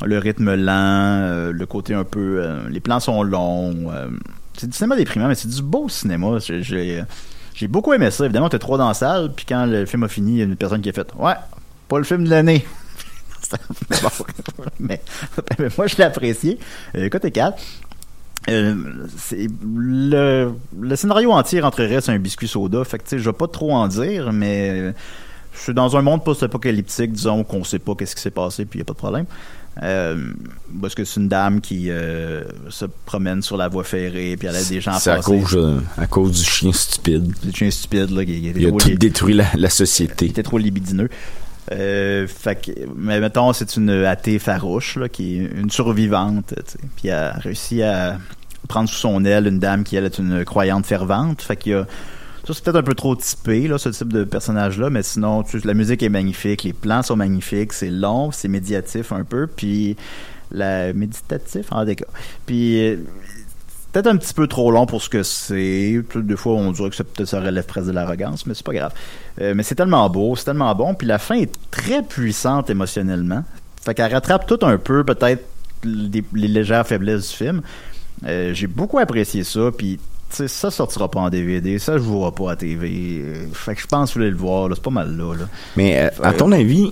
Le 0.04 0.18
rythme 0.20 0.54
lent, 0.56 0.72
euh, 0.72 1.52
le 1.52 1.66
côté 1.66 1.94
un 1.94 2.04
peu... 2.04 2.44
les 2.70 2.80
plans 2.80 3.00
sont 3.00 3.24
longs. 3.24 3.92
c'est 4.58 4.70
du 4.70 4.76
cinéma 4.76 4.96
déprimant, 4.96 5.28
mais 5.28 5.36
c'est 5.36 5.48
du 5.48 5.62
beau 5.62 5.90
cinéma. 5.90 6.38
J'ai 6.40 7.68
beaucoup 7.68 7.94
aimé 7.94 8.12
ça. 8.12 8.26
Évidemment, 8.26 8.50
t'es 8.50 8.60
trois 8.60 8.78
dans 8.78 8.88
la 8.88 8.94
salle, 8.94 9.32
puis 9.36 9.46
quand 9.48 9.66
le 9.66 9.86
film 9.86 10.04
a 10.04 10.08
fini, 10.10 10.34
il 10.34 10.38
y 10.38 10.42
a 10.42 10.46
une 10.46 10.58
personne 10.58 10.82
qui 10.82 10.90
a 10.90 10.94
fait 10.94 11.08
«Ouais, 11.18 11.34
pas 11.88 11.98
le 11.98 12.04
film 12.04 12.26
de 12.26 12.30
l'année.» 12.30 12.66
Bon, 14.02 14.10
mais, 14.80 15.02
mais 15.60 15.68
moi, 15.78 15.88
je 15.88 15.96
l'ai 15.98 16.04
apprécié. 16.04 16.58
Euh, 16.96 17.10
Côté 17.10 17.32
4, 17.32 17.62
euh, 18.50 18.76
c'est 19.18 19.48
le, 19.64 20.52
le 20.80 20.96
scénario 20.96 21.32
entier 21.32 21.62
rentrerait 21.62 22.02
sur 22.02 22.14
un 22.14 22.20
biscuit 22.20 22.48
soda. 22.48 22.84
Fait 22.84 22.98
que, 22.98 23.04
tu 23.04 23.10
sais, 23.12 23.20
je 23.20 23.30
vais 23.30 23.36
pas 23.36 23.48
trop 23.48 23.74
en 23.74 23.88
dire, 23.88 24.32
mais 24.32 24.94
je 25.56 25.62
suis 25.62 25.74
dans 25.74 25.96
un 25.96 26.02
monde 26.02 26.24
post-apocalyptique, 26.24 27.14
disons 27.14 27.44
qu'on 27.44 27.64
sait 27.64 27.80
pas 27.80 27.96
qu'est-ce 27.96 28.16
qui 28.16 28.22
s'est 28.22 28.32
passé, 28.32 28.66
puis 28.66 28.80
y 28.80 28.82
a 28.82 28.86
pas 28.86 28.94
de 28.94 28.98
problème. 28.98 29.26
Euh, 29.84 30.32
parce 30.82 30.96
que 30.96 31.04
c'est 31.04 31.20
une 31.20 31.28
dame 31.28 31.60
qui 31.60 31.90
euh, 31.90 32.44
se 32.70 32.86
promène 33.06 33.42
sur 33.42 33.58
la 33.58 33.68
voie 33.68 33.84
ferrée, 33.84 34.36
puis 34.38 34.48
elle 34.48 34.56
a 34.56 34.64
des 34.64 34.80
gens 34.80 34.98
C'est 35.00 35.12
à 35.12 35.20
cause, 35.20 35.56
euh, 35.56 35.80
à 35.98 36.08
cause 36.08 36.32
du 36.32 36.44
chien 36.44 36.72
stupide. 36.72 37.34
Un 37.48 37.52
chien 37.52 37.72
stupide, 37.72 38.10
là, 38.12 38.24
qui, 38.24 38.54
Il 38.56 38.66
a 38.66 38.70
trop 38.70 38.80
tout 38.80 38.90
détruit 38.96 39.34
la, 39.34 39.46
la 39.56 39.70
société. 39.70 40.28
était 40.28 40.44
trop 40.44 40.58
libidineux. 40.58 41.10
Euh, 41.72 42.28
fait 42.28 42.56
que, 42.56 42.72
mais 42.96 43.20
mettons, 43.20 43.54
c'est 43.54 43.76
une 43.76 43.90
athée 43.90 44.40
farouche, 44.40 44.98
là, 44.98 45.10
qui 45.10 45.38
est 45.38 45.52
une 45.56 45.70
survivante. 45.70 46.54
Puis 46.96 47.08
elle 47.08 47.14
a 47.14 47.32
réussi 47.34 47.82
à 47.82 48.18
prendre 48.68 48.90
sous 48.90 48.96
son 48.96 49.26
aile 49.26 49.48
une 49.48 49.60
dame 49.60 49.84
qui, 49.84 49.96
elle, 49.96 50.06
est 50.06 50.20
une 50.20 50.46
croyante 50.46 50.86
fervente. 50.86 51.42
Fait 51.42 51.56
qu'il 51.56 51.72
y 51.72 51.76
a, 51.76 51.86
ça, 52.46 52.54
c'est 52.54 52.64
peut-être 52.64 52.78
un 52.78 52.84
peu 52.84 52.94
trop 52.94 53.16
typé, 53.16 53.68
là, 53.68 53.80
ce 53.80 53.90
type 53.90 54.14
de 54.14 54.24
personnage-là, 54.24 54.92
mais 54.92 55.02
sinon, 55.02 55.42
tu 55.42 55.60
la 55.60 55.74
musique 55.74 56.04
est 56.04 56.10
magnifique, 56.10 56.64
les 56.64 56.74
plans 56.74 57.02
sont 57.02 57.16
magnifiques, 57.16 57.74
c'est 57.74 57.90
long, 57.90 58.32
c'est 58.32 58.48
médiatif 58.48 59.12
un 59.12 59.24
peu, 59.24 59.48
puis 59.48 59.96
la 60.52 60.94
méditatif, 60.94 61.72
en 61.72 61.86
cas. 61.86 62.06
Puis, 62.46 62.88
euh, 62.88 62.98
peut-être 63.96 64.08
un 64.08 64.18
petit 64.18 64.34
peu 64.34 64.48
trop 64.48 64.72
long 64.72 64.86
pour 64.86 65.02
ce 65.02 65.08
que 65.08 65.24
c'est. 65.24 66.04
Des 66.16 66.36
fois, 66.36 66.56
on 66.56 66.74
dirait 66.74 66.90
que 66.90 67.26
ça, 67.26 67.40
relève 67.40 67.66
presque 67.66 67.88
de 67.88 67.94
l'arrogance, 67.94 68.46
mais 68.46 68.54
c'est 68.54 68.66
pas 68.66 68.74
grave. 68.74 68.94
Euh, 69.40 69.54
mais 69.56 69.64
c'est 69.64 69.76
tellement 69.76 70.10
beau, 70.10 70.36
c'est 70.36 70.44
tellement 70.44 70.76
bon, 70.76 70.96
puis 70.96 71.08
la 71.08 71.18
fin 71.18 71.36
est 71.36 71.52
très 71.72 72.04
puissante 72.04 72.70
émotionnellement. 72.70 73.46
Fait 73.82 73.94
qu'elle 73.94 74.14
rattrape 74.14 74.48
tout 74.48 74.60
un 74.64 74.78
peu, 74.78 75.06
peut-être, 75.06 75.46
les, 75.86 76.26
les 76.34 76.48
légères 76.50 76.86
faiblesses 76.86 77.30
du 77.30 77.38
film. 77.38 77.62
Euh, 78.26 78.54
J'ai 78.54 78.68
beaucoup 78.68 79.00
apprécié 79.00 79.46
ça, 79.46 79.72
puis 79.76 79.98
tu 80.30 80.38
sais, 80.38 80.48
ça 80.48 80.72
sortira 80.72 81.10
pas 81.10 81.20
en 81.20 81.30
DVD, 81.30 81.78
ça 81.80 81.94
je 81.98 82.04
vois 82.04 82.34
pas 82.34 82.52
à 82.52 82.56
TV. 82.56 83.24
Fait 83.54 83.76
que 83.76 83.82
je 83.82 83.88
pense 83.88 84.10
que 84.10 84.14
vous 84.16 84.20
voulez 84.22 84.32
le 84.32 84.38
voir, 84.38 84.70
c'est 84.74 84.82
pas 84.84 84.90
mal 84.90 85.16
là. 85.16 85.34
là. 85.36 85.46
Mais 85.78 86.00
euh, 86.00 86.10
à 86.24 86.34
ton 86.34 86.52
avis, 86.52 86.92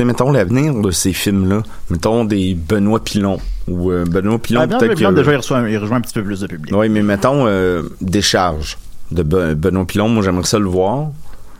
mettons 0.00 0.30
l'avenir 0.30 0.74
de 0.74 0.90
ces 0.90 1.12
films-là, 1.12 1.62
mettons 1.90 2.24
des 2.24 2.54
Benoît 2.54 3.02
Pilon 3.02 3.38
ou 3.66 3.90
euh, 3.90 4.04
Benoît 4.04 4.38
Pilon 4.38 4.60
Ah, 4.62 4.66
peut-être 4.68 4.94
que- 4.94 5.14
déjà, 5.14 5.32
il 5.32 5.36
reçoit, 5.36 5.58
un, 5.58 5.68
il 5.68 5.78
rejoint 5.78 5.96
un 5.96 6.00
petit 6.02 6.14
peu 6.14 6.22
plus 6.22 6.40
de 6.40 6.46
public. 6.46 6.74
Oui, 6.76 6.88
mais 6.88 7.02
mettons 7.02 7.46
euh, 7.46 7.82
Décharge 8.00 8.76
de 9.10 9.22
Be- 9.22 9.54
Benoît 9.54 9.86
Pilon, 9.86 10.08
moi 10.08 10.22
j'aimerais 10.22 10.44
ça 10.44 10.58
le 10.58 10.66
voir. 10.68 11.08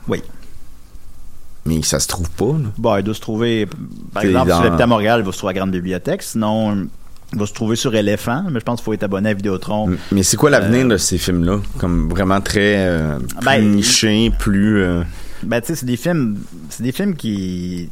Oui. 0.08 0.22
Mais 1.64 1.82
ça 1.82 1.98
se 2.00 2.06
trouve 2.08 2.30
pas. 2.30 2.46
là. 2.46 2.68
Bon, 2.78 2.96
il 2.96 3.02
doit 3.02 3.14
se 3.14 3.20
trouver, 3.20 3.66
par 4.14 4.22
exemple, 4.22 4.48
dans- 4.50 4.60
si 4.60 4.66
habites 4.66 4.80
à 4.80 4.86
Montréal, 4.86 5.20
il 5.20 5.26
va 5.26 5.32
se 5.32 5.38
trouver 5.38 5.50
à 5.50 5.54
Grande 5.54 5.70
Bibliothèque. 5.70 6.22
Sinon, 6.22 6.86
va 7.32 7.46
se 7.46 7.52
trouver 7.52 7.76
sur 7.76 7.94
Éléphant, 7.94 8.44
mais 8.50 8.60
je 8.60 8.64
pense 8.64 8.80
qu'il 8.80 8.84
faut 8.84 8.92
être 8.94 9.02
abonné 9.04 9.30
à 9.30 9.34
Vidéotron. 9.34 9.90
Mais 10.12 10.22
c'est 10.22 10.36
quoi 10.36 10.50
l'avenir 10.50 10.86
de 10.86 10.96
ces 10.96 11.18
films-là? 11.18 11.58
Comme 11.78 12.08
vraiment 12.08 12.40
très 12.40 12.74
euh, 12.78 13.18
plus 13.18 13.44
Ben, 13.44 13.70
niché, 13.70 14.30
plus... 14.38 14.82
euh, 14.82 15.02
Ben, 15.42 15.60
tu 15.60 15.68
sais, 15.68 15.74
c'est 15.76 15.86
des 15.86 15.96
films, 15.96 16.38
c'est 16.70 16.82
des 16.82 16.92
films 16.92 17.14
qui, 17.14 17.88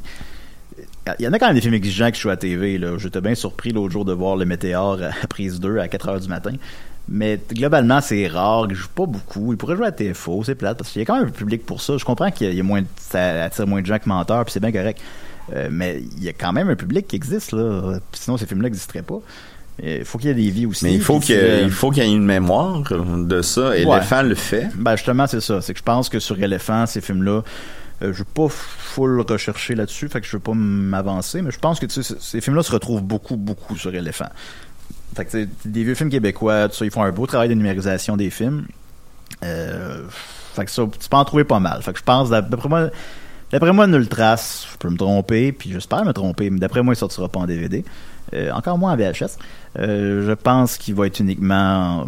il 1.18 1.24
y 1.24 1.28
en 1.28 1.32
a 1.32 1.38
quand 1.38 1.46
même 1.46 1.54
des 1.54 1.60
films 1.60 1.74
exigeants 1.74 2.10
qui 2.10 2.20
jouent 2.20 2.30
à 2.30 2.36
TV, 2.36 2.78
là. 2.78 2.96
J'étais 2.98 3.20
bien 3.20 3.34
surpris 3.34 3.72
l'autre 3.72 3.92
jour 3.92 4.04
de 4.04 4.12
voir 4.12 4.36
Le 4.36 4.44
Météore 4.46 4.98
à 5.02 5.26
prise 5.28 5.60
2 5.60 5.78
à 5.78 5.88
4 5.88 6.08
heures 6.08 6.20
du 6.20 6.28
matin. 6.28 6.52
Mais 7.08 7.38
globalement, 7.52 8.00
c'est 8.00 8.26
rare, 8.26 8.66
il 8.68 8.74
joue 8.74 8.88
pas 8.88 9.06
beaucoup. 9.06 9.52
Il 9.52 9.56
pourrait 9.56 9.76
jouer 9.76 9.86
à 9.86 9.92
TFO, 9.92 10.42
c'est 10.44 10.56
plate, 10.56 10.76
parce 10.78 10.90
qu'il 10.90 11.00
y 11.00 11.02
a 11.02 11.06
quand 11.06 11.18
même 11.18 11.28
un 11.28 11.30
public 11.30 11.64
pour 11.64 11.80
ça. 11.80 11.96
Je 11.98 12.04
comprends 12.04 12.32
qu'il 12.32 12.48
y 12.48 12.50
a- 12.50 12.52
il 12.52 12.56
y 12.56 12.60
a 12.60 12.64
moins, 12.64 12.82
de- 12.82 12.86
ça 12.98 13.44
attire 13.44 13.66
moins 13.68 13.80
de 13.80 13.86
gens 13.86 13.98
que 14.00 14.08
Menteur, 14.08 14.44
puis 14.44 14.52
c'est 14.52 14.58
bien 14.60 14.72
correct. 14.72 15.00
Euh, 15.54 15.68
mais 15.70 16.02
il 16.16 16.24
y 16.24 16.28
a 16.28 16.32
quand 16.32 16.52
même 16.52 16.68
un 16.68 16.76
public 16.76 17.06
qui 17.06 17.16
existe, 17.16 17.52
là. 17.52 17.98
Sinon, 18.12 18.36
ces 18.36 18.46
films-là 18.46 18.68
n'existeraient 18.68 19.02
pas. 19.02 19.20
Il 19.82 20.04
faut 20.04 20.16
qu'il 20.18 20.28
y 20.28 20.30
ait 20.30 20.34
des 20.34 20.50
vies 20.50 20.66
aussi. 20.66 20.84
Mais 20.86 20.94
il 20.94 21.02
faut 21.02 21.20
qu'il 21.20 21.36
y 21.36 21.70
faut 21.70 21.90
qu'il 21.90 22.02
y 22.02 22.06
ait 22.06 22.10
une 22.12 22.24
mémoire 22.24 22.80
de 22.90 23.42
ça. 23.42 23.76
Et 23.76 23.84
Ouais. 23.84 23.96
Éléphant 23.98 24.22
le 24.22 24.34
fait. 24.34 24.68
Ben 24.74 24.96
justement, 24.96 25.26
c'est 25.26 25.40
ça. 25.42 25.60
C'est 25.60 25.74
que 25.74 25.78
je 25.78 25.84
pense 25.84 26.08
que 26.08 26.18
sur 26.18 26.42
Elephant, 26.42 26.86
ces 26.86 27.00
films-là, 27.02 27.42
euh, 28.02 28.12
je 28.12 28.18
veux 28.18 28.24
pas 28.24 28.48
full 28.48 29.20
rechercher 29.20 29.74
là-dessus, 29.74 30.08
fait 30.08 30.20
que 30.22 30.26
je 30.26 30.32
veux 30.32 30.42
pas 30.42 30.54
m'avancer, 30.54 31.42
mais 31.42 31.50
je 31.50 31.58
pense 31.58 31.78
que 31.78 31.86
tu 31.86 32.02
sais, 32.02 32.14
c- 32.14 32.20
ces 32.20 32.40
films-là 32.40 32.62
se 32.62 32.72
retrouvent 32.72 33.02
beaucoup, 33.02 33.36
beaucoup 33.36 33.76
sur 33.76 33.94
Elephant. 33.94 34.28
Fait 35.14 35.24
que 35.26 35.30
tu 35.30 35.42
sais, 35.44 35.48
des 35.64 35.84
vieux 35.84 35.94
films 35.94 36.10
québécois, 36.10 36.68
tout 36.68 36.76
ça, 36.76 36.84
ils 36.86 36.90
font 36.90 37.02
un 37.02 37.12
beau 37.12 37.26
travail 37.26 37.48
de 37.50 37.54
numérisation 37.54 38.16
des 38.16 38.30
films. 38.30 38.64
Euh, 39.44 40.02
fait 40.54 40.64
que 40.64 40.70
ça, 40.70 40.82
tu 40.98 41.08
peux 41.08 41.16
en 41.16 41.24
trouver 41.24 41.44
pas 41.44 41.60
mal. 41.60 41.82
Fait 41.82 41.92
que 41.92 41.98
je 41.98 42.04
pense, 42.04 42.30
d'après 42.30 42.68
moi, 42.68 42.88
d'après 43.50 43.72
moi, 43.72 43.86
Nulle 43.86 44.08
Trace, 44.08 44.66
je 44.72 44.76
peux 44.78 44.90
me 44.90 44.96
tromper, 44.96 45.52
puis 45.52 45.72
j'espère 45.72 46.04
me 46.04 46.12
tromper, 46.12 46.50
mais 46.50 46.58
d'après 46.58 46.82
moi, 46.82 46.94
il 46.94 46.96
sortira 46.96 47.28
pas 47.28 47.40
en 47.40 47.46
DVD. 47.46 47.84
Euh, 48.34 48.50
encore 48.50 48.76
moins 48.76 48.92
en 48.92 48.96
VHS. 48.96 49.38
Euh, 49.78 50.26
je 50.26 50.32
pense 50.32 50.78
qu'il 50.78 50.94
va 50.94 51.06
être 51.06 51.20
uniquement 51.20 52.06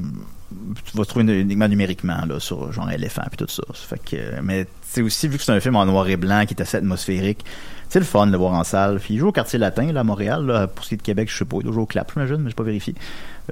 tu 0.85 0.97
vas 0.97 1.05
trouver 1.05 1.41
uniquement 1.41 1.69
numériquement 1.69 2.25
là, 2.27 2.41
sur 2.41 2.73
genre 2.73 2.91
éléphant 2.91 3.23
puis 3.29 3.37
tout 3.37 3.49
ça. 3.49 3.63
Fait 3.75 3.99
que, 3.99 4.41
mais 4.43 4.67
c'est 4.83 5.03
aussi 5.03 5.29
vu 5.29 5.37
que 5.37 5.45
c'est 5.45 5.53
un 5.53 5.61
film 5.61 5.77
en 5.77 5.85
noir 5.85 6.09
et 6.09 6.17
blanc 6.17 6.45
qui 6.47 6.55
est 6.55 6.63
assez 6.63 6.79
atmosphérique, 6.79 7.45
c'est 7.89 7.99
le 7.99 8.05
fun 8.05 8.27
de 8.27 8.33
le 8.33 8.39
voir 8.39 8.55
en 8.55 8.65
salle. 8.65 8.99
Puis 8.99 9.15
il 9.15 9.19
joue 9.19 9.29
au 9.29 9.33
quartier 9.33 9.59
latin 9.59 9.93
là, 9.93 10.01
à 10.01 10.05
Montréal. 10.05 10.47
Là, 10.47 10.67
pour 10.67 10.85
ce 10.85 10.91
qui 10.91 10.95
est 10.95 10.99
de 10.99 11.03
Québec, 11.03 11.31
je 11.31 11.37
sais 11.37 11.45
pas, 11.45 11.59
il 11.63 11.71
jouer 11.71 11.83
au 11.83 11.87
clap, 11.87 12.11
j'imagine, 12.13 12.39
mais 12.39 12.51
j'ai 12.51 12.57
pas 12.57 12.63
vérifié. 12.63 12.95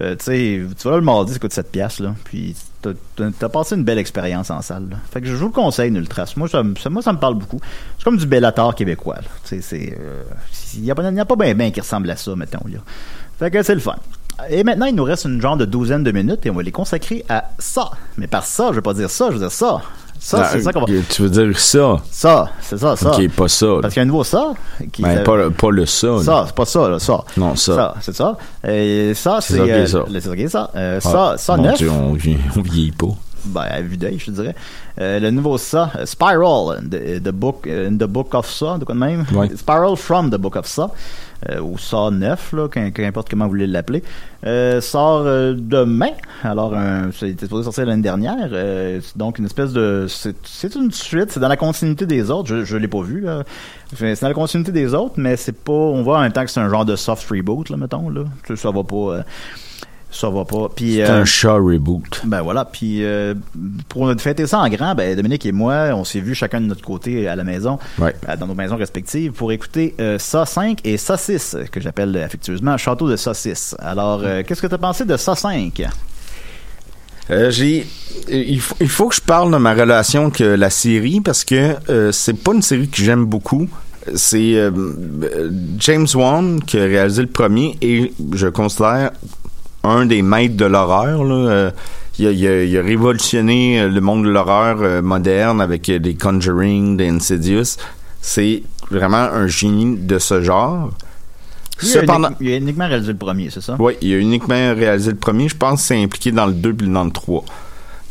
Euh, 0.01 0.17
tu 0.17 0.25
sais, 0.25 0.63
tu 0.79 0.85
vas 0.85 0.93
là 0.93 0.97
le 0.99 1.03
mardi, 1.03 1.33
ça 1.33 1.39
coûte 1.39 1.53
7 1.53 1.71
piastres, 1.71 2.03
là. 2.03 2.15
Puis 2.25 2.57
t'as, 3.17 3.49
passé 3.49 3.75
une 3.75 3.85
belle 3.85 3.99
expérience 3.99 4.51
en 4.51 4.63
salle. 4.63 4.89
là. 4.91 4.97
Fait 5.11 5.21
que 5.21 5.27
je 5.27 5.35
vous 5.35 5.47
le 5.47 5.53
conseille, 5.53 5.91
Nultras. 5.91 6.35
Moi, 6.37 6.49
ça, 6.49 6.63
moi, 6.63 7.03
ça 7.03 7.13
me 7.13 7.19
parle 7.19 7.35
beaucoup. 7.35 7.61
C'est 7.99 8.05
comme 8.05 8.17
du 8.17 8.27
Bellator 8.27 8.75
québécois. 8.75 9.19
sais, 9.45 9.61
c'est, 9.61 9.97
euh, 10.01 10.23
il 10.77 10.91
a, 10.91 11.11
il 11.11 11.21
a 11.21 11.25
pas 11.25 11.37
bien 11.37 11.55
ben 11.55 11.71
qui 11.73 11.81
ressemble 11.81 12.11
à 12.11 12.17
ça, 12.17 12.35
mettons 12.37 12.67
là. 12.67 12.79
Fait 13.39 13.51
que 13.51 13.63
c'est 13.63 13.75
le 13.75 13.81
fun. 13.81 13.97
Et 14.51 14.65
maintenant, 14.65 14.87
il 14.87 14.95
nous 14.95 15.05
reste 15.05 15.25
une 15.25 15.41
genre 15.41 15.57
de 15.57 15.65
douzaine 15.65 16.05
de 16.05 16.13
minutes 16.13 16.45
et 16.45 16.51
on 16.51 16.55
va 16.55 16.63
les 16.63 16.73
consacrer 16.73 17.25
à 17.29 17.51
ça. 17.59 17.91
Mais 18.19 18.27
par 18.27 18.45
ça, 18.45 18.69
je 18.71 18.77
veux 18.77 18.83
pas 18.83 18.95
dire 18.95 19.11
ça, 19.11 19.29
je 19.29 19.35
veux 19.35 19.39
dire 19.39 19.53
ça. 19.53 19.83
Ça, 20.19 20.43
Ah, 20.45 20.49
c'est 20.53 20.63
ça 20.63 20.73
qu'on 20.73 20.81
va. 20.81 20.87
Tu 21.09 21.23
veux 21.23 21.31
dire 21.31 21.59
ça? 21.59 21.97
Ça, 22.11 22.49
c'est 22.61 22.79
ça, 22.79 22.97
ça. 22.97 23.11
Ok, 23.13 23.29
pas 23.31 23.49
ça. 23.49 23.67
Parce 23.83 23.95
qu'il 23.95 24.01
y 24.01 24.03
a 24.03 24.05
un 24.05 24.07
nouveau 24.07 24.25
ça. 24.25 24.53
Qui 24.93 25.03
Ben, 25.03 25.23
pas, 25.23 25.51
pas 25.51 25.71
le 25.71 25.87
ça. 25.87 26.07
là. 26.09 26.23
ça, 26.23 26.45
c'est 26.47 26.55
pas 26.55 26.65
ça, 26.65 26.89
là, 26.89 26.99
ça. 26.99 27.25
Non, 27.37 27.55
ça. 27.57 27.75
Ça, 27.75 27.95
c'est 28.01 28.15
ça. 28.17 28.37
Et 28.67 29.13
ça, 29.15 29.39
C'est 29.41 29.55
c'est. 29.55 29.59
ça 29.61 29.65
qui 29.65 29.71
euh, 29.73 29.87
ça. 29.87 30.21
ça 30.21 30.37
qui 30.37 30.49
ça. 30.49 30.71
Euh, 30.75 31.01
Ah, 31.05 31.09
ça, 31.09 31.35
ça 31.37 31.57
mon 31.57 31.63
neuf. 31.65 31.79
Dieu, 31.79 31.91
on, 31.91 32.13
vie- 32.15 32.39
on 32.57 32.61
vieillit 32.63 32.93
pas. 32.93 33.07
ben, 33.45 33.61
à 33.63 33.81
vue 33.81 33.97
d'œil, 33.97 34.19
je 34.19 34.27
te 34.27 34.31
dirais. 34.33 34.55
Euh, 35.01 35.21
le 35.21 35.31
nouveau 35.31 35.57
ça, 35.59 35.91
Spiral, 36.05 36.81
the, 36.91 37.23
the 37.23 37.31
book, 37.31 37.67
euh, 37.67 37.89
in 37.89 37.95
the 37.97 38.05
Book 38.09 38.35
of 38.35 38.51
Saw, 38.51 38.79
de 38.79 38.85
quoi 38.85 38.95
de 38.95 39.01
même? 39.01 39.25
Ouais. 39.33 39.51
Spiral 39.57 39.95
from 39.97 40.31
the 40.31 40.37
Book 40.37 40.57
of 40.57 40.67
Saw, 40.67 40.89
euh, 41.51 41.61
ou 41.61 41.79
Saw 41.79 42.11
9, 42.11 42.53
là, 42.53 42.69
qu'im- 42.69 42.91
qu'importe 42.91 43.29
comment 43.31 43.45
vous 43.45 43.51
voulez 43.53 43.67
l'appeler, 43.67 44.03
euh, 44.47 44.81
sort 44.81 45.23
euh, 45.27 45.55
demain. 45.57 46.11
Alors, 46.43 46.75
un, 46.75 47.11
c'était 47.13 47.45
supposé 47.47 47.65
sortir 47.65 47.87
l'année 47.87 48.03
dernière. 48.03 48.49
euh, 48.53 49.01
donc, 49.17 49.39
une 49.39 49.47
espèce 49.47 49.73
de... 49.73 50.07
C'est 50.09 50.75
une 50.75 50.91
suite, 50.93 51.31
c'est 51.33 51.41
dans 51.41 51.49
la 51.49 51.57
continuité 51.57 52.07
des 52.07 52.31
autres. 52.31 52.49
Je, 52.49 52.65
je 52.65 52.77
l'ai 52.77 52.89
pas 52.89 53.03
vu, 53.03 53.27
C'est 53.95 54.21
dans 54.21 54.29
la 54.29 54.35
continuité 54.35 54.73
des 54.73 54.95
autres, 54.95 55.15
mais 55.17 55.37
c'est 55.37 55.57
pas... 55.65 55.73
On 55.73 56.03
voit 56.03 56.19
en 56.19 56.23
même 56.23 56.33
temps 56.33 56.45
que 56.45 56.51
c'est 56.51 56.61
un 56.61 56.69
genre 56.69 56.85
de 56.85 56.97
soft 56.97 57.29
reboot, 57.31 57.71
là, 57.71 57.77
mettons, 57.77 58.09
là. 58.11 58.25
Ça, 58.49 58.57
ça 58.57 58.71
va 58.71 58.83
pas... 58.85 59.25
euh, 60.11 60.13
ça 60.13 60.31
va 60.31 60.45
pas. 60.45 60.69
Puis, 60.75 60.95
C'est 60.95 61.05
euh, 61.11 61.23
un 61.23 61.25
chat 61.25 61.55
reboot. 61.55 62.23
ben 62.25 62.41
voilà, 62.43 62.65
puis 62.65 63.05
euh, 63.05 63.35
pour 63.89 64.11
fêter 64.19 64.47
ça 64.47 64.59
en 64.61 64.69
grand, 64.69 64.95
ben 64.95 65.15
Dominique 65.17 65.45
et 65.47 65.53
moi, 65.53 65.89
on 65.95 66.05
s'est 66.05 66.21
vus 66.21 66.35
chacun 66.35 66.61
de 66.61 66.67
notre 66.67 66.83
côté 66.83 67.29
à 67.29 67.37
la 67.37 67.45
maison, 67.45 67.79
Ouais. 67.99 68.15
à- 68.27 68.37
dans 68.37 68.47
nos 68.47 68.55
maisons 68.55 68.77
respectives, 68.77 69.33
pour 69.33 69.53
écouter 69.53 69.95
euh, 70.01 70.19
Ça 70.19 70.47
5 70.47 70.79
et 70.85 70.97
Ça 70.97 71.17
6, 71.17 71.57
que 71.71 71.81
j'appelle 71.81 72.17
affectueusement 72.17 72.77
Château 72.77 73.09
de 73.11 73.17
Ça 73.17 73.35
6. 73.35 73.75
Alors, 73.79 74.23
euh, 74.25 74.43
qu'est-ce 74.47 74.63
que 74.63 74.67
tu 74.67 74.75
as 74.75 74.79
pensé 74.79 75.05
de 75.05 75.17
Ça 75.17 75.35
5 75.35 75.83
Euh, 77.29 77.51
j'ai, 77.51 77.85
il 78.29 78.61
faut, 78.61 78.77
il 78.81 78.89
faut 78.89 79.09
que 79.09 79.17
je 79.17 79.21
parle 79.21 79.51
de 79.53 79.57
ma 79.57 79.75
relation 79.75 80.27
avec 80.27 80.41
euh, 80.41 80.57
la 80.57 80.71
série 80.71 81.21
parce 81.21 81.43
que 81.45 81.75
euh, 81.91 82.13
c'est 82.13 82.35
pas 82.41 82.53
une 82.55 82.63
série 82.63 82.89
que 82.89 82.97
j'aime 83.03 83.25
beaucoup. 83.25 83.69
C'est 84.15 84.55
euh, 84.55 84.71
euh, 85.25 85.51
James 85.81 86.07
Wan 86.15 86.63
qui 86.63 86.79
a 86.79 86.85
réalisé 86.85 87.23
le 87.23 87.29
premier 87.29 87.77
et 87.83 88.13
je 88.35 88.47
considère 88.47 89.11
un 89.87 90.07
des 90.07 90.23
maîtres 90.23 90.57
de 90.57 90.65
l'horreur. 90.67 91.25
là. 91.25 91.35
Euh, 91.35 91.71
il, 92.19 92.27
a, 92.27 92.31
il 92.31 92.47
a- 92.47 92.65
il 92.65 92.79
a 92.79 92.83
révolutionné 92.83 93.81
euh, 93.81 93.89
le 93.89 94.01
monde 94.01 94.25
de 94.25 94.31
l'horreur 94.31 94.79
euh, 94.81 95.03
moderne 95.03 95.61
avec 95.61 95.91
des 95.91 96.15
Conjuring, 96.15 96.97
des 96.97 97.09
Insidious. 97.09 97.77
C'est 98.23 98.63
vraiment 98.91 99.17
un 99.19 99.47
génie 99.47 99.97
de 99.99 100.19
ce 100.19 100.41
genre. 100.43 100.91
Il 101.83 101.99
a, 101.99 102.31
il 102.41 102.49
uniquement 102.55 102.89
réalisé 102.89 103.13
le 103.13 103.19
premier, 103.19 103.51
c'est 103.51 103.61
ça? 103.61 103.77
oui, 103.79 103.95
il 104.01 104.15
a 104.15 104.17
uniquement 104.17 104.55
réalisé 104.75 105.11
le 105.11 105.17
premier. 105.19 105.49
Je 105.49 105.57
pense 105.57 105.83
que 105.83 105.89
c'est 105.89 106.03
impliqué 106.03 106.33
dans 106.33 106.47
le 106.47 106.55
2 106.55 106.73
puis 106.73 106.89
dans 106.89 107.05
le 107.05 107.11
3. 107.11 107.45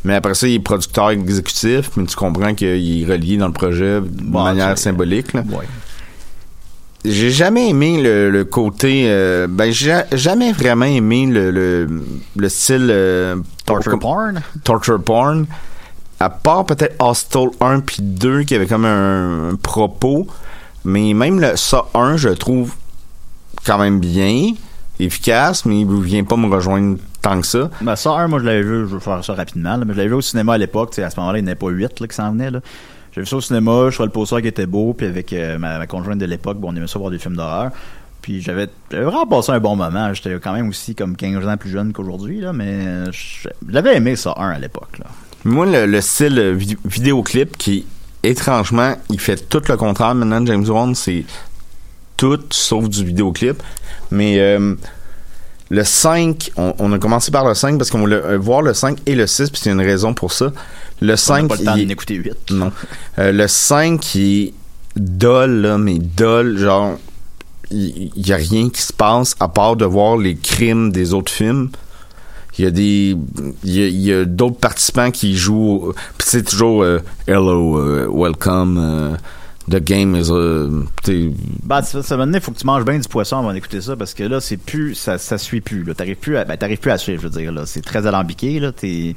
Mais 0.03 0.13
après 0.13 0.35
ça, 0.35 0.47
il 0.47 0.53
est 0.53 0.59
producteur 0.59 1.09
exécutif, 1.09 1.89
mais 1.97 2.05
tu 2.05 2.15
comprends 2.15 2.53
qu'il 2.53 2.67
est 3.01 3.11
relié 3.11 3.37
dans 3.37 3.47
le 3.47 3.53
projet 3.53 3.95
de 4.01 4.07
Bon, 4.21 4.43
manière 4.43 4.77
symbolique. 4.77 5.33
là. 5.33 5.43
Ouais. 5.49 5.65
J'ai 7.05 7.29
jamais 7.29 7.69
aimé 7.69 8.01
le, 8.01 8.29
le 8.31 8.45
côté... 8.45 9.05
euh, 9.07 9.47
ben, 9.49 9.71
j'ai 9.71 10.01
jamais 10.13 10.51
vraiment 10.53 10.85
aimé 10.85 11.27
le, 11.27 11.51
le, 11.51 11.87
le 12.35 12.49
style... 12.49 12.87
euh, 12.89 13.35
Torture 13.65 13.91
comme- 13.91 13.99
porn? 13.99 14.41
torture 14.63 15.01
porn. 15.01 15.45
À 16.19 16.29
part 16.29 16.65
peut-être 16.65 16.95
Hostel 16.99 17.49
1 17.61 17.81
puis 17.81 17.97
2 18.01 18.43
qui 18.43 18.55
avait 18.55 18.67
comme 18.67 18.85
un, 18.85 19.49
un 19.51 19.55
propos. 19.55 20.27
Mais 20.83 21.13
même 21.13 21.39
le 21.39 21.55
ça 21.55 21.85
1, 21.93 22.17
je 22.17 22.29
le 22.29 22.35
trouve 22.35 22.73
quand 23.65 23.77
même 23.79 23.99
bien, 23.99 24.51
efficace, 24.99 25.65
mais 25.65 25.81
il 25.81 26.01
vient 26.01 26.23
pas 26.23 26.37
me 26.37 26.47
rejoindre 26.47 26.97
tant 27.21 27.41
que 27.41 27.47
ça. 27.47 27.69
Ben, 27.81 27.95
ça, 27.95 28.11
un, 28.11 28.27
moi, 28.27 28.39
je 28.39 28.45
l'avais 28.45 28.61
vu, 28.61 28.87
je 28.87 28.93
vais 28.95 28.99
faire 28.99 29.23
ça 29.25 29.33
rapidement, 29.33 29.75
là, 29.77 29.83
mais 29.85 29.93
je 29.93 29.97
l'avais 29.97 30.09
vu 30.09 30.15
au 30.15 30.21
cinéma 30.21 30.53
à 30.53 30.57
l'époque, 30.57 30.97
à 30.99 31.09
ce 31.09 31.19
moment-là, 31.19 31.39
il 31.39 31.41
n'y 31.41 31.47
en 31.47 31.51
avait 31.51 31.55
pas 31.59 31.69
huit, 31.69 31.99
là, 31.99 32.07
qui 32.07 32.15
s'en 32.15 32.31
venaient, 32.31 32.51
là. 32.51 32.59
J'ai 33.15 33.21
vu 33.21 33.27
ça 33.27 33.37
au 33.37 33.41
cinéma, 33.41 33.89
je 33.89 33.95
trouvais 33.95 34.07
le 34.07 34.11
poster 34.11 34.41
qui 34.41 34.49
était 34.49 34.65
beau, 34.65 34.93
puis 34.93 35.07
avec 35.07 35.31
euh, 35.31 35.57
ma, 35.57 35.87
conjointe 35.87 36.19
de 36.19 36.25
l'époque, 36.25 36.57
bon, 36.59 36.73
on 36.73 36.75
aimait 36.75 36.85
ça 36.87 36.99
voir 36.99 37.11
des 37.11 37.17
films 37.17 37.37
d'horreur. 37.37 37.71
Puis 38.21 38.41
j'avais 38.41 38.67
vraiment 38.91 39.25
passé 39.25 39.53
un 39.53 39.59
bon 39.59 39.77
moment. 39.77 40.13
J'étais 40.13 40.37
quand 40.41 40.51
même 40.51 40.67
aussi 40.67 40.95
comme 40.95 41.15
15 41.15 41.47
ans 41.47 41.55
plus 41.55 41.69
jeune 41.69 41.93
qu'aujourd'hui, 41.93 42.41
là, 42.41 42.51
mais 42.51 43.05
j'avais 43.69 43.95
aimé 43.95 44.17
ça, 44.17 44.33
un, 44.37 44.49
à 44.49 44.59
l'époque. 44.59 44.99
Moi, 45.45 45.65
le, 45.65 45.85
le 45.85 46.01
style 46.01 46.39
vid- 46.57 46.77
vidéoclip 46.83 47.55
qui, 47.55 47.85
étrangement, 48.23 48.95
il 49.09 49.19
fait 49.19 49.47
tout 49.47 49.61
le 49.69 49.77
contraire 49.77 50.13
maintenant, 50.15 50.45
James 50.45 50.65
Wan, 50.67 50.93
c'est 50.93 51.23
tout 52.17 52.39
sauf 52.49 52.89
du 52.89 53.05
vidéoclip. 53.05 53.61
Mais 54.11 54.39
euh, 54.39 54.75
le 55.69 55.83
5, 55.83 56.51
on, 56.57 56.73
on 56.79 56.91
a 56.93 56.99
commencé 56.99 57.31
par 57.31 57.47
le 57.47 57.53
5 57.55 57.77
parce 57.77 57.89
qu'on 57.89 57.99
voulait 57.99 58.15
euh, 58.23 58.37
voir 58.37 58.61
le 58.61 58.73
5 58.73 58.99
et 59.05 59.15
le 59.15 59.25
6, 59.27 59.49
puis 59.49 59.59
c'est 59.63 59.71
une 59.71 59.81
raison 59.81 60.13
pour 60.13 60.31
ça. 60.31 60.51
Le 61.01 61.07
On 61.07 61.11
n'a 61.11 61.17
5, 61.17 61.47
pas 61.47 61.55
le 61.55 61.63
temps 61.65 61.75
il 61.75 61.81
est- 61.81 61.85
d'en 61.85 61.91
écouter 61.91 62.13
8. 62.15 62.33
Non. 62.51 62.71
Euh, 63.19 63.31
le 63.31 63.47
5 63.47 63.99
qui 63.99 64.43
est 64.43 64.53
dol, 64.95 65.51
là, 65.61 65.77
mais 65.77 65.97
dol, 65.99 66.57
genre, 66.57 66.97
il 67.71 68.11
y, 68.15 68.29
y 68.29 68.33
a 68.33 68.35
rien 68.37 68.69
qui 68.69 68.81
se 68.81 68.93
passe 68.93 69.35
à 69.39 69.47
part 69.47 69.75
de 69.75 69.85
voir 69.85 70.17
les 70.17 70.35
crimes 70.35 70.91
des 70.91 71.13
autres 71.13 71.31
films. 71.31 71.69
Il 72.57 72.63
y 72.63 72.67
a 72.67 72.71
des, 72.71 73.17
il 73.65 73.71
y 73.73 74.11
a, 74.13 74.21
il 74.21 74.25
d'autres 74.33 74.57
participants 74.59 75.11
qui 75.11 75.35
jouent, 75.35 75.91
puis 76.17 76.27
c'est 76.29 76.43
toujours 76.43 76.83
euh, 76.83 76.99
hello, 77.27 77.77
euh, 77.79 78.07
welcome, 78.09 79.17
the 79.69 79.79
game 79.79 80.15
is, 80.15 80.29
euh, 80.31 80.83
Bah, 81.63 81.81
ça, 81.81 82.03
ça 82.03 82.15
il 82.15 82.39
faut 82.39 82.51
que 82.51 82.57
tu 82.57 82.65
manges 82.65 82.85
bien 82.85 82.99
du 82.99 83.07
poisson 83.07 83.39
avant 83.39 83.53
d'écouter 83.53 83.81
ça, 83.81 83.95
parce 83.95 84.13
que 84.13 84.23
là, 84.23 84.39
c'est 84.39 84.57
plus, 84.57 84.95
ça, 84.95 85.17
ça 85.17 85.37
suit 85.37 85.61
plus, 85.61 85.83
là. 85.83 85.93
T'arrives 85.93 86.17
plus 86.17 86.37
à, 86.37 86.45
ben, 86.45 86.57
t'arrives 86.57 86.79
plus 86.79 86.91
à 86.91 86.97
suivre, 86.97 87.21
je 87.21 87.27
veux 87.27 87.39
dire, 87.39 87.51
là. 87.51 87.65
C'est 87.65 87.81
très 87.81 88.05
alambiqué, 88.07 88.59
là. 88.59 88.71
T'es, 88.71 89.15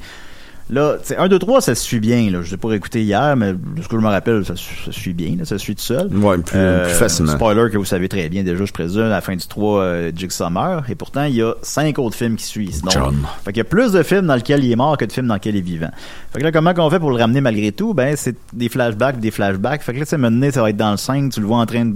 là, 0.70 0.96
c'est 1.02 1.16
1, 1.16 1.28
2, 1.28 1.38
3, 1.38 1.60
ça 1.60 1.74
se 1.74 1.82
suit 1.82 2.00
bien, 2.00 2.30
là. 2.30 2.42
Je 2.42 2.50
l'ai 2.50 2.56
pas 2.56 2.68
réécouté 2.68 3.02
hier, 3.02 3.36
mais 3.36 3.52
de 3.52 3.82
ce 3.82 3.88
que 3.88 3.96
je 3.96 4.02
me 4.02 4.08
rappelle, 4.08 4.44
ça, 4.44 4.54
ça 4.56 4.92
suit 4.92 5.12
bien, 5.14 5.34
là. 5.38 5.44
Ça 5.44 5.58
suit 5.58 5.74
tout 5.74 5.82
seul. 5.82 6.08
ouais, 6.16 6.38
plus, 6.38 6.56
Euh, 6.58 6.84
plus 6.84 6.94
facilement. 6.94 7.32
Spoiler 7.32 7.70
que 7.70 7.78
vous 7.78 7.84
savez 7.84 8.08
très 8.08 8.28
bien 8.28 8.42
déjà, 8.42 8.64
je 8.64 8.72
présume, 8.72 9.02
à 9.02 9.08
la 9.08 9.20
fin 9.20 9.34
du 9.36 9.46
3, 9.46 9.80
euh, 9.80 10.12
Jigsaw 10.14 10.50
meurt. 10.50 10.88
Et 10.90 10.94
pourtant, 10.94 11.24
il 11.24 11.34
y 11.36 11.42
a 11.42 11.54
cinq 11.62 11.98
autres 11.98 12.16
films 12.16 12.36
qui 12.36 12.44
suivent. 12.44 12.72
Sinon, 12.74 12.90
John. 12.90 13.16
Fait 13.44 13.52
qu'il 13.52 13.58
y 13.58 13.60
a 13.62 13.64
plus 13.64 13.92
de 13.92 14.02
films 14.02 14.26
dans 14.26 14.34
lesquels 14.36 14.64
il 14.64 14.70
est 14.72 14.76
mort 14.76 14.96
que 14.96 15.04
de 15.04 15.12
films 15.12 15.26
dans 15.26 15.34
lesquels 15.34 15.54
il 15.56 15.58
est 15.58 15.62
vivant. 15.62 15.90
Fait 16.32 16.38
que 16.40 16.44
là, 16.44 16.52
comment 16.52 16.74
qu'on 16.74 16.90
fait 16.90 16.98
pour 17.00 17.10
le 17.10 17.16
ramener 17.16 17.40
malgré 17.40 17.72
tout? 17.72 17.94
Ben, 17.94 18.14
c'est 18.16 18.36
des 18.52 18.68
flashbacks, 18.68 19.18
des 19.20 19.30
flashbacks. 19.30 19.82
Fait 19.82 19.94
que 19.94 19.98
là, 20.00 20.04
c'est 20.06 20.18
mené, 20.18 20.50
ça 20.50 20.62
va 20.62 20.70
être 20.70 20.76
dans 20.76 20.90
le 20.90 20.96
5, 20.96 21.32
tu 21.32 21.40
le 21.40 21.46
vois 21.46 21.58
en 21.58 21.66
train 21.66 21.84
de 21.86 21.94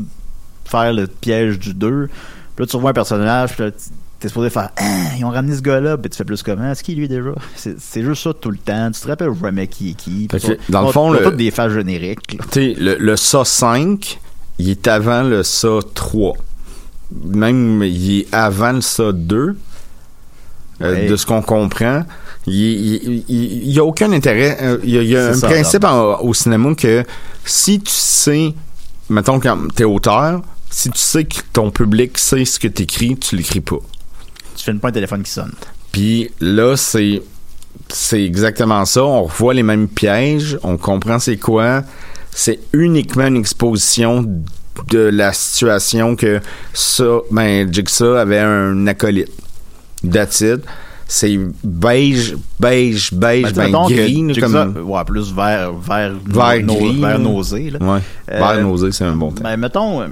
faire 0.64 0.92
le 0.92 1.06
piège 1.06 1.58
du 1.58 1.74
2. 1.74 2.08
Puis 2.54 2.62
là, 2.64 2.66
tu 2.66 2.76
revois 2.76 2.90
un 2.90 2.94
personnage, 2.94 3.54
puis 3.54 3.64
là, 3.64 3.70
t'es 4.22 4.28
supposé 4.28 4.48
faire 4.50 4.70
Ah, 4.76 5.16
ils 5.18 5.24
ont 5.24 5.30
ramené 5.30 5.54
ce 5.56 5.60
gars-là, 5.62 5.98
puis 5.98 6.08
tu 6.10 6.16
fais 6.16 6.24
plus 6.24 6.42
comment? 6.42 6.70
Est-ce 6.70 6.82
qu'il 6.82 6.96
lui 6.98 7.08
déjà? 7.08 7.30
C'est 7.56 7.78
c'est 7.78 8.02
juste 8.02 8.22
ça 8.22 8.32
tout 8.32 8.50
le 8.50 8.56
temps. 8.56 8.90
Tu 8.90 9.00
te 9.00 9.08
rappelles 9.08 9.32
jamais 9.42 9.66
qui 9.66 9.90
est 9.90 9.94
qui. 9.94 10.28
Fait 10.30 10.40
que, 10.40 10.58
dans 10.70 10.82
le 10.86 10.92
fond, 10.92 11.12
ça- 11.12 11.18
le- 11.20 11.24
toutes 11.26 11.36
des 11.36 11.50
phases 11.50 11.72
génériques. 11.74 12.20
Tu 12.28 12.38
sais, 12.52 12.74
le, 12.78 12.96
le 12.98 13.16
SA 13.16 13.44
5, 13.44 14.18
il 14.58 14.70
est 14.70 14.86
avant 14.88 15.22
le 15.22 15.42
SA 15.42 15.80
3. 15.94 16.36
Même, 17.26 17.82
il 17.82 18.20
est 18.20 18.26
avant 18.34 18.72
le 18.72 18.80
SA 18.80 19.12
2. 19.12 19.56
euh, 20.80 20.94
Ouais. 20.94 21.06
de 21.06 21.14
ce 21.16 21.26
qu'on 21.26 21.42
comprend. 21.42 22.02
Il 22.46 22.54
il- 22.54 23.24
il- 23.28 23.62
il 23.68 23.70
y 23.70 23.78
a 23.78 23.84
aucun 23.84 24.10
intérêt. 24.12 24.58
euh, 24.62 24.78
Il 24.82 24.90
y 24.90 24.98
a, 24.98 25.02
il 25.02 25.08
y 25.10 25.16
a 25.16 25.28
C'est 25.32 25.36
un 25.36 25.40
ça, 25.40 25.46
principe 25.48 25.84
en- 25.84 26.18
au 26.22 26.34
cinéma 26.34 26.74
que 26.74 27.04
si 27.44 27.78
tu 27.78 27.92
sais, 27.92 28.52
mettons 29.08 29.38
quand 29.38 29.58
t'es 29.76 29.84
auteur, 29.84 30.42
si 30.70 30.90
tu 30.90 30.98
sais 30.98 31.22
que 31.24 31.36
ton 31.52 31.70
public 31.70 32.18
sait 32.18 32.44
ce 32.44 32.58
que 32.58 32.66
t'écris, 32.66 33.16
tu 33.16 33.36
l'écris 33.36 33.60
pas. 33.60 33.76
Tu 34.56 34.64
filmes 34.64 34.78
pas 34.80 34.88
un 34.88 34.92
téléphone 34.92 35.22
qui 35.22 35.30
sonne. 35.30 35.52
Puis 35.92 36.30
là, 36.40 36.76
c'est 36.76 37.22
c'est 37.88 38.22
exactement 38.24 38.84
ça. 38.84 39.04
On 39.04 39.24
revoit 39.24 39.54
les 39.54 39.62
mêmes 39.62 39.88
pièges, 39.88 40.58
on 40.62 40.76
comprend 40.76 41.18
c'est 41.18 41.36
quoi. 41.38 41.82
C'est 42.30 42.60
uniquement 42.72 43.26
une 43.26 43.36
exposition 43.36 44.24
de 44.88 44.98
la 44.98 45.32
situation 45.34 46.16
que 46.16 46.40
ça, 46.72 47.04
ben, 47.30 47.70
Jigsaw 47.72 48.14
avait 48.16 48.38
un 48.38 48.86
acolyte. 48.86 49.30
That's 50.10 50.40
it. 50.40 50.62
C'est 51.06 51.38
beige, 51.62 52.36
beige, 52.58 53.12
beige, 53.12 53.42
Ben, 53.42 53.52
ben, 53.52 53.64
mettons 53.66 53.86
que 53.88 53.94
gris, 53.94 54.22
là, 54.28 54.32
Jigsaw- 54.32 54.72
comme... 54.72 54.90
ouais, 54.90 55.04
plus 55.04 55.30
vert, 55.34 55.72
vert, 55.74 56.12
Vert 56.24 56.62
no- 56.64 56.74
gris, 56.74 57.00
vert 57.00 57.18
nausé, 57.18 57.70
là. 57.70 57.78
Ouais, 57.80 58.00
Euh, 58.30 58.38
vert 58.38 58.62
nausé, 58.62 58.92
c'est 58.92 59.04
un 59.04 59.14
bon 59.14 59.30
terme. 59.30 59.44
Ben, 59.50 59.56
mettons, 59.58 60.00
euh, 60.00 60.06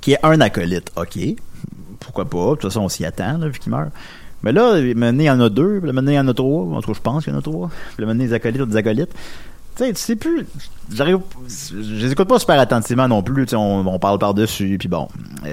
qu'il 0.00 0.12
y 0.12 0.14
ait 0.14 0.20
un 0.24 0.40
acolyte, 0.40 0.90
ok. 0.96 1.18
Pourquoi 2.04 2.24
pas? 2.24 2.50
De 2.50 2.50
toute 2.52 2.62
façon, 2.62 2.82
on 2.82 2.88
s'y 2.88 3.04
attend, 3.04 3.38
là, 3.38 3.48
vu 3.48 3.58
qu'il 3.58 3.72
meurt. 3.72 3.90
Mais 4.42 4.52
là, 4.52 4.80
maintenant, 4.94 5.22
il 5.22 5.26
y 5.26 5.30
en 5.30 5.40
a 5.40 5.48
deux, 5.48 5.80
puis 5.80 5.90
maintenant, 5.90 6.12
il 6.12 6.16
y 6.16 6.20
en 6.20 6.28
a 6.28 6.34
trois. 6.34 6.64
En 6.76 6.80
tout 6.82 6.88
cas, 6.88 6.96
je 6.96 7.00
pense 7.00 7.24
qu'il 7.24 7.32
y 7.32 7.36
en 7.36 7.38
a 7.38 7.42
trois. 7.42 7.70
Puis 7.96 8.04
maintenant, 8.04 8.24
des 8.24 8.32
acolytes 8.34 8.62
des 8.62 8.76
acolytes. 8.76 9.12
Tu 9.76 9.84
sais, 9.84 9.92
tu 9.92 10.00
sais 10.00 10.16
plus. 10.16 10.46
J'arrive. 10.92 11.18
Je 11.48 12.04
les 12.04 12.12
écoute 12.12 12.28
pas 12.28 12.38
super 12.38 12.60
attentivement 12.60 13.08
non 13.08 13.22
plus. 13.22 13.46
On, 13.54 13.98
parle 13.98 14.18
par-dessus, 14.18 14.76
puis 14.78 14.88
bon. 14.88 15.08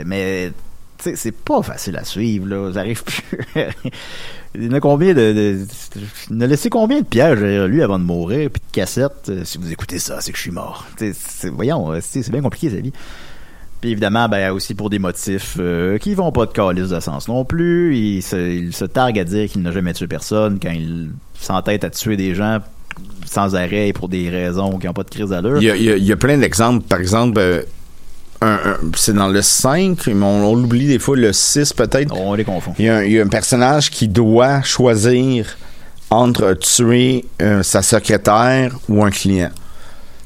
Mais. 0.05 0.51
C'est 0.99 1.31
pas 1.31 1.63
facile 1.63 1.97
à 1.97 2.03
suivre, 2.03 2.47
là. 2.47 2.71
J'arrive 2.71 3.03
plus. 3.03 3.39
il 4.55 4.75
a 4.75 4.79
combien 4.79 5.15
de. 5.15 5.65
il 6.29 6.43
a 6.43 6.45
laissé 6.45 6.69
combien 6.69 6.99
de 6.99 7.05
pièges 7.05 7.39
derrière 7.39 7.67
lui 7.67 7.81
avant 7.81 7.97
de 7.97 8.03
mourir, 8.03 8.51
puis 8.51 8.61
de 8.61 8.71
cassettes? 8.71 9.29
Euh, 9.29 9.43
Si 9.43 9.57
vous 9.57 9.71
écoutez 9.71 9.97
ça, 9.97 10.21
c'est 10.21 10.31
que 10.31 10.37
je 10.37 10.43
suis 10.43 10.51
mort. 10.51 10.85
Tu 10.97 11.11
sais, 11.11 11.19
c'est- 11.27 11.49
voyons, 11.49 11.91
euh, 11.91 11.99
c'est 12.01 12.29
bien 12.29 12.41
compliqué, 12.43 12.69
sa 12.69 12.75
vie. 12.81 12.93
Puis 13.81 13.91
évidemment, 13.91 14.29
ben 14.29 14.51
aussi 14.51 14.75
pour 14.75 14.89
des 14.91 14.99
motifs 14.99 15.57
euh, 15.59 15.97
qui 15.97 16.13
vont 16.13 16.31
pas 16.31 16.45
de 16.45 16.51
calice 16.51 16.89
de 16.89 16.99
sens 16.99 17.27
non 17.27 17.43
plus. 17.45 17.97
Il 17.97 18.21
se, 18.21 18.35
il 18.35 18.73
se 18.73 18.85
targue 18.85 19.17
à 19.19 19.23
dire 19.23 19.49
qu'il 19.49 19.61
n'a 19.63 19.71
jamais 19.71 19.93
tué 19.93 20.05
personne 20.07 20.59
quand 20.61 20.69
il 20.71 21.09
s'entête 21.39 21.83
à 21.83 21.89
tuer 21.89 22.15
des 22.15 22.35
gens 22.35 22.59
sans 23.25 23.55
arrêt 23.55 23.87
et 23.87 23.93
pour 23.93 24.07
des 24.07 24.29
raisons 24.29 24.77
qui 24.77 24.85
n'ont 24.85 24.93
pas 24.93 25.03
de 25.03 25.09
crise 25.09 25.29
d'allure. 25.29 25.57
Il 25.57 25.63
y 25.63 25.71
a, 25.71 25.75
il 25.75 25.83
y 25.83 25.91
a- 25.91 25.97
il 25.97 26.03
y 26.05 26.11
a 26.11 26.15
plein 26.17 26.37
d'exemples. 26.37 26.85
Par 26.87 26.99
exemple, 26.99 27.39
euh, 27.39 27.63
c'est 28.95 29.13
dans 29.13 29.27
le 29.29 29.41
5, 29.41 30.07
mais 30.07 30.13
on, 30.25 30.51
on 30.51 30.55
l'oublie 30.55 30.87
des 30.87 30.99
fois, 30.99 31.15
le 31.17 31.31
6 31.33 31.73
peut-être. 31.73 32.13
On 32.15 32.33
les 32.35 32.43
confond. 32.43 32.73
Il 32.77 32.85
y, 32.85 32.89
a 32.89 32.97
un, 32.97 33.03
il 33.03 33.11
y 33.13 33.19
a 33.19 33.23
un 33.23 33.27
personnage 33.27 33.89
qui 33.89 34.07
doit 34.07 34.61
choisir 34.61 35.45
entre 36.09 36.53
tuer 36.53 37.25
euh, 37.41 37.63
sa 37.63 37.81
secrétaire 37.81 38.77
ou 38.89 39.03
un 39.03 39.09
client. 39.11 39.49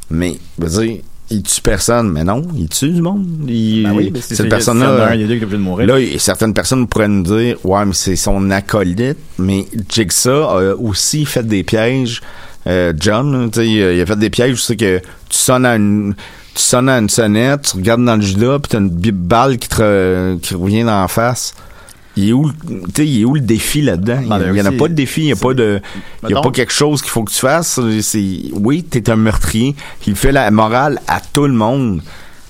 Mais, 0.10 0.38
je 0.60 0.66
veux 0.66 0.86
dire, 0.88 1.02
il 1.30 1.44
tue 1.44 1.62
personne. 1.62 2.12
Mais 2.12 2.24
non, 2.24 2.42
il 2.56 2.70
tue 2.70 2.90
du 2.90 3.02
monde. 3.02 3.26
Il- 3.48 3.84
Ben 3.84 3.94
oui, 3.94 4.10
mais 4.14 4.20
c'est- 4.22 4.36
cette 4.36 4.38
c'est- 4.38 4.50
personne-là. 4.50 4.88
Là, 5.86 6.00
certaines 6.20 6.54
personnes 6.54 6.88
pourraient 6.88 7.08
nous 7.08 7.24
dire, 7.24 7.58
ouais, 7.64 7.86
mais 7.86 7.94
c'est 7.94 8.16
son 8.16 8.50
acolyte. 8.52 9.18
Mais 9.40 9.66
Jigsaw 9.90 10.44
a 10.44 10.76
aussi 10.76 11.26
fait 11.26 11.46
des 11.46 11.64
pièges. 11.64 12.22
Euh, 12.68 12.94
John, 13.00 13.50
tu 13.52 13.60
sais, 13.60 13.68
il 13.68 14.02
a 14.02 14.06
fait 14.06 14.18
des 14.18 14.30
pièges 14.30 14.54
où 14.54 14.58
c'est 14.58 14.76
que 14.76 15.00
tu 15.30 15.38
sonnes 15.38 15.66
à 15.66 15.76
une, 15.76 16.16
tu 16.56 16.62
sonnes 16.62 16.90
à 16.90 16.98
une 16.98 17.10
sonnette, 17.10 17.62
tu 17.72 17.78
regardes 17.78 18.04
dans 18.04 18.16
le 18.16 18.22
judas, 18.24 18.58
puis 18.60 18.70
t'as 18.70 18.80
une 18.80 18.90
balle 18.90 19.58
qui 19.58 19.70
te, 19.70 20.36
qui 20.38 20.56
revient 20.56 20.84
dans 20.84 21.02
la 21.02 21.08
face. 21.08 21.54
Il 22.18 22.30
est 22.30 22.34
où, 22.34 22.46
le- 22.48 22.54
tu 22.54 22.92
sais, 22.96 23.08
il 23.08 23.22
est 23.22 23.26
où 23.26 23.36
le 23.36 23.42
défi 23.42 23.82
là-dedans? 23.82 24.20
Il 24.24 24.30
Ben, 24.30 24.52
n'y 24.54 24.62
en 24.62 24.66
a 24.66 24.72
pas 24.72 24.88
de 24.88 24.94
défi, 24.94 25.22
il 25.22 25.26
n'y 25.26 25.32
a 25.34 25.36
pas 25.36 25.54
de, 25.54 25.82
il 26.24 26.30
y 26.30 26.34
a 26.34 26.42
pas 26.42 26.52
quelque 26.52 26.72
chose 26.74 27.02
qu'il 27.02 27.12
faut 27.12 27.24
que 27.24 27.32
tu 27.32 27.40
fasses. 27.40 27.80
C'est, 28.02 28.40
oui, 28.54 28.84
t'es 28.84 29.10
un 29.10 29.16
meurtrier. 29.18 29.76
Il 30.08 30.16
fait 30.16 30.32
la 30.32 30.50
morale 30.52 31.00
à 31.08 31.20
tout 31.20 31.46
le 31.46 31.54
monde. 31.54 32.02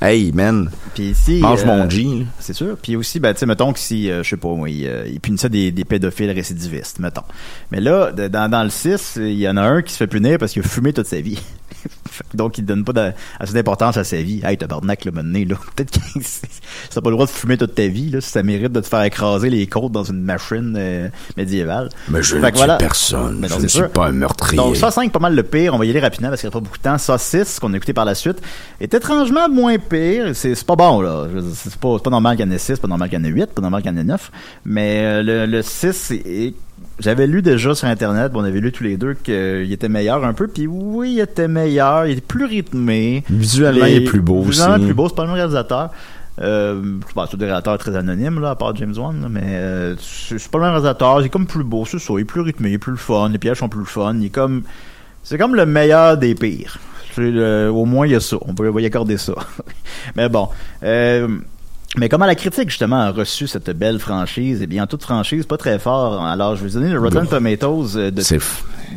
Hey, 0.01 0.31
man. 0.33 0.69
Puis 0.93 1.11
ici, 1.11 1.39
Mange 1.39 1.61
euh, 1.63 1.65
mon 1.67 1.89
G, 1.89 2.03
là. 2.03 2.25
C'est 2.39 2.53
sûr. 2.53 2.77
Puis 2.81 2.95
aussi, 2.95 3.19
ben, 3.19 3.33
tu 3.33 3.39
sais, 3.39 3.45
mettons 3.45 3.71
que 3.73 3.79
si, 3.79 4.09
euh, 4.11 4.23
je 4.23 4.29
sais 4.29 4.37
pas, 4.37 4.49
moi, 4.49 4.69
il, 4.69 4.85
euh, 4.85 5.07
il 5.07 5.19
punissait 5.19 5.49
des, 5.49 5.71
des 5.71 5.83
pédophiles 5.85 6.29
récidivistes, 6.31 6.99
mettons. 6.99 7.23
Mais 7.71 7.79
là, 7.81 8.11
de- 8.11 8.27
dans, 8.27 8.49
dans 8.51 8.63
le 8.63 8.69
6, 8.69 9.13
il 9.17 9.33
y 9.39 9.47
en 9.49 9.57
a 9.57 9.61
un 9.63 9.81
qui 9.81 9.93
se 9.93 9.97
fait 9.97 10.07
punir 10.07 10.37
parce 10.37 10.51
qu'il 10.51 10.61
a 10.63 10.67
fumé 10.67 10.93
toute 10.93 11.07
sa 11.07 11.19
vie. 11.21 11.39
Donc, 12.33 12.57
il 12.57 12.65
donne 12.65 12.83
pas 12.83 12.93
de- 12.93 13.11
assez 13.39 13.53
d'importance 13.53 13.97
à 13.97 14.03
sa 14.03 14.17
vie. 14.21 14.41
Hey, 14.43 14.57
tabarnak, 14.57 15.05
le 15.05 15.11
mener, 15.11 15.45
là. 15.45 15.55
Peut-être 15.75 15.91
que 15.99 16.19
t'as 16.93 17.01
pas 17.01 17.09
le 17.09 17.15
droit 17.15 17.25
de 17.25 17.31
fumer 17.31 17.57
toute 17.57 17.75
ta 17.75 17.87
vie, 17.87 18.09
là, 18.11 18.21
si 18.21 18.29
ça 18.29 18.43
mérite 18.43 18.71
de 18.71 18.79
te 18.81 18.87
faire 18.87 19.03
écraser 19.03 19.49
les 19.49 19.65
côtes 19.67 19.91
dans 19.91 20.03
une 20.03 20.21
machine 20.21 20.75
euh, 20.77 21.09
médiévale. 21.37 21.89
Mais 22.09 22.21
je 22.23 22.35
ne 22.37 22.51
voilà. 22.51 22.77
personne. 22.77 23.39
Mais 23.39 23.47
non, 23.47 23.57
je 23.57 23.63
ne 23.63 23.67
suis 23.67 23.81
pas 23.93 24.07
un 24.07 24.11
meurtrier. 24.11 24.57
Donc, 24.57 24.75
ça 24.77 24.91
5, 24.91 25.11
pas 25.11 25.19
mal 25.19 25.35
le 25.35 25.43
pire. 25.43 25.73
On 25.73 25.77
va 25.77 25.85
y 25.85 25.89
aller 25.89 25.99
rapidement 25.99 26.29
parce 26.29 26.41
qu'il 26.41 26.47
n'y 26.49 26.53
a 26.53 26.57
pas 26.57 26.59
beaucoup 26.61 26.77
de 26.77 26.83
temps. 26.83 26.97
Ça 26.97 27.17
6, 27.17 27.59
qu'on 27.59 27.73
a 27.73 27.77
écouté 27.77 27.93
par 27.93 28.05
la 28.05 28.15
suite, 28.15 28.37
est 28.79 28.93
étrangement 28.93 29.49
moins 29.49 29.77
pire. 29.77 30.31
C'est 30.33 30.61
pas 30.65 30.75
bon, 30.75 31.01
là. 31.01 31.25
Pas, 31.81 31.89
c'est 31.95 32.03
pas 32.03 32.09
normal 32.09 32.37
qu'il 32.37 32.45
y 32.45 32.49
en 32.49 32.51
ait 32.51 32.57
6, 32.57 32.79
pas 32.79 32.87
normal 32.87 33.09
qu'il 33.09 33.19
y 33.19 33.21
en 33.21 33.25
ait 33.25 33.29
8, 33.31 33.47
pas 33.47 33.61
normal 33.61 33.81
qu'il 33.81 33.91
y 33.91 33.93
en 33.93 33.97
ait 33.97 34.03
9. 34.03 34.31
Mais 34.65 35.01
euh, 35.03 35.23
le, 35.23 35.45
le 35.45 35.61
6, 35.61 36.11
est- 36.11 36.53
j'avais 36.99 37.27
lu 37.27 37.41
déjà 37.41 37.75
sur 37.75 37.87
Internet, 37.87 38.31
on 38.35 38.43
avait 38.43 38.59
lu 38.61 38.71
tous 38.71 38.83
les 38.83 38.97
deux 38.97 39.13
qu'il 39.15 39.71
était 39.71 39.89
meilleur 39.89 40.23
un 40.25 40.33
peu. 40.33 40.47
Puis 40.47 40.67
oui, 40.67 41.13
il 41.13 41.19
était 41.19 41.47
meilleur. 41.47 42.05
Il 42.07 42.17
est 42.17 42.21
plus 42.25 42.45
rythmé. 42.45 43.23
Visuellement, 43.29 43.85
Les- 43.85 43.91
il 43.95 44.01
est 44.03 44.05
plus 44.05 44.21
beau 44.21 44.41
Visuellement, 44.43 44.75
aussi. 44.75 44.85
plus 44.85 44.93
beau. 44.93 45.09
C'est 45.09 45.15
pas 45.15 45.23
le 45.23 45.27
même 45.29 45.35
réalisateur. 45.37 45.89
Euh, 46.41 46.81
bon, 47.15 47.25
c'est 47.29 47.37
des 47.37 47.45
réalisateurs 47.45 47.77
très 47.77 47.95
anonymes, 47.95 48.41
là, 48.41 48.49
à 48.51 48.55
part 48.55 48.75
James 48.75 48.93
Wan, 48.97 49.21
là, 49.21 49.29
mais 49.29 49.41
euh, 49.45 49.95
c'est 49.99 50.49
pas 50.51 50.57
le 50.57 50.63
même 50.65 50.73
réalisateur. 50.73 51.21
Il 51.21 51.25
est 51.27 51.29
comme 51.29 51.47
plus 51.47 51.63
beau, 51.63 51.85
c'est 51.85 51.99
ça. 51.99 52.13
Il 52.17 52.21
est 52.21 52.25
plus 52.25 52.41
rythmé, 52.41 52.69
il 52.69 52.73
est 52.73 52.77
plus 52.77 52.97
fun. 52.97 53.29
Les 53.29 53.37
pièges 53.37 53.59
sont 53.59 53.69
plus 53.69 53.85
fun. 53.85 54.15
Il 54.19 54.25
est 54.25 54.29
comme. 54.29 54.63
C'est 55.23 55.37
comme 55.37 55.55
le 55.55 55.65
meilleur 55.65 56.17
des 56.17 56.35
pires. 56.35 56.77
Le- 57.17 57.69
au 57.69 57.85
moins, 57.85 58.05
il 58.05 58.11
y 58.11 58.15
a 58.15 58.19
ça. 58.19 58.35
On 58.41 58.53
peut 58.53 58.69
y 58.81 58.85
accorder 58.85 59.17
ça. 59.17 59.33
mais 60.17 60.27
bon. 60.27 60.49
Euh, 60.83 61.27
mais 61.97 62.09
comment 62.09 62.25
la 62.25 62.35
critique, 62.35 62.69
justement, 62.69 62.99
a 63.01 63.11
reçu 63.11 63.47
cette 63.47 63.69
belle 63.71 63.99
franchise? 63.99 64.61
Eh 64.61 64.67
bien, 64.67 64.85
toute 64.87 65.03
franchise, 65.03 65.45
pas 65.45 65.57
très 65.57 65.79
fort. 65.79 66.23
Alors, 66.25 66.55
je 66.55 66.63
vais 66.63 66.69
vous 66.69 66.79
donner 66.79 66.91
le 66.91 66.99
Rotten 66.99 67.27
Tomatoes 67.27 67.95
euh, 67.95 68.11
de, 68.11 68.21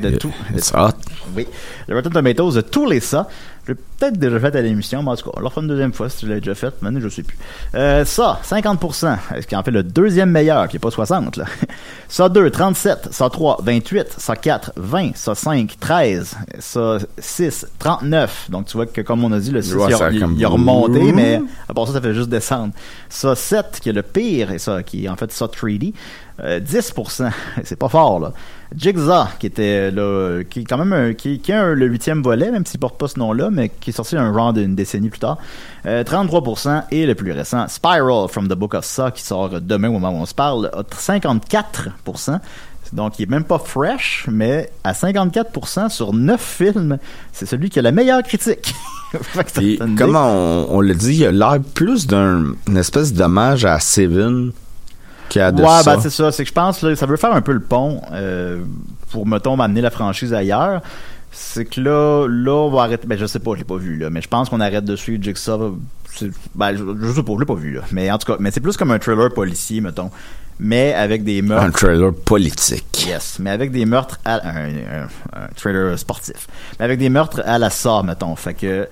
de 0.03 0.16
tout. 0.16 0.34
It's 0.55 0.72
hot. 0.74 0.90
Oui. 1.36 1.46
Le 1.86 1.94
Rotten 1.96 2.12
Tomatoes 2.12 2.53
de 2.53 2.61
tous 2.61 2.86
les 2.86 3.01
ça. 3.01 3.28
Je 3.69 3.75
l'ai 3.75 3.79
peut-être 3.99 4.16
déjà 4.16 4.41
fait 4.41 4.57
à 4.57 4.62
l'émission, 4.62 5.03
mais 5.03 5.11
en 5.11 5.16
tout 5.16 5.25
cas, 5.29 5.37
on 5.37 5.41
leur 5.41 5.53
fera 5.53 5.61
une 5.61 5.69
deuxième 5.69 5.93
fois 5.93 6.09
si 6.09 6.21
tu 6.21 6.27
l'as 6.27 6.37
déjà 6.41 6.55
fait. 6.55 6.73
Maintenant, 6.81 7.01
je 7.01 7.09
sais 7.11 7.23
plus. 7.23 7.37
Euh, 7.75 8.03
ça, 8.07 8.41
50%. 8.43 9.19
Ce 9.43 9.47
qui 9.47 9.55
en 9.55 9.62
fait 9.62 9.71
le 9.71 9.83
deuxième 9.83 10.31
meilleur, 10.31 10.69
qui 10.69 10.77
est 10.77 10.81
pas 10.81 10.91
60, 10.91 11.37
là? 11.37 11.45
Ça 12.09 12.31
2, 12.31 12.51
37. 12.51 13.09
Ça 13.11 13.29
3, 13.29 13.59
28. 13.62 14.14
Ça 14.16 14.37
4, 14.37 14.73
20. 14.77 15.14
Ça 15.16 15.35
5, 15.35 15.77
13. 15.79 16.37
Ça 16.59 16.97
6, 17.19 17.66
39. 17.79 18.47
Donc, 18.49 18.64
tu 18.64 18.79
vois 18.79 18.87
que, 18.87 19.03
comme 19.03 19.23
on 19.23 19.33
a 19.33 19.39
dit, 19.39 19.51
le 19.51 19.61
6, 19.61 19.75
Ouais, 19.75 19.91
il, 19.91 20.03
a, 20.03 20.27
il 20.35 20.45
a 20.47 20.49
remonté, 20.49 21.12
mais 21.12 21.43
à 21.69 21.75
part 21.75 21.87
ça, 21.87 21.93
ça 21.93 22.01
fait 22.01 22.14
juste 22.14 22.31
descendre. 22.31 22.73
Ça 23.11 23.35
7, 23.35 23.81
qui 23.83 23.91
est 23.91 23.93
le 23.93 24.03
pire, 24.03 24.51
et 24.51 24.59
ça, 24.59 24.83
qui 24.83 25.05
est 25.05 25.09
en 25.11 25.16
fait 25.16 25.31
ça 25.31 25.45
3D. 25.45 25.93
Euh, 26.41 26.61
10%. 26.61 27.30
C'est 27.64 27.76
pas 27.76 27.89
fort, 27.89 28.20
là. 28.20 28.32
Jigsaw, 28.76 29.24
qui 29.41 29.47
était 29.47 29.91
là, 29.91 30.43
qui 30.49 30.61
est 30.61 30.64
quand 30.64 30.76
même 30.78 30.93
un, 30.93 31.12
qui, 31.14 31.41
qui 31.41 31.53
a 31.53 31.62
un- 31.64 31.74
le 31.74 31.86
huitième 31.86 32.22
volet, 32.22 32.51
même 32.53 32.64
s'il 32.66 32.78
porte 32.78 32.99
pas 32.99 33.09
ce 33.09 33.18
nom-là, 33.18 33.49
mais 33.51 33.70
qui 33.70 33.91
est 33.91 33.93
sorti 33.93 34.16
un 34.16 34.30
round 34.30 34.57
d'une 34.59 34.74
décennie 34.76 35.09
plus 35.09 35.18
tard. 35.18 35.39
Euh, 35.86 36.05
33%. 36.05 36.84
Et 36.93 37.07
le 37.07 37.14
plus 37.14 37.32
récent, 37.32 37.66
Spiral 37.66 38.28
from 38.28 38.47
the 38.47 38.53
Book 38.55 38.74
of 38.74 38.84
Saw, 38.84 39.11
qui 39.11 39.22
sort 39.22 39.61
demain 39.61 39.89
au 39.89 39.93
moment 39.93 40.11
où 40.11 40.22
on 40.22 40.26
se 40.26 40.34
parle, 40.34 40.70
a 40.74 40.82
54%. 40.82 42.39
Donc, 42.93 43.18
il 43.18 43.24
est 43.24 43.30
même 43.30 43.45
pas 43.45 43.59
fresh, 43.59 44.26
mais 44.30 44.70
à 44.84 44.93
54% 44.93 45.89
sur 45.91 46.14
9 46.14 46.41
films, 46.41 46.99
c'est 47.32 47.45
celui 47.47 47.68
qui 47.68 47.78
a 47.78 47.82
la 47.82 47.93
meilleure 47.93 48.22
critique. 48.22 48.74
Fait 49.22 49.45
que 49.45 49.51
ça 49.51 49.61
Puis, 49.61 49.74
te 49.76 49.80
donne 49.80 49.91
une 49.91 49.97
comme 49.97 50.11
idée. 50.11 50.18
on, 50.18 50.66
on 50.70 50.80
l'a 50.80 50.95
dit, 50.95 51.16
il 51.16 51.24
a 51.26 51.32
l'air 51.32 51.59
plus 51.74 52.07
d'un 52.07 52.55
espèce 52.76 53.12
d'hommage 53.12 53.64
à 53.64 53.78
Seven 53.80 54.53
de 55.35 55.62
ouais, 55.62 55.83
ça. 55.83 55.83
ben 55.85 56.01
c'est 56.01 56.11
ça. 56.11 56.33
C'est 56.33 56.43
que 56.45 56.49
je 56.49 56.55
pense 56.55 56.83
là, 56.83 56.95
ça 56.97 57.07
veut 57.07 57.16
faire 57.16 57.33
un 57.33 57.41
peu 57.41 57.53
le 57.53 57.61
pont 57.61 58.01
euh, 58.12 58.62
pour, 59.11 59.26
mettons, 59.26 59.59
amener 59.61 59.81
la 59.81 59.91
franchise 59.91 60.33
ailleurs. 60.35 60.83
C'est 61.31 61.66
que 61.66 61.81
là, 61.81 62.26
là, 62.29 62.53
on 62.53 62.70
va 62.70 62.83
arrêter. 62.83 63.07
Ben, 63.07 63.18
je 63.18 63.26
sais 63.26 63.39
pas, 63.39 63.53
je 63.53 63.59
l'ai 63.59 63.64
pas 63.64 63.76
vu, 63.76 63.97
là. 63.97 64.11
Mais 64.11 64.22
je 64.22 64.29
pense 64.29 64.49
qu'on 64.49 64.61
arrête 64.61 64.85
de 64.85 64.97
suivre 64.97 65.22
Jigsaw. 65.22 65.76
Ben, 66.55 66.76
je, 66.76 66.85
je 67.01 67.12
sais 67.12 67.22
pas, 67.22 67.33
je 67.35 67.41
l'ai 67.41 67.47
pas 67.47 67.55
vu, 67.55 67.72
là. 67.74 67.83
Mais 67.93 68.11
en 68.11 68.18
tout 68.18 68.33
cas, 68.33 68.39
mais 68.41 68.51
c'est 68.51 68.61
plus 68.61 68.76
comme 68.76 68.91
un 68.91 68.99
thriller 68.99 69.33
policier, 69.33 69.81
mettons. 69.81 70.11
Mais 70.61 70.93
avec 70.95 71.22
des 71.22 71.41
meurtres. 71.43 71.66
un 71.66 71.70
trailer 71.70 72.12
politique. 72.12 73.07
Yes, 73.07 73.39
mais 73.39 73.51
avec 73.51 73.70
des 73.70 73.87
meurtres 73.87 74.18
à 74.24 74.45
un, 74.49 74.66
un, 74.66 75.09
un 75.35 75.49
trailer 75.55 75.97
sportif. 75.99 76.49
Mais 76.79 76.87
avec 76.87 76.99
des 76.99 77.11
meurtres 77.11 77.43
à 77.45 77.59
la 77.59 77.70
Saw, 77.70 78.03
mettons. 78.03 78.35
Fait 78.35 78.55
que 78.55 78.89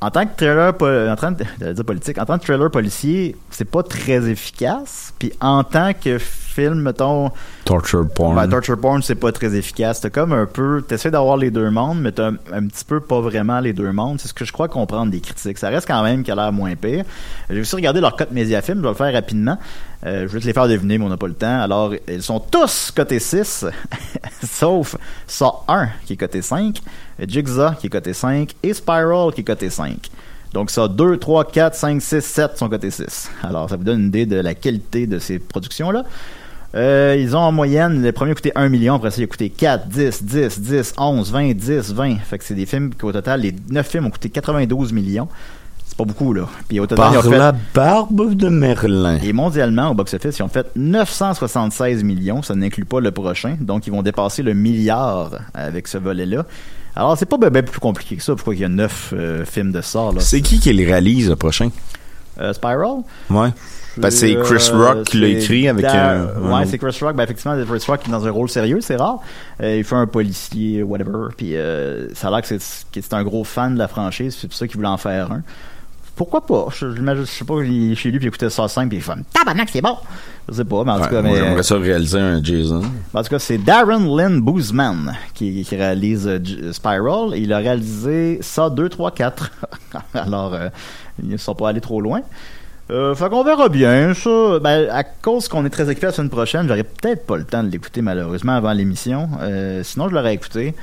en 0.00 0.10
tant 0.10 0.26
que 0.26 0.36
trailer 0.36 0.74
en 1.10 1.16
train 1.16 1.32
de, 1.32 1.44
j'allais 1.60 1.74
dire 1.74 1.84
politique, 1.84 2.18
en 2.18 2.26
tant 2.26 2.38
que 2.38 2.44
trailer 2.44 2.70
policier, 2.70 3.36
c'est 3.50 3.64
pas 3.64 3.82
très 3.82 4.28
efficace. 4.28 5.14
Puis 5.18 5.32
en 5.40 5.64
tant 5.64 5.92
que 5.92 6.18
film, 6.56 6.80
mettons, 6.80 7.30
Torture 7.64 8.08
porn. 8.08 8.34
ben, 8.34 8.48
torture 8.48 8.78
porn, 8.80 9.02
c'est 9.02 9.14
pas 9.14 9.30
très 9.30 9.54
efficace. 9.54 10.00
T'as 10.00 10.10
comme 10.10 10.32
un 10.32 10.46
peu, 10.46 10.82
t'essaies 10.82 11.10
d'avoir 11.10 11.36
les 11.36 11.50
deux 11.50 11.70
mondes, 11.70 12.00
mais 12.00 12.12
t'as 12.12 12.28
un, 12.30 12.36
un 12.52 12.66
petit 12.66 12.84
peu 12.84 13.00
pas 13.00 13.20
vraiment 13.20 13.60
les 13.60 13.72
deux 13.72 13.92
mondes. 13.92 14.18
C'est 14.20 14.28
ce 14.28 14.34
que 14.34 14.44
je 14.44 14.52
crois 14.52 14.68
comprendre 14.68 15.12
des 15.12 15.20
critiques. 15.20 15.58
Ça 15.58 15.68
reste 15.68 15.86
quand 15.86 16.02
même 16.02 16.24
qui 16.24 16.30
a 16.30 16.34
l'air 16.34 16.52
moins 16.52 16.74
pire. 16.74 17.04
J'ai 17.50 17.60
aussi 17.60 17.76
regardé 17.76 18.00
leur 18.00 18.16
cote 18.16 18.32
Mediafilm, 18.32 18.78
je 18.78 18.82
vais 18.82 18.88
le 18.88 18.94
faire 18.94 19.12
rapidement. 19.12 19.58
Euh, 20.04 20.22
je 20.28 20.32
vais 20.32 20.40
te 20.40 20.46
les 20.46 20.52
faire 20.52 20.68
deviner, 20.68 20.98
mais 20.98 21.04
on 21.04 21.08
n'a 21.08 21.16
pas 21.16 21.26
le 21.26 21.34
temps. 21.34 21.60
Alors, 21.60 21.92
ils 22.08 22.22
sont 22.22 22.40
tous 22.40 22.90
cotés 22.94 23.18
6, 23.18 23.66
sauf 24.44 24.96
ça 25.26 25.52
1 25.68 25.88
qui 26.04 26.14
est 26.14 26.16
coté 26.16 26.42
5, 26.42 26.80
Jigsaw 27.26 27.72
qui 27.78 27.86
est 27.86 27.90
coté 27.90 28.12
5 28.12 28.54
et 28.62 28.74
Spiral 28.74 29.32
qui 29.32 29.40
est 29.40 29.44
coté 29.44 29.70
5. 29.70 29.96
Donc 30.52 30.70
ça, 30.70 30.88
2, 30.88 31.18
3, 31.18 31.44
4, 31.50 31.74
5, 31.74 32.00
6, 32.00 32.20
7 32.24 32.56
sont 32.58 32.68
cotés 32.68 32.90
6. 32.90 33.30
Alors, 33.42 33.68
ça 33.68 33.76
vous 33.76 33.84
donne 33.84 34.00
une 34.00 34.06
idée 34.06 34.26
de 34.26 34.36
la 34.36 34.54
qualité 34.54 35.06
de 35.06 35.18
ces 35.18 35.38
productions-là. 35.38 36.04
Euh, 36.74 37.16
ils 37.18 37.34
ont 37.36 37.40
en 37.40 37.52
moyenne, 37.52 38.02
le 38.02 38.12
premier 38.12 38.32
a 38.32 38.34
coûté 38.34 38.52
1 38.54 38.68
million, 38.68 38.94
après 38.96 39.10
ça, 39.10 39.20
il 39.20 39.24
a 39.24 39.26
coûté 39.26 39.48
4, 39.50 39.88
10, 39.88 40.24
10, 40.24 40.60
10, 40.60 40.94
11, 40.98 41.32
20, 41.32 41.52
10, 41.54 41.94
20. 41.94 42.16
Fait 42.18 42.38
que 42.38 42.44
c'est 42.44 42.54
des 42.54 42.66
films 42.66 42.92
qu'au 42.94 43.12
total, 43.12 43.40
les 43.40 43.54
9 43.70 43.86
films 43.88 44.06
ont 44.06 44.10
coûté 44.10 44.28
92 44.28 44.92
millions. 44.92 45.28
C'est 45.86 45.96
pas 45.96 46.04
beaucoup, 46.04 46.32
là. 46.34 46.46
Puis 46.68 46.80
au 46.80 46.86
total, 46.86 47.12
ils 47.12 47.18
ont 47.18 47.22
Par 47.22 47.30
fait... 47.30 47.38
la 47.38 47.52
barbe 47.72 48.34
de 48.34 48.48
Merlin. 48.48 49.18
Et 49.22 49.32
mondialement, 49.32 49.90
au 49.90 49.94
box-office, 49.94 50.38
ils 50.38 50.42
ont 50.42 50.48
fait 50.48 50.66
976 50.76 52.02
millions. 52.02 52.42
Ça 52.42 52.54
n'inclut 52.54 52.84
pas 52.84 53.00
le 53.00 53.12
prochain. 53.12 53.56
Donc, 53.60 53.86
ils 53.86 53.90
vont 53.92 54.02
dépasser 54.02 54.42
le 54.42 54.52
milliard 54.52 55.30
avec 55.54 55.86
ce 55.88 55.96
volet-là. 55.96 56.44
Alors, 56.96 57.16
c'est 57.16 57.26
pas 57.26 57.38
bien 57.38 57.62
plus 57.62 57.78
compliqué 57.80 58.16
que 58.16 58.22
ça. 58.22 58.34
Pourquoi 58.34 58.54
il 58.54 58.60
y 58.60 58.64
a 58.64 58.68
9 58.68 59.14
films 59.46 59.72
de 59.72 59.80
ça, 59.80 60.10
là? 60.12 60.20
C'est 60.20 60.40
qui 60.40 60.58
qui 60.58 60.72
les 60.72 60.84
réalise 60.84 61.28
le 61.30 61.36
prochain? 61.36 61.70
Euh, 62.40 62.52
Spiral? 62.52 62.98
Ouais. 63.30 63.48
Parce 64.00 64.14
que 64.14 64.20
c'est 64.20 64.34
Chris 64.36 64.68
Euh, 64.72 64.76
Rock 64.86 65.04
qui 65.04 65.18
l'a 65.20 65.28
écrit 65.28 65.68
avec 65.68 65.84
un. 65.84 66.26
Ouais, 66.40 66.66
c'est 66.66 66.78
Chris 66.78 66.96
Rock. 67.00 67.16
Ben, 67.16 67.24
effectivement, 67.24 67.56
Chris 67.66 67.84
Rock 67.86 68.00
qui 68.02 68.08
est 68.08 68.12
dans 68.12 68.26
un 68.26 68.30
rôle 68.30 68.48
sérieux, 68.48 68.78
c'est 68.80 68.96
rare. 68.96 69.20
Euh, 69.62 69.76
il 69.78 69.84
fait 69.84 69.94
un 69.96 70.06
policier, 70.06 70.82
whatever. 70.82 71.28
Puis 71.36 71.56
euh, 71.56 72.08
ça 72.14 72.28
a 72.28 72.30
l'air 72.30 72.42
que 72.42 72.48
c'est 72.58 73.12
un 73.14 73.22
gros 73.24 73.44
fan 73.44 73.74
de 73.74 73.78
la 73.78 73.88
franchise. 73.88 74.36
C'est 74.40 74.48
pour 74.48 74.56
ça 74.56 74.66
qu'il 74.66 74.76
voulait 74.76 74.88
en 74.88 74.96
faire 74.98 75.32
un. 75.32 75.42
Pourquoi 76.14 76.46
pas? 76.46 76.68
Je, 76.74 76.94
j'imagine- 76.94 77.26
je 77.26 77.30
sais 77.30 77.44
pas, 77.44 77.60
il 77.62 77.92
est 77.92 77.94
chez 77.94 78.10
lui 78.10 78.16
puis 78.18 78.24
il 78.24 78.28
écoutait 78.28 78.48
ça 78.48 78.66
5 78.68 78.88
puis 78.88 78.96
il 78.96 79.02
fait 79.02 79.12
Tabarnak, 79.34 79.68
c'est 79.70 79.82
bon! 79.82 79.98
Je 80.48 80.54
sais 80.54 80.64
pas, 80.64 80.82
mais 80.82 80.92
en 80.92 81.00
tout 81.00 81.10
cas, 81.10 81.20
mais, 81.20 81.36
J'aimerais 81.36 81.62
ça 81.62 81.76
réaliser 81.76 82.18
un 82.18 82.42
Jason. 82.42 82.80
en 83.12 83.22
tout 83.22 83.28
cas, 83.28 83.38
c'est 83.38 83.58
Darren 83.58 83.98
Lynn 84.16 84.40
Boozman 84.40 85.12
qui, 85.34 85.62
qui 85.62 85.76
réalise 85.76 86.26
euh, 86.26 86.72
Spiral. 86.72 87.34
Il 87.36 87.52
a 87.52 87.58
réalisé 87.58 88.38
ça 88.40 88.70
2, 88.70 88.88
3, 88.88 89.10
4. 89.10 89.50
Alors, 90.14 90.54
euh, 90.54 90.68
ils 91.22 91.28
ne 91.28 91.36
sont 91.36 91.54
pas 91.54 91.68
allés 91.68 91.82
trop 91.82 92.00
loin. 92.00 92.22
Euh, 92.90 93.14
fait 93.14 93.28
qu'on 93.28 93.42
verra 93.42 93.68
bien 93.68 94.14
ça. 94.14 94.58
Ben, 94.60 94.88
à 94.90 95.02
cause 95.04 95.48
qu'on 95.48 95.64
est 95.64 95.70
très 95.70 95.88
occupé 95.88 96.06
la 96.06 96.12
semaine 96.12 96.30
prochaine, 96.30 96.68
j'aurais 96.68 96.84
peut-être 96.84 97.26
pas 97.26 97.36
le 97.36 97.44
temps 97.44 97.62
de 97.62 97.68
l'écouter 97.68 98.00
malheureusement 98.02 98.52
avant 98.52 98.72
l'émission. 98.72 99.28
Euh, 99.40 99.82
sinon, 99.82 100.08
je 100.08 100.14
l'aurais 100.14 100.34
écouté. 100.34 100.74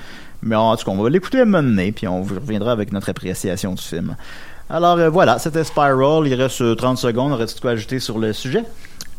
Mais 0.42 0.56
en 0.56 0.76
tout 0.76 0.86
cas, 0.86 0.92
on 0.92 1.02
va 1.02 1.10
l'écouter 1.10 1.40
à 1.40 1.44
un 1.44 1.46
moment 1.46 1.64
donné, 1.64 1.92
puis 1.94 2.08
on 2.08 2.22
vous 2.22 2.36
reviendra 2.36 2.74
avec 2.74 2.92
notre 2.92 3.10
appréciation 3.10 3.74
du 3.74 3.82
film. 3.82 4.16
Alors 4.70 4.98
euh, 4.98 5.10
voilà, 5.10 5.40
c'était 5.40 5.64
Spiral. 5.64 6.28
Il 6.28 6.34
reste 6.34 6.62
euh, 6.62 6.76
30 6.76 6.98
secondes. 6.98 7.32
Aurais-tu 7.32 7.56
de 7.56 7.60
quoi 7.60 7.72
ajouter 7.72 8.00
sur 8.00 8.20
le 8.20 8.34
sujet? 8.34 8.64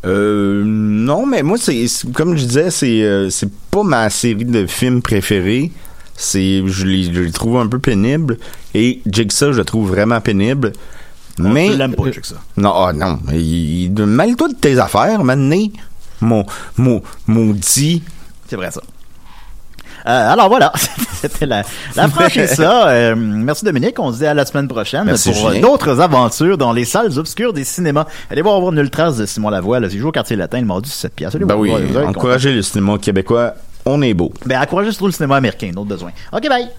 Euh, 0.05 0.63
non, 0.65 1.25
mais 1.25 1.41
moi, 1.41 1.57
c'est 1.57 1.85
comme 2.13 2.37
je 2.37 2.45
disais, 2.45 2.69
c'est 2.69 3.01
euh, 3.01 3.29
c'est 3.29 3.51
pas 3.71 3.83
ma 3.83 4.09
série 4.09 4.45
de 4.45 4.67
films 4.67 5.01
préférés. 5.01 5.71
C'est, 6.17 6.65
je 6.65 6.85
les, 6.85 7.03
je 7.13 7.21
les 7.21 7.31
trouve 7.31 7.57
un 7.57 7.67
peu 7.67 7.79
pénibles. 7.79 8.37
Et 8.73 9.01
Jigsaw, 9.05 9.51
je 9.51 9.57
le 9.57 9.65
trouve 9.65 9.89
vraiment 9.89 10.21
pénible. 10.21 10.71
Mais 11.39 11.69
tu 11.69 11.77
l'aimes 11.77 11.95
pas, 11.95 12.11
Jigsaw. 12.11 12.35
Non, 12.57 12.73
ah, 12.75 12.93
non, 12.93 13.19
il, 13.31 13.85
il 13.85 14.05
mêle-toi 14.05 14.49
de 14.49 14.55
tes 14.55 14.79
affaires, 14.79 15.23
maintenant. 15.23 15.67
Mon, 16.21 16.45
mon, 16.77 17.01
maudit. 17.27 18.01
C'est 18.47 18.55
vrai 18.55 18.71
ça. 18.71 18.81
Euh, 20.07 20.33
alors 20.33 20.49
voilà, 20.49 20.71
c'était 21.13 21.47
la, 21.47 21.63
la 21.95 22.07
franchise 22.09 22.51
ça. 22.51 22.89
Euh, 22.89 23.15
merci 23.17 23.65
Dominique, 23.65 23.99
on 23.99 24.13
se 24.13 24.19
dit 24.19 24.25
à 24.25 24.35
la 24.35 24.45
semaine 24.45 24.67
prochaine 24.67 25.05
Merci, 25.05 25.31
pour 25.31 25.49
euh, 25.49 25.59
d'autres 25.59 25.99
aventures 25.99 26.59
dans 26.59 26.73
les 26.73 26.85
salles 26.85 27.17
obscures 27.17 27.53
des 27.53 27.63
cinémas. 27.63 28.05
Allez 28.29 28.43
voir 28.43 28.59
voir 28.59 28.71
Nulle 28.71 28.91
Trace 28.91 29.17
de 29.17 29.25
Simon 29.25 29.49
Lavoie, 29.49 29.79
là, 29.79 29.87
il 29.91 29.99
joue 29.99 30.09
au 30.09 30.11
quartier 30.11 30.35
latin 30.35 30.59
le 30.59 30.67
mardi 30.67 30.89
17 30.89 31.13
piastres. 31.15 31.39
Ben 31.39 31.55
oui, 31.55 31.73
encourager 32.05 32.53
le 32.53 32.61
cinéma 32.61 32.99
québécois. 32.99 33.55
On 33.87 34.01
est 34.03 34.13
beau. 34.13 34.31
Ben 34.45 34.61
encouragez 34.61 34.91
surtout 34.91 35.07
le 35.07 35.11
cinéma 35.11 35.37
américain, 35.37 35.71
d'autres 35.73 35.89
besoins. 35.89 36.11
Ok 36.31 36.47
bye. 36.49 36.69